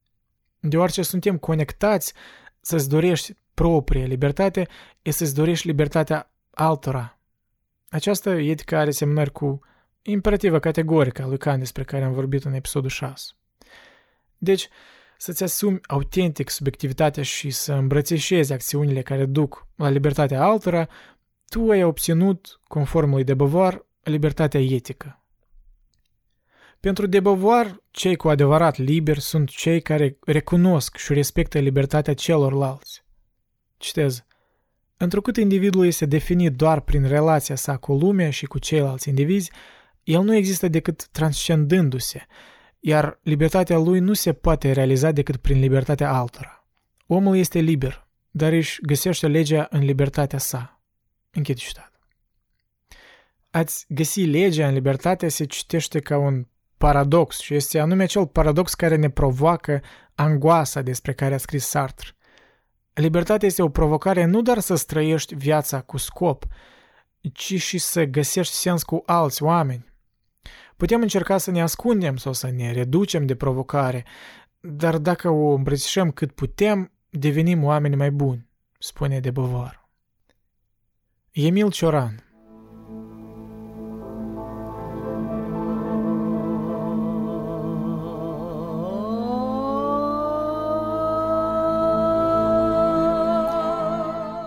[0.59, 2.13] Deoarece suntem conectați
[2.61, 4.67] să-ți dorești propria libertate
[5.01, 7.19] e să-ți dorești libertatea altora.
[7.89, 9.59] Această etică are semnări cu
[10.01, 13.31] imperativă categorică a lui Kant despre care am vorbit în episodul 6.
[14.37, 14.69] Deci,
[15.17, 20.87] să-ți asumi autentic subiectivitatea și să îmbrățișezi acțiunile care duc la libertatea altora,
[21.49, 25.19] tu ai obținut, conform lui de Beauvoir, libertatea etică.
[26.79, 33.03] Pentru de Beauvoir, cei cu adevărat liberi sunt cei care recunosc și respectă libertatea celorlalți.
[33.77, 34.25] Citez.
[34.97, 39.51] Întrucât individul este definit doar prin relația sa cu lumea și cu ceilalți indivizi,
[40.03, 42.25] el nu există decât transcendându-se,
[42.87, 46.67] iar libertatea lui nu se poate realiza decât prin libertatea altora.
[47.07, 50.81] Omul este liber, dar își găsește legea în libertatea sa.
[51.31, 51.99] Închid citat.
[53.49, 56.47] Ați găsi legea în libertate se citește ca un
[56.77, 59.81] paradox și este anume acel paradox care ne provoacă
[60.15, 62.09] angoasa despre care a scris Sartre.
[62.93, 66.45] Libertatea este o provocare nu doar să străiești viața cu scop,
[67.33, 69.93] ci și să găsești sens cu alți oameni.
[70.77, 74.05] Putem încerca să ne ascundem sau să ne reducem de provocare,
[74.59, 78.49] dar dacă o îmbrățișăm cât putem, devenim oameni mai buni,
[78.79, 79.87] spune de Beauvoir.
[81.31, 82.25] Emil Cioran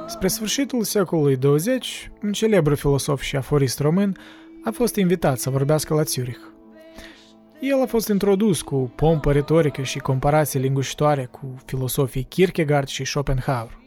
[0.07, 4.17] Spre sfârșitul secolului 20, un celebru filosof și aforist român
[4.69, 6.41] a fost invitat să vorbească la Zurich.
[7.61, 13.79] El a fost introdus cu pompă retorică și comparații lingușitoare cu filosofii Kierkegaard și Schopenhauer.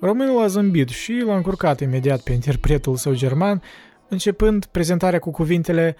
[0.00, 3.62] Românul a zâmbit și l-a încurcat imediat pe interpretul său german,
[4.08, 5.96] începând prezentarea cu cuvintele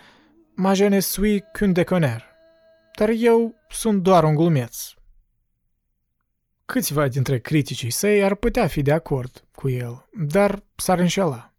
[0.54, 2.24] Ma je ne suis qu'un déconner,
[2.98, 4.76] dar eu sunt doar un glumeț,
[6.64, 11.52] Câțiva dintre criticii săi ar putea fi de acord cu el, dar s-ar înșela.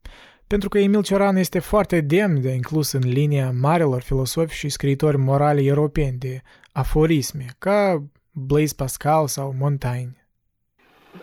[0.53, 5.17] Pentru că Emil Cioran este foarte demn de inclus în linia marilor filosofi și scriitori
[5.17, 10.27] morali europeni de aforisme, ca Blaise Pascal sau Montaigne.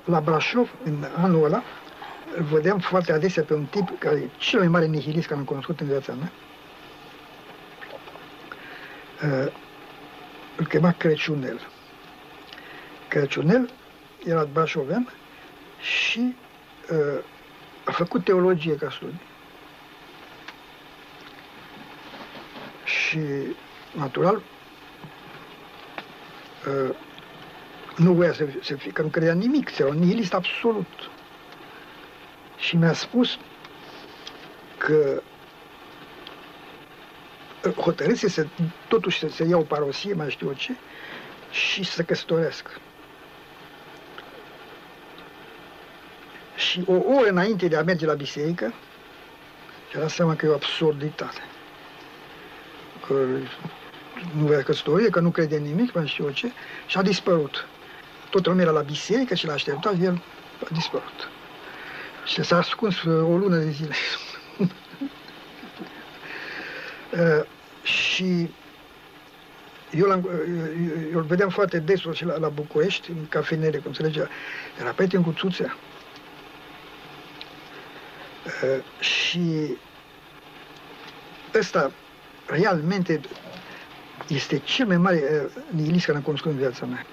[0.05, 1.62] La Brașov, în anul ăla,
[2.36, 5.47] îl vedeam foarte adesea pe un tip care e cel mai mare nihilist care am
[5.47, 6.32] cunoscut în viața mea.
[9.23, 9.52] Uh,
[10.57, 11.61] îl chema Crăciunel.
[13.09, 13.70] Crăciunel
[14.24, 15.09] era brașovean
[15.81, 16.35] și
[16.90, 17.24] uh,
[17.85, 19.20] a făcut teologie ca studii.
[22.85, 23.19] Și,
[23.97, 24.43] natural,
[26.66, 26.97] uh,
[27.97, 31.11] nu voia să, să fie, că nu credea nimic, era un nihilist absolut.
[32.57, 33.39] Și mi-a spus
[34.78, 35.23] că
[37.66, 38.47] uh, hotărâse să,
[38.89, 40.77] totuși să se ia o parosie, mai știu ce,
[41.51, 42.70] și să căsătorească.
[46.61, 48.73] Și o oră înainte de a merge la biserică,
[49.91, 51.41] și-a dat seama că e o absurditate.
[53.07, 53.15] Că
[54.37, 56.53] nu vrea căsătorie, că nu crede în nimic, mai știu ce,
[56.87, 57.66] și a dispărut.
[58.31, 60.23] Tot lumea era la biserică și l-a așteptat, el
[60.65, 61.28] a dispărut.
[62.24, 63.95] Și s-a ascuns o lună de zile.
[67.12, 67.45] uh,
[67.82, 68.51] și
[69.91, 70.11] eu, l
[71.12, 74.28] eu îl vedeam foarte des și la, la București, în cafenele, cum înțelegea.
[74.81, 75.77] Era prieten cu Țuțea.
[78.62, 79.77] Uh, și
[81.55, 81.93] ăsta
[82.47, 83.20] realmente
[84.28, 87.06] este cel mai mare uh, nihilist care am cunoscut în viața mea.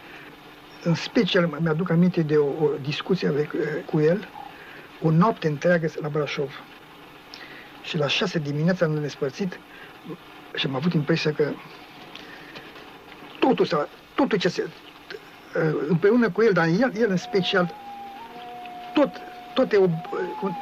[0.84, 3.52] în special mi-aduc aminte de o, o discuție avec,
[3.86, 4.28] cu el,
[5.02, 6.52] o noapte întreagă la Brașov.
[7.84, 9.60] Și la șase dimineața am despărțit
[10.56, 11.52] și am avut impresia că
[13.40, 14.70] totul, s-a, totul ce se,
[15.88, 17.76] împreună cu el, dar el, el în special,
[18.94, 19.22] tot,
[19.66, 19.92] tot,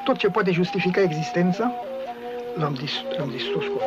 [0.04, 1.74] tot ce poate justifica existența,
[2.56, 3.80] l-am, dis, l-am distrus cu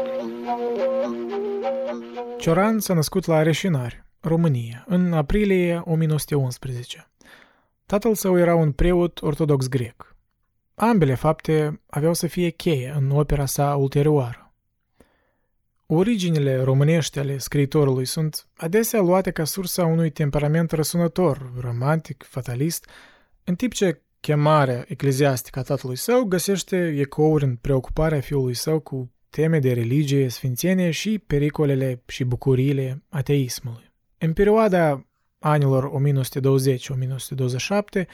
[2.39, 7.11] Cioran s-a născut la Reșinari, România, în aprilie 1911.
[7.87, 10.17] Tatăl său era un preot ortodox grec.
[10.75, 14.53] Ambele fapte aveau să fie cheie în opera sa ulterioară.
[15.87, 22.89] Originile românești ale scriitorului sunt adesea luate ca sursa unui temperament răsunător, romantic, fatalist,
[23.45, 29.13] în timp ce chemarea ecleziastică a tatălui său găsește ecouri în preocuparea fiului său cu
[29.31, 33.93] teme de religie, sfințenie și pericolele și bucuriile ateismului.
[34.19, 35.07] În perioada
[35.39, 35.93] anilor
[38.03, 38.07] 1920-1927,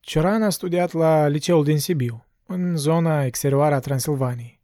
[0.00, 4.60] Cioran a studiat la liceul din Sibiu, în zona exterioară a Transilvaniei.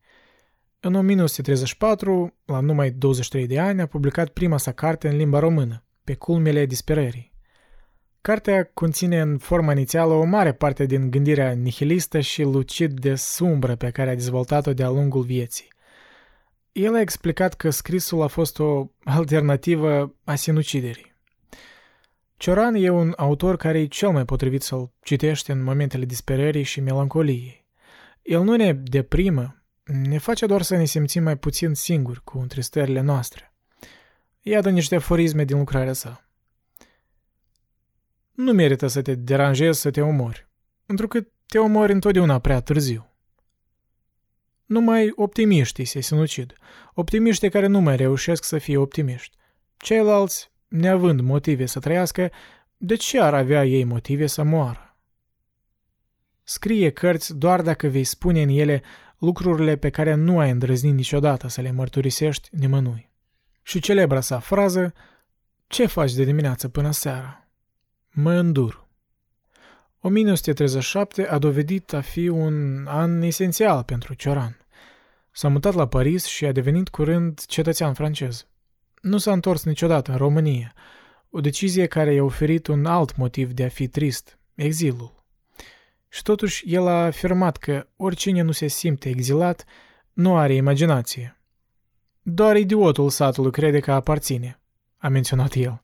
[0.81, 5.85] În 1934, la numai 23 de ani, a publicat prima sa carte în limba română,
[6.05, 7.32] Pe culmele disperării.
[8.23, 13.77] Cartea conține în forma inițială o mare parte din gândirea nihilistă și lucid de sumbră
[13.77, 15.69] pe care a dezvoltat-o de-a lungul vieții.
[16.73, 21.15] El a explicat că scrisul a fost o alternativă a sinuciderii.
[22.37, 26.81] Cioran e un autor care e cel mai potrivit să-l citești în momentele disperării și
[26.81, 27.67] melancoliei.
[28.23, 33.01] El nu ne deprimă, ne face doar să ne simțim mai puțin singuri cu întristările
[33.01, 33.55] noastre.
[34.41, 36.32] Iată niște aforisme din lucrarea sa.
[38.33, 40.49] Nu merită să te deranjezi să te omori,
[40.87, 43.13] întrucât te omori întotdeauna prea târziu.
[44.65, 46.53] Numai optimiștii se sinucid,
[46.95, 49.37] optimiștii care nu mai reușesc să fie optimiști.
[49.77, 52.31] Ceilalți, neavând motive să trăiască,
[52.77, 54.97] de ce ar avea ei motive să moară?
[56.43, 58.83] Scrie cărți doar dacă vei spune în ele
[59.19, 63.11] lucrurile pe care nu ai îndrăznit niciodată să le mărturisești nimănui.
[63.63, 64.93] Și celebra sa frază,
[65.67, 67.42] ce faci de dimineață până seara?
[68.15, 68.87] Mă îndur.
[70.01, 74.67] 1937 a dovedit a fi un an esențial pentru Cioran.
[75.31, 78.47] S-a mutat la Paris și a devenit curând cetățean francez.
[79.01, 80.75] Nu s-a întors niciodată în România,
[81.31, 85.25] o decizie care i-a oferit un alt motiv de a fi trist, exilul.
[86.09, 89.65] Și totuși el a afirmat că oricine nu se simte exilat
[90.13, 91.41] nu are imaginație.
[92.23, 94.61] Doar idiotul satului crede că aparține,
[94.97, 95.82] a menționat el.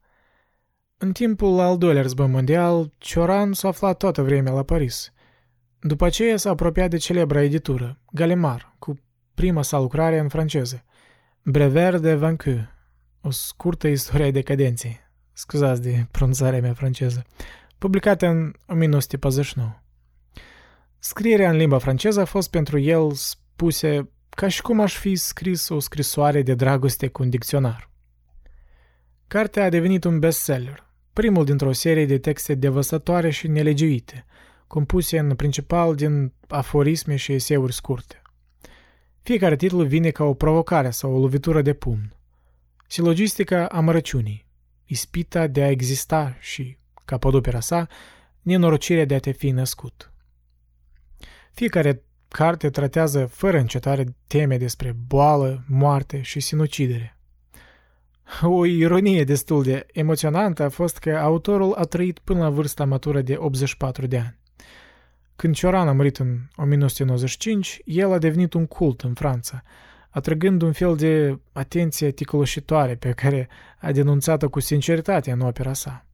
[1.01, 5.13] În timpul al doilea război mondial, Cioran s-a aflat toată vremea la Paris.
[5.79, 8.99] După aceea s-a apropiat de celebra editură, Galemar, cu
[9.33, 10.83] prima sa lucrare în franceză,
[11.43, 12.69] Brevet de Vaincu,
[13.21, 14.99] o scurtă istorie a decadenței,
[15.33, 17.23] scuzați de pronunțarea mea franceză,
[17.77, 19.81] publicată în 1949.
[20.97, 25.69] Scrierea în limba franceză a fost pentru el spuse ca și cum aș fi scris
[25.69, 27.89] o scrisoare de dragoste cu un dicționar.
[29.27, 34.25] Cartea a devenit un bestseller, primul dintr-o serie de texte devastatoare și nelegiuite,
[34.67, 38.21] compuse în principal din aforisme și eseuri scurte.
[39.21, 42.13] Fiecare titlu vine ca o provocare sau o lovitură de pumn.
[42.87, 44.47] Silogistica amărăciunii,
[44.85, 47.87] ispita de a exista și, ca podopera sa,
[48.41, 50.13] nenorocirea de a te fi născut.
[51.51, 57.18] Fiecare carte tratează fără încetare teme despre boală, moarte și sinucidere.
[58.41, 63.21] O ironie destul de emoționantă a fost că autorul a trăit până la vârsta matură
[63.21, 64.37] de 84 de ani.
[65.35, 69.63] Când Cioran a murit în 1995, el a devenit un cult în Franța,
[70.09, 73.49] atrăgând un fel de atenție ticăloșitoare pe care
[73.79, 76.05] a denunțat-o cu sinceritate în opera sa.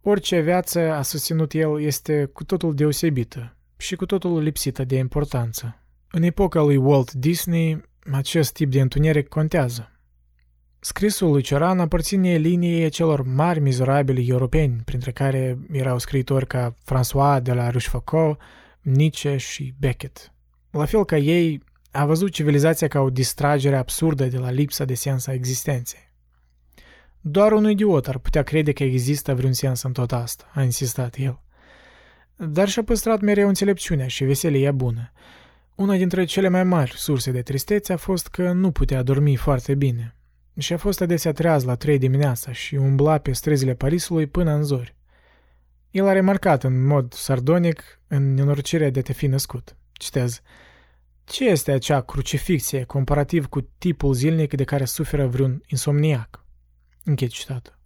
[0.00, 5.82] Orice viață, a susținut el, este cu totul deosebită și cu totul lipsită de importanță.
[6.10, 7.82] În epoca lui Walt Disney,
[8.12, 9.91] acest tip de întuneric contează.
[10.84, 17.42] Scrisul lui Cioran aparține liniei celor mari mizerabili europeni, printre care erau scriitori ca François
[17.42, 18.38] de la Rochefoucauld,
[18.80, 20.32] Nietzsche și Beckett.
[20.70, 24.94] La fel ca ei, a văzut civilizația ca o distragere absurdă de la lipsa de
[24.94, 26.10] sens a existenței.
[27.20, 31.16] Doar un idiot ar putea crede că există vreun sens în tot asta, a insistat
[31.18, 31.40] el.
[32.36, 35.12] Dar și-a păstrat mereu înțelepciunea și veselia bună.
[35.74, 39.74] Una dintre cele mai mari surse de tristețe a fost că nu putea dormi foarte
[39.74, 40.14] bine–
[40.58, 44.62] și a fost adesea treaz la trei dimineața și umbla pe străzile Parisului până în
[44.62, 44.96] zori.
[45.90, 49.76] El a remarcat în mod sardonic în nenorocirea de a te fi născut.
[49.92, 50.40] Citez.
[51.24, 56.44] Ce este acea crucifixie comparativ cu tipul zilnic de care suferă vreun insomniac?
[57.04, 57.78] Închei citatul.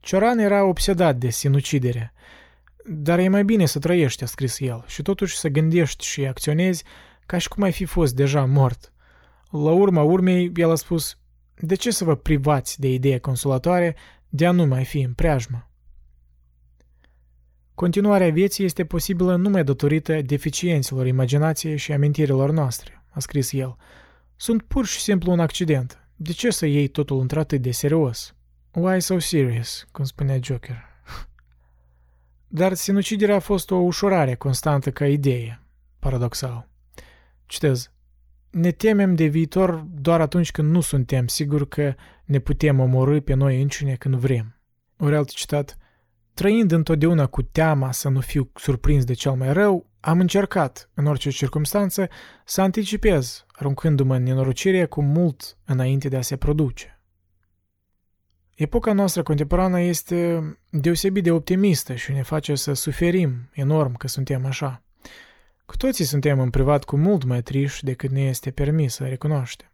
[0.00, 2.12] Cioran era obsedat de sinucidere.
[2.86, 6.84] Dar e mai bine să trăiești, a scris el, și totuși să gândești și acționezi
[7.26, 8.92] ca și cum ai fi fost deja mort.
[9.50, 11.18] La urma urmei, el a spus,
[11.56, 13.96] de ce să vă privați de ideea consolatoare
[14.28, 15.68] de a nu mai fi în preajmă?
[17.74, 23.76] Continuarea vieții este posibilă numai datorită deficiențelor imaginației și amintirilor noastre, a scris el.
[24.36, 26.08] Sunt pur și simplu un accident.
[26.16, 28.34] De ce să iei totul într-atât de serios?
[28.72, 30.76] Why so serious, cum spunea Joker.
[32.48, 35.60] Dar sinuciderea a fost o ușurare constantă ca idee,
[35.98, 36.68] paradoxal.
[37.46, 37.93] Citez.
[38.54, 41.94] Ne temem de viitor doar atunci când nu suntem siguri că
[42.24, 44.60] ne putem omorâ pe noi înșine când vrem.
[44.98, 45.78] Ori alt citat.
[46.34, 51.06] Trăind întotdeauna cu teama să nu fiu surprins de cel mai rău, am încercat, în
[51.06, 52.08] orice circunstanță,
[52.44, 57.00] să anticipez, aruncându-mă în nenorocire cu mult înainte de a se produce.
[58.54, 64.46] Epoca noastră contemporană este deosebit de optimistă și ne face să suferim enorm că suntem
[64.46, 64.83] așa.
[65.66, 69.68] Cu toții suntem în privat cu mult mai triși decât ne este permis să recunoaștem.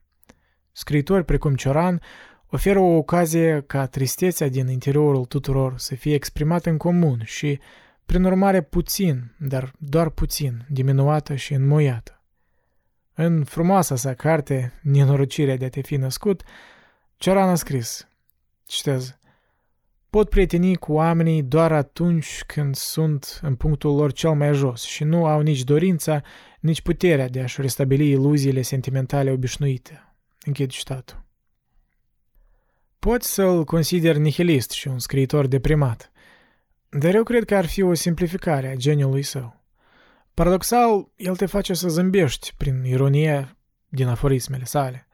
[0.72, 2.00] Scriitori precum Cioran
[2.46, 7.60] oferă o ocazie ca tristețea din interiorul tuturor să fie exprimată în comun și,
[8.06, 12.22] prin urmare, puțin, dar doar puțin, diminuată și înmoiată.
[13.14, 16.42] În frumoasa sa carte, Nenorocirea de a te fi născut,
[17.16, 18.08] Cioran a scris,
[18.66, 19.18] citez,
[20.10, 25.04] Pot prieteni cu oamenii doar atunci când sunt în punctul lor cel mai jos și
[25.04, 26.22] nu au nici dorința,
[26.60, 30.14] nici puterea de a-și restabili iluziile sentimentale obișnuite.
[30.44, 31.24] Închid citatul.
[32.98, 36.10] Poți să-l consider nihilist și un scriitor deprimat,
[36.88, 39.60] dar eu cred că ar fi o simplificare a geniului său.
[40.34, 43.56] Paradoxal, el te face să zâmbești prin ironie
[43.88, 45.06] din aforismele sale.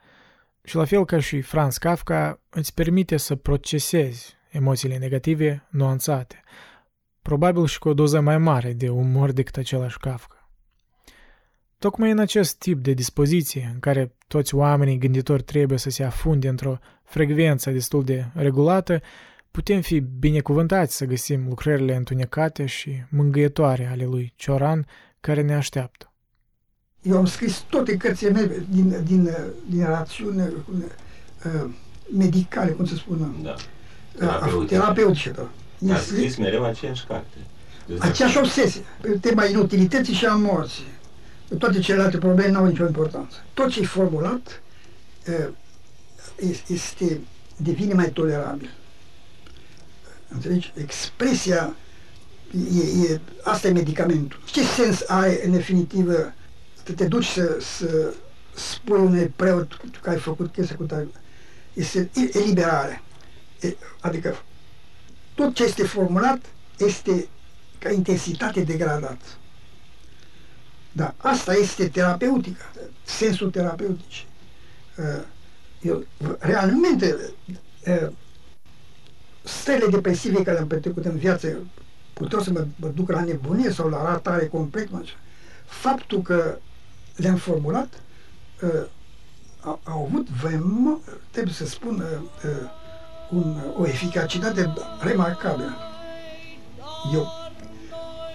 [0.64, 6.43] Și la fel ca și Franz Kafka, îți permite să procesezi emoțiile negative nuanțate,
[7.23, 10.51] probabil și cu o doză mai mare de umor decât același Kafka.
[11.78, 16.49] Tocmai în acest tip de dispoziție, în care toți oamenii gânditori trebuie să se afunde
[16.49, 19.01] într-o frecvență destul de regulată,
[19.51, 24.87] putem fi binecuvântați să găsim lucrările întunecate și mângâietoare ale lui Cioran
[25.20, 26.12] care ne așteaptă.
[27.03, 29.31] Eu am scris toate cărțile mele din, din,
[29.70, 31.70] din rațiune uh,
[32.16, 33.35] medicale, cum să spună.
[33.43, 33.55] Da.
[34.18, 34.74] Terapeutice.
[34.74, 35.94] Terapeutice, da.
[35.94, 37.36] A scris mereu aceeași carte.
[37.98, 38.82] Aceeași obsesie.
[39.20, 40.86] Tema inutilității și a morții.
[41.59, 43.36] Toate celelalte probleme nu au nicio importanță.
[43.55, 44.62] Tot ce e formulat
[46.66, 47.20] este,
[47.56, 48.70] devine mai tolerabil.
[50.28, 50.72] Înțelegi?
[50.76, 51.76] Expresia,
[52.74, 54.40] e, e, asta e medicamentul.
[54.44, 56.34] Ce sens are, în definitivă,
[56.84, 58.14] să te duci să, să
[58.55, 61.09] spui unui preot că ai făcut chestia cu tare?
[61.72, 63.02] Este eliberare.
[64.01, 64.37] Adică
[65.35, 66.41] tot ce este formulat
[66.78, 67.28] este
[67.78, 69.24] ca intensitate degradată.
[70.93, 72.73] Da, asta este terapeutica,
[73.05, 74.12] sensul terapeutic.
[75.81, 76.05] Eu,
[76.39, 77.16] realmente,
[79.43, 81.57] stările depresive care le-am petrecut în viață
[82.12, 84.89] puteau să mă, mă duc la nebunie sau la ratare complet.
[85.65, 86.59] Faptul că
[87.16, 88.01] le-am formulat
[89.61, 90.28] au, au avut,
[91.31, 92.05] trebuie să spun,
[93.31, 95.77] un, o eficacitate remarcabilă.
[97.12, 97.27] Eu,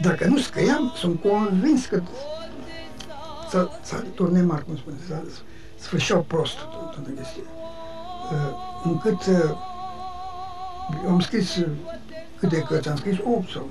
[0.02, 2.02] dacă nu scăiam, sunt convins că
[3.50, 5.24] s-a, s-a turnat cum spune, s-a
[5.76, 7.44] sfârșeau prost toată chestia.
[8.32, 9.58] Uh, încât uh,
[11.08, 11.68] am scris uh,
[12.40, 13.70] câte cărți, am scris 8 sau...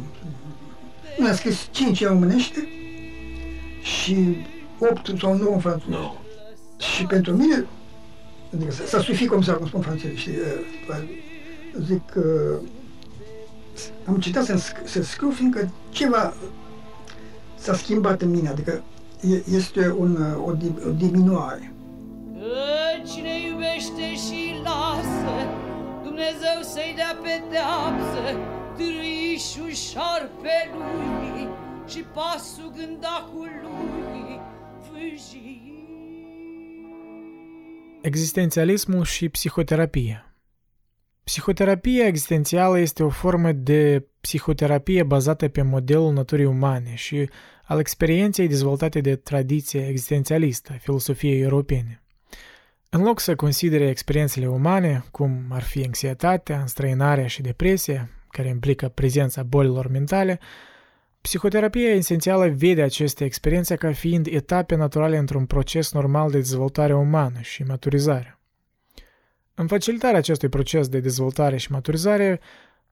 [1.19, 2.69] Nu, am scris 5 în românește
[3.83, 4.37] și
[4.79, 5.91] 8 sau 9 în franceză.
[5.91, 6.15] No.
[6.79, 7.67] Și pentru mine
[8.55, 10.39] Adică să sufit cum să cum spun francezii, știi?
[11.87, 12.59] Zic că
[14.05, 16.35] am citat să, să scriu, fiindcă ceva
[17.55, 18.83] s-a schimbat în mine, adică
[19.53, 20.51] este un, o,
[20.89, 21.73] o diminuare.
[23.13, 25.37] Cine iubește și lasă,
[26.03, 28.25] Dumnezeu să-i dea pedeapsă,
[28.77, 31.49] târâișul șarpelui
[31.87, 34.41] și pasul gândacului
[34.87, 35.60] fâșii.
[38.03, 40.35] Existențialismul și psihoterapia
[41.25, 47.29] Psihoterapia existențială este o formă de psihoterapie bazată pe modelul naturii umane și
[47.65, 52.03] al experienței dezvoltate de tradiția existențialistă a filosofiei europene.
[52.89, 58.89] În loc să considere experiențele umane, cum ar fi anxietatea, înstrăinarea și depresia, care implică
[58.89, 60.41] prezența bolilor mentale,
[61.21, 67.41] Psihoterapia esențială vede aceste experiențe ca fiind etape naturale într-un proces normal de dezvoltare umană
[67.41, 68.39] și maturizare.
[69.55, 72.41] În facilitarea acestui proces de dezvoltare și maturizare,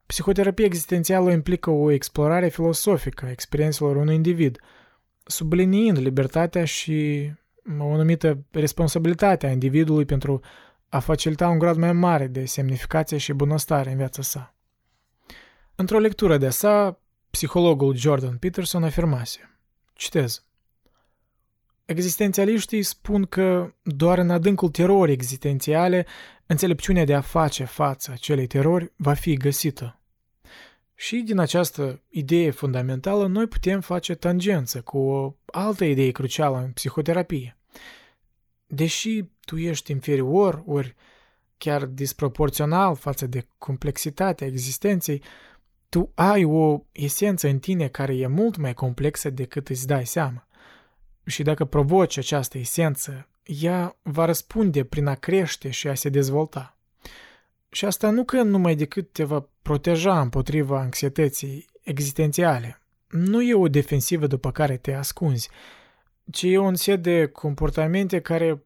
[0.09, 4.59] Psihoterapia existențială implică o explorare filosofică a experiențelor unui individ,
[5.25, 7.31] subliniind libertatea și
[7.79, 10.41] o anumită responsabilitate a individului pentru
[10.89, 14.55] a facilita un grad mai mare de semnificație și bunăstare în viața sa.
[15.75, 17.01] Într-o lectură de sa,
[17.39, 19.59] psihologul Jordan Peterson afirmase,
[19.93, 20.45] citez,
[21.85, 26.07] Existențialiștii spun că doar în adâncul terorii existențiale,
[26.47, 30.01] înțelepciunea de a face față acelei terori va fi găsită.
[30.95, 36.71] Și din această idee fundamentală noi putem face tangență cu o altă idee crucială în
[36.71, 37.57] psihoterapie.
[38.67, 40.95] Deși tu ești inferior, ori
[41.59, 45.23] chiar disproporțional față de complexitatea existenței,
[45.89, 50.47] tu ai o esență în tine care e mult mai complexă decât îți dai seama.
[51.27, 56.77] Și dacă provoci această esență, ea va răspunde prin a crește și a se dezvolta.
[57.71, 62.83] Și asta nu că numai decât te va proteja împotriva anxietății existențiale.
[63.09, 65.49] Nu e o defensivă după care te ascunzi,
[66.31, 68.63] ci e un set de comportamente care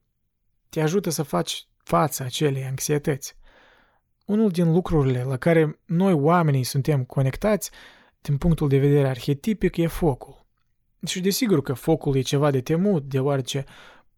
[0.68, 3.36] te ajută să faci față acelei anxietăți.
[4.24, 7.70] Unul din lucrurile la care noi oamenii suntem conectați
[8.20, 10.46] din punctul de vedere arhetipic e focul.
[11.06, 13.64] Și desigur că focul e ceva de temut, deoarece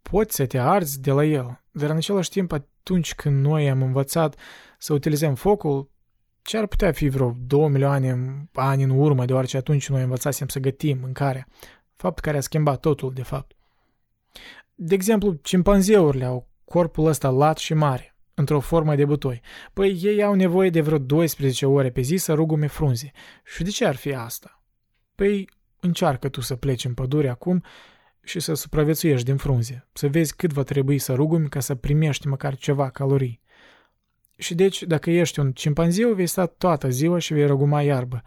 [0.02, 3.82] poți să te arzi de la el, dar în același timp atunci când noi am
[3.82, 4.39] învățat
[4.78, 5.90] să utilizăm focul,
[6.43, 10.59] ce ar putea fi vreo 2 milioane ani în urmă, deoarece atunci noi învățasem să
[10.59, 11.47] gătim mâncarea,
[11.94, 13.52] fapt care a schimbat totul, de fapt.
[14.74, 19.40] De exemplu, cimpanzeurile au corpul ăsta lat și mare, într-o formă de butoi.
[19.73, 23.11] Păi ei au nevoie de vreo 12 ore pe zi să rugume frunze.
[23.44, 24.62] Și de ce ar fi asta?
[25.15, 25.48] Păi
[25.81, 27.62] încearcă tu să pleci în pădure acum
[28.23, 32.27] și să supraviețuiești din frunze, să vezi cât va trebui să rugumi ca să primești
[32.27, 33.43] măcar ceva calorii.
[34.36, 38.23] Și deci, dacă ești un cimpanziu, vei sta toată ziua și vei ruguma iarbă,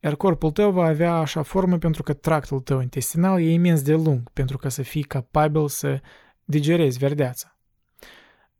[0.00, 3.94] iar corpul tău va avea așa formă pentru că tractul tău intestinal e imens de
[3.94, 6.00] lung, pentru ca să fii capabil să
[6.44, 7.55] digerezi verdeața.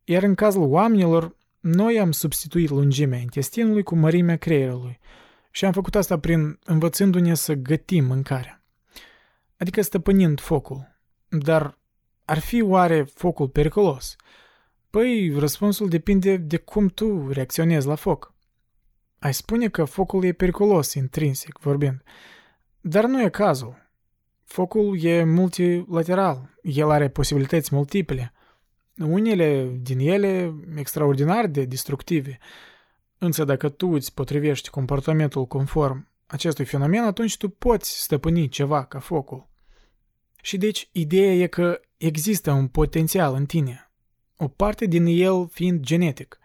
[0.08, 4.98] Iar în cazul oamenilor, noi am substituit lungimea intestinului cu mărimea creierului
[5.50, 8.64] și am făcut asta prin învățându-ne să gătim mâncarea.
[9.56, 10.96] Adică stăpânind focul.
[11.28, 11.78] Dar
[12.24, 14.16] ar fi oare focul periculos?
[14.90, 18.34] Păi, răspunsul depinde de cum tu reacționezi la foc.
[19.18, 22.02] Ai spune că focul e periculos, intrinsic vorbind,
[22.80, 23.90] dar nu e cazul.
[24.44, 28.32] Focul e multilateral, el are posibilități multiple,
[28.98, 32.38] unele din ele extraordinar de destructive.
[33.18, 38.98] Însă dacă tu îți potrivești comportamentul conform acestui fenomen, atunci tu poți stăpâni ceva ca
[38.98, 39.48] focul.
[40.42, 43.90] Și deci ideea e că există un potențial în tine,
[44.36, 46.38] o parte din el fiind genetic.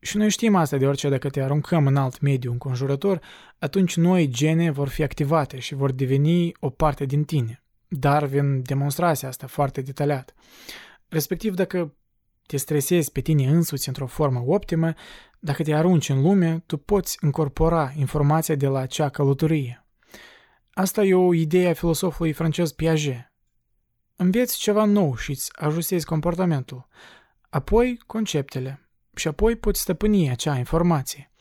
[0.00, 3.20] Și noi știm asta deoarece dacă te aruncăm în alt mediu înconjurător,
[3.58, 7.62] atunci noi gene vor fi activate și vor deveni o parte din tine.
[7.88, 10.34] Darwin demonstrase asta foarte detaliat.
[11.14, 11.94] Respectiv, dacă
[12.46, 14.94] te stresezi pe tine însuți într-o formă optimă,
[15.38, 19.86] dacă te arunci în lume, tu poți incorpora informația de la acea călătorie.
[20.72, 23.32] Asta e o idee a filosofului francez Piaget.
[24.16, 26.88] Înveți ceva nou și îți ajustezi comportamentul,
[27.48, 31.32] apoi conceptele și apoi poți stăpâni acea informație.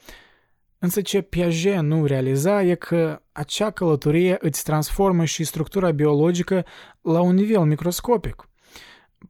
[0.80, 6.66] Însă ce Piaget nu realiza e că acea călătorie îți transformă și structura biologică
[7.02, 8.48] la un nivel microscopic–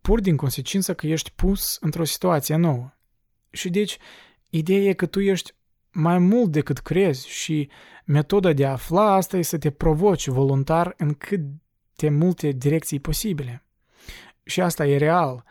[0.01, 2.93] pur din consecință că ești pus într-o situație nouă.
[3.51, 3.97] Și deci,
[4.49, 5.53] ideea e că tu ești
[5.91, 7.69] mai mult decât crezi și
[8.05, 11.41] metoda de a afla asta e să te provoci voluntar în cât
[11.95, 13.65] de multe direcții posibile.
[14.43, 15.43] Și asta e real.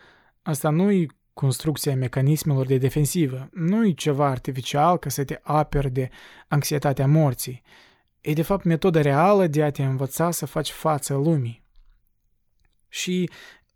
[0.43, 5.91] Asta nu e construcția mecanismelor de defensivă, nu e ceva artificial ca să te aperi
[5.91, 6.09] de
[6.49, 7.63] anxietatea morții.
[8.21, 11.63] E de fapt metoda reală de a te învăța să faci față lumii.
[12.89, 13.31] Și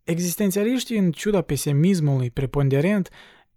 [0.07, 3.11] Existențialiștii, în ciuda pesimismului preponderent,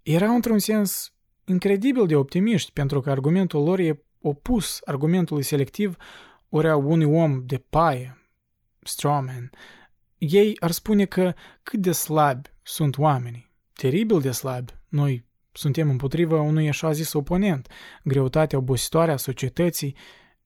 [0.03, 1.13] erau într-un sens
[1.45, 5.95] incredibil de optimiști pentru că argumentul lor e opus argumentului selectiv
[6.49, 8.17] ori a unui om de paie,
[8.79, 9.49] strawman.
[10.17, 16.41] Ei ar spune că cât de slabi sunt oamenii, teribil de slabi, noi suntem împotriva
[16.41, 17.67] unui așa zis oponent,
[18.03, 19.95] greutatea obositoare a societății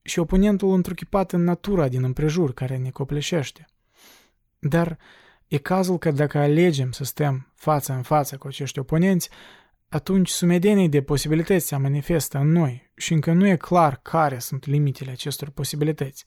[0.02, 3.64] și oponentul întruchipat în natura din împrejur care ne copleșește.
[4.58, 4.98] Dar
[5.54, 9.30] E cazul că dacă alegem să stăm față în față cu acești oponenți,
[9.88, 14.66] atunci sumedenii de posibilități se manifestă în noi și încă nu e clar care sunt
[14.66, 16.24] limitele acestor posibilități.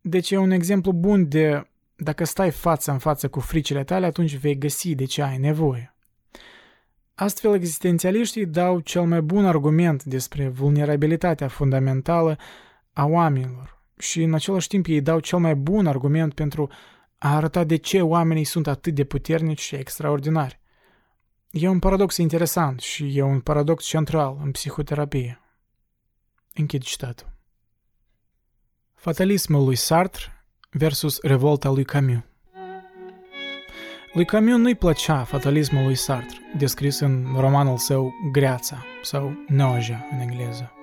[0.00, 4.36] Deci e un exemplu bun de dacă stai față în față cu fricile tale, atunci
[4.36, 5.94] vei găsi de ce ai nevoie.
[7.14, 12.38] Astfel, existențialiștii dau cel mai bun argument despre vulnerabilitatea fundamentală
[12.92, 16.70] a oamenilor și în același timp ei dau cel mai bun argument pentru
[17.22, 20.60] a arăta de ce oamenii sunt atât de puternici și extraordinari.
[21.50, 25.40] E un paradox interesant și e un paradox central în psihoterapie.
[26.54, 27.32] Închid citatul.
[28.94, 32.22] Fatalismul lui Sartre versus revolta lui Camus.
[34.12, 40.18] Lui Camus nu-i plăcea fatalismul lui Sartre, descris în romanul său Greața sau Noja în
[40.18, 40.81] engleză.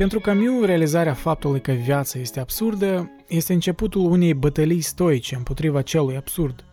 [0.00, 6.16] Pentru Camus, realizarea faptului că viața este absurdă este începutul unei bătălii stoice împotriva celui
[6.16, 6.64] absurd.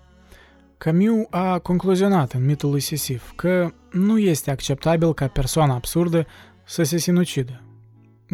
[0.77, 6.27] Camus a concluzionat în mitul lui Sisif că nu este acceptabil ca persoana absurdă
[6.63, 7.63] să se sinucidă,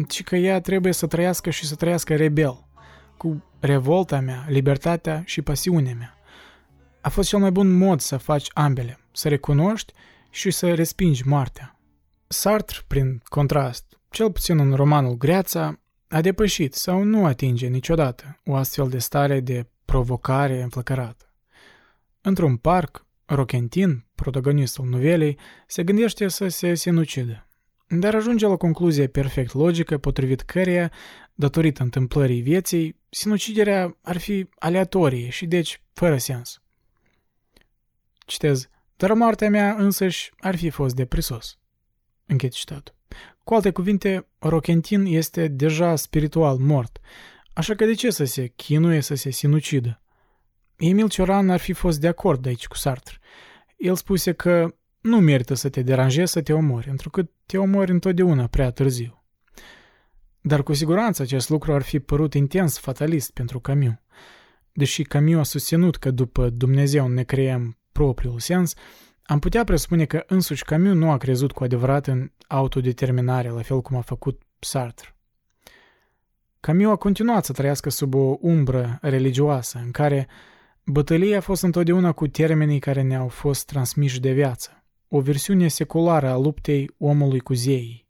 [0.08, 2.66] ci că ea trebuie să trăiască și să trăiască rebel,
[3.16, 6.14] cu revolta mea, libertatea și pasiunea mea.
[7.00, 9.92] A fost cel mai bun mod să faci ambele, să recunoști
[10.30, 11.78] și să respingi moartea.
[12.26, 18.54] Sartre, prin contrast, cel puțin în romanul Greața, a depășit sau nu atinge niciodată o
[18.54, 21.34] astfel de stare de provocare înflăcărată.
[22.20, 27.48] Într-un parc, Rochentin, protagonistul novelei, se gândește să se sinucidă,
[27.88, 30.92] dar ajunge la concluzie perfect logică potrivit căreia,
[31.34, 36.62] datorită întâmplării vieții, sinuciderea ar fi aleatorie și deci fără sens.
[38.26, 41.58] Citez, dar moartea mea însăși ar fi fost de prisos.
[42.26, 42.93] Închid citatul.
[43.44, 47.00] Cu alte cuvinte, Rochentin este deja spiritual mort,
[47.52, 50.02] așa că de ce să se chinuie să se sinucidă?
[50.76, 53.18] Emil Cioran ar fi fost de acord aici cu Sartre.
[53.76, 58.46] El spuse că nu merită să te deranjezi să te omori, întrucât te omori întotdeauna
[58.46, 59.24] prea târziu.
[60.40, 63.94] Dar cu siguranță acest lucru ar fi părut intens fatalist pentru Camus.
[64.72, 68.74] Deși Camus a susținut că după Dumnezeu ne creăm propriul sens,
[69.26, 73.80] am putea presupune că însuși Camus nu a crezut cu adevărat în autodeterminare, la fel
[73.80, 75.16] cum a făcut Sartre.
[76.60, 80.28] Camus a continuat să trăiască sub o umbră religioasă, în care
[80.84, 86.28] bătălia a fost întotdeauna cu termenii care ne-au fost transmiși de viață, o versiune seculară
[86.28, 88.08] a luptei omului cu zeii.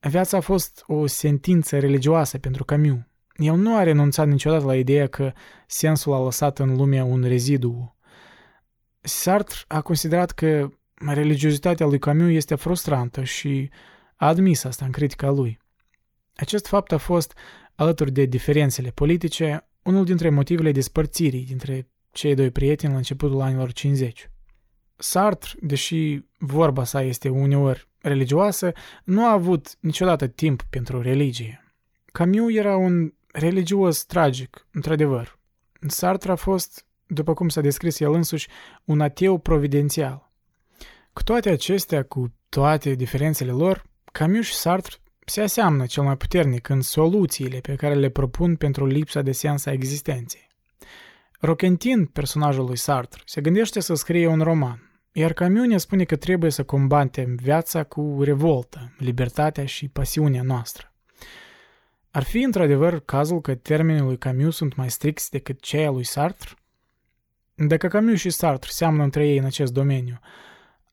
[0.00, 2.98] Viața a fost o sentință religioasă pentru Camus.
[3.36, 5.32] El nu a renunțat niciodată la ideea că
[5.66, 7.96] sensul a lăsat în lume un rezidu,
[9.04, 10.68] Sartre a considerat că
[11.06, 13.70] religiozitatea lui Camus este frustrantă și
[14.16, 15.58] a admis asta în critica lui.
[16.34, 17.34] Acest fapt a fost,
[17.74, 23.72] alături de diferențele politice, unul dintre motivele despărțirii dintre cei doi prieteni la începutul anilor
[23.72, 24.30] 50.
[24.96, 28.72] Sartre, deși vorba sa este uneori religioasă,
[29.04, 31.74] nu a avut niciodată timp pentru religie.
[32.04, 35.38] Camus era un religios tragic, într-adevăr.
[35.86, 38.48] Sartre a fost după cum s-a descris el însuși,
[38.84, 40.30] un ateu providențial.
[41.12, 44.96] Cu toate acestea, cu toate diferențele lor, Camus și Sartre
[45.26, 49.66] se aseamnă cel mai puternic în soluțiile pe care le propun pentru lipsa de sens
[49.66, 50.46] a existenței.
[51.40, 56.16] Roquentin, personajul lui Sartre, se gândește să scrie un roman, iar Camus ne spune că
[56.16, 60.92] trebuie să combatem viața cu revoltă, libertatea și pasiunea noastră.
[62.10, 66.04] Ar fi într-adevăr cazul că termenii lui Camus sunt mai stricți decât cei al lui
[66.04, 66.50] Sartre?
[67.54, 70.18] Dacă Camus și Sartre seamănă între ei în acest domeniu,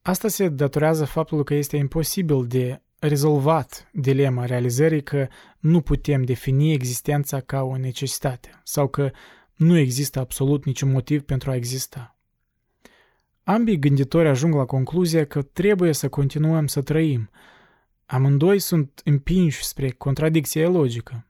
[0.02, 5.28] asta se datorează faptului că este imposibil de rezolvat dilema realizării că
[5.58, 9.10] nu putem defini existența ca o necesitate sau că
[9.54, 12.16] nu există absolut niciun motiv pentru a exista.
[13.42, 17.30] Ambii gânditori ajung la concluzia că trebuie să continuăm să trăim.
[18.06, 21.29] Amândoi sunt împinși spre contradicție logică.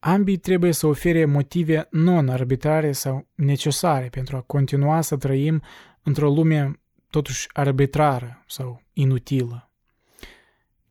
[0.00, 5.62] Ambii trebuie să ofere motive non-arbitrare sau necesare pentru a continua să trăim
[6.02, 9.70] într-o lume totuși arbitrară sau inutilă.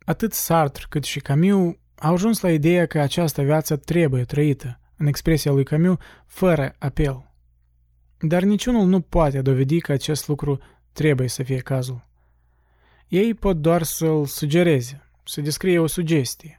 [0.06, 5.08] Atât Sartre cât și Camus au ajuns la ideea că această viață trebuie trăită, în
[5.08, 7.32] expresia lui Camus, fără apel.
[8.20, 10.60] Dar niciunul nu poate dovedi că acest lucru
[10.92, 12.08] trebuie să fie cazul.
[13.08, 16.59] Ei pot doar să-l sugereze, să descrie o sugestie.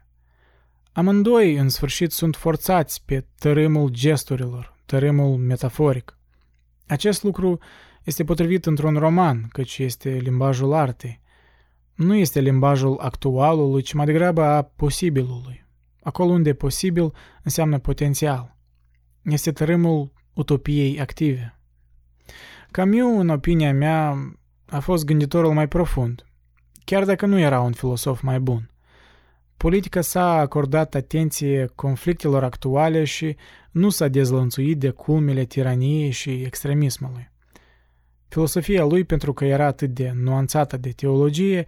[0.92, 6.18] Amândoi, în sfârșit, sunt forțați pe tărâmul gesturilor, tărâmul metaforic.
[6.86, 7.58] Acest lucru
[8.02, 11.20] este potrivit într-un roman, căci este limbajul artei.
[11.94, 15.66] Nu este limbajul actualului, ci mai degrabă a posibilului.
[16.02, 17.12] Acolo unde posibil
[17.42, 18.56] înseamnă potențial.
[19.22, 21.60] Este tărâmul utopiei active.
[22.70, 24.16] Camus, în opinia mea,
[24.66, 26.26] a fost gânditorul mai profund,
[26.84, 28.69] chiar dacă nu era un filosof mai bun.
[29.62, 33.36] Politica s-a acordat atenție conflictelor actuale și
[33.70, 37.30] nu s-a dezlănțuit de culmele tiraniei și extremismului.
[38.28, 41.66] Filosofia lui, pentru că era atât de nuanțată de teologie,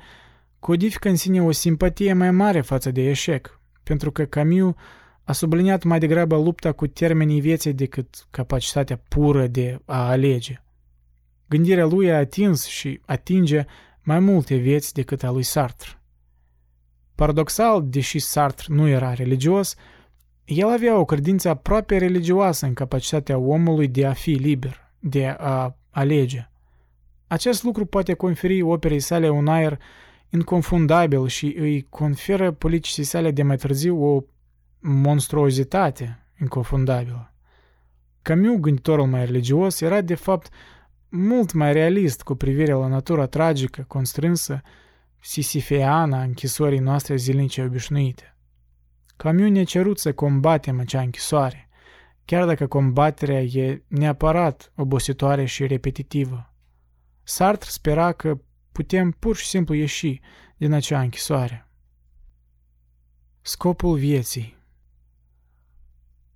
[0.59, 4.75] codifică în sine o simpatie mai mare față de eșec, pentru că Camus
[5.23, 10.63] a subliniat mai degrabă lupta cu termenii vieții decât capacitatea pură de a alege.
[11.49, 13.65] Gândirea lui a atins și atinge
[14.03, 16.02] mai multe vieți decât a lui Sartre.
[17.23, 19.75] Paradoxal, deși Sartre nu era religios,
[20.45, 25.77] el avea o credință aproape religioasă în capacitatea omului de a fi liber, de a
[25.91, 26.51] alege.
[27.27, 29.79] Acest lucru poate conferi operei sale un aer
[30.29, 34.23] inconfundabil și îi conferă politicii sale de mai târziu o
[34.81, 37.35] monstruozitate inconfundabilă.
[38.23, 40.49] Camus, gânditorul mai religios, era de fapt
[41.09, 44.63] mult mai realist cu privire la natura tragică, constrânsă,
[45.23, 48.37] sisifeană a închisorii noastre zilnice obișnuite.
[49.17, 51.69] Camus ne-a cerut să combatem acea închisoare,
[52.25, 56.55] chiar dacă combaterea e neapărat obositoare și repetitivă.
[57.23, 58.41] Sartre spera că
[58.73, 60.21] putem pur și simplu ieși
[60.57, 61.71] din acea închisoare.
[63.41, 64.61] Scopul vieții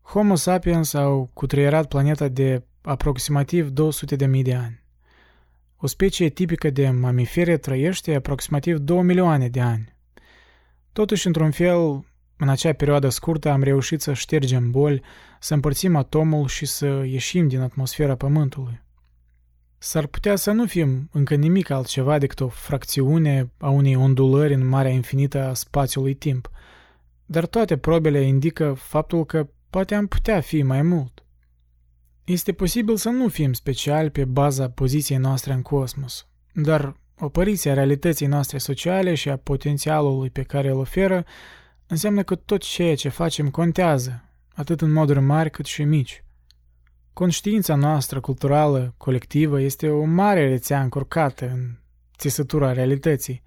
[0.02, 4.85] Homo sapiens au cutreierat planeta de aproximativ 200.000 de ani.
[5.76, 9.96] O specie tipică de mamifere trăiește aproximativ 2 milioane de ani.
[10.92, 12.04] Totuși, într-un fel,
[12.36, 15.02] în acea perioadă scurtă am reușit să ștergem boli,
[15.40, 18.84] să împărțim atomul și să ieșim din atmosfera Pământului.
[19.78, 24.66] S-ar putea să nu fim încă nimic altceva decât o fracțiune a unei ondulări în
[24.66, 26.50] marea infinită a spațiului timp,
[27.26, 31.25] dar toate probele indică faptul că poate am putea fi mai mult.
[32.26, 38.26] Este posibil să nu fim speciali pe baza poziției noastre în cosmos, dar opăriția realității
[38.26, 41.24] noastre sociale și a potențialului pe care îl oferă
[41.86, 44.24] înseamnă că tot ceea ce facem contează,
[44.54, 46.24] atât în moduri mari cât și mici.
[47.12, 51.78] Conștiința noastră culturală, colectivă, este o mare rețea încurcată în
[52.16, 53.42] țesătura realității.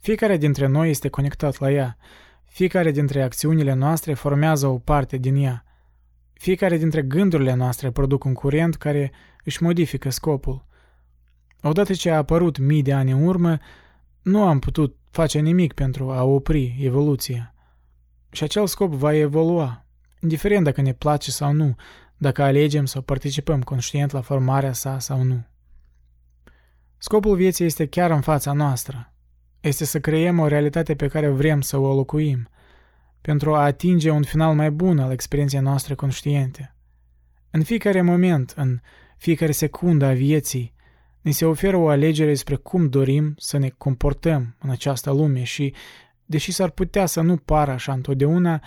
[0.00, 1.96] Fiecare dintre noi este conectat la ea.
[2.44, 5.64] Fiecare dintre acțiunile noastre formează o parte din ea.
[6.40, 9.12] Fiecare dintre gândurile noastre produc un curent care
[9.44, 10.66] își modifică scopul.
[11.62, 13.58] Odată ce a apărut mii de ani în urmă,
[14.22, 17.54] nu am putut face nimic pentru a opri evoluția.
[18.30, 19.86] Și acel scop va evolua,
[20.20, 21.74] indiferent dacă ne place sau nu,
[22.16, 25.46] dacă alegem să participăm conștient la formarea sa sau nu.
[26.98, 29.12] Scopul vieții este chiar în fața noastră.
[29.60, 32.48] Este să creăm o realitate pe care vrem să o locuim,
[33.20, 36.74] pentru a atinge un final mai bun al experienței noastre conștiente.
[37.50, 38.80] În fiecare moment, în
[39.16, 40.74] fiecare secundă a vieții,
[41.20, 45.74] ne se oferă o alegere despre cum dorim să ne comportăm în această lume și,
[46.24, 48.62] deși s-ar putea să nu pară așa întotdeauna,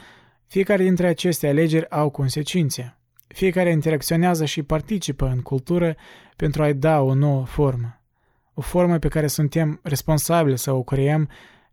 [0.48, 2.98] fiecare dintre aceste alegeri au consecințe.
[3.28, 5.96] Fiecare interacționează și participă în cultură
[6.36, 8.02] pentru a-i da o nouă formă.
[8.54, 11.30] O formă pe care suntem responsabili să o creăm,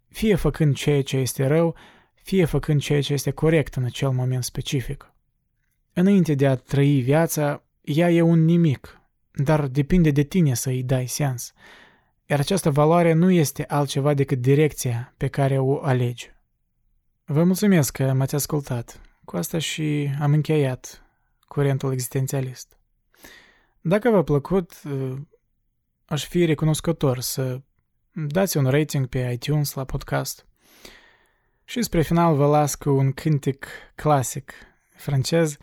[0.08, 1.74] fie făcând ceea ce este rău,
[2.22, 5.12] fie făcând ceea ce este corect în acel moment specific.
[5.92, 9.00] Înainte de a trăi viața, ea e un nimic,
[9.32, 11.52] dar depinde de tine să îi dai sens.
[12.26, 16.30] Iar această valoare nu este altceva decât direcția pe care o alegi.
[17.24, 19.00] Vă mulțumesc că m-ați ascultat.
[19.24, 21.04] Cu asta și am încheiat
[21.48, 22.78] curentul existențialist.
[23.80, 24.82] Dacă v-a plăcut,
[26.04, 27.60] aș fi recunoscător să
[28.12, 30.46] dați un rating pe iTunes la podcast.
[31.70, 34.52] Și spre final vă las cu un cântec clasic
[34.96, 35.56] francez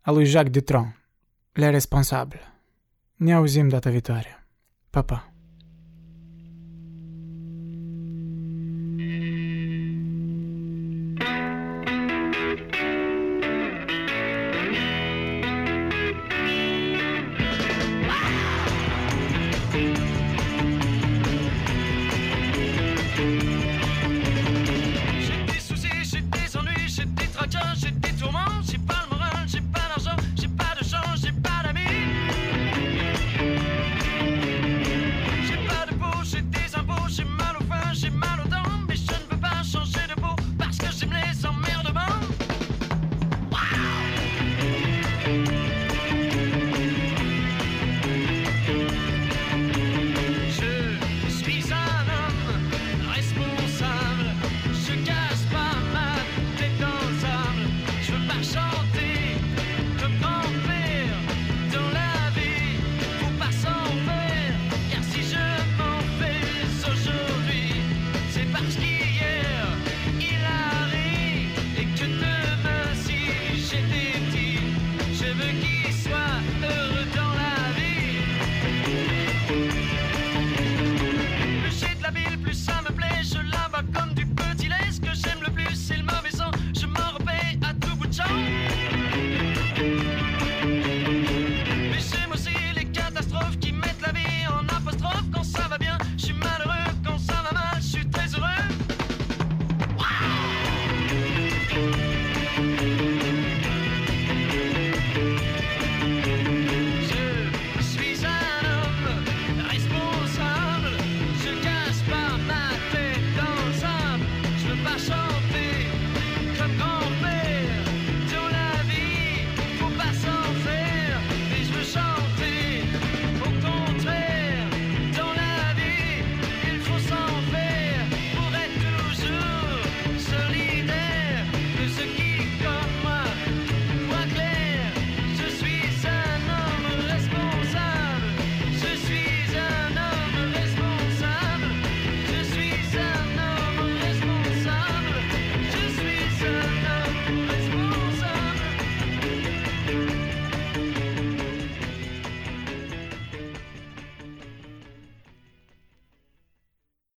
[0.00, 0.94] al lui Jacques Dutronc,
[1.52, 2.40] Le Responsable.
[3.16, 4.46] Ne auzim data viitoare.
[4.90, 5.33] Pa, pa!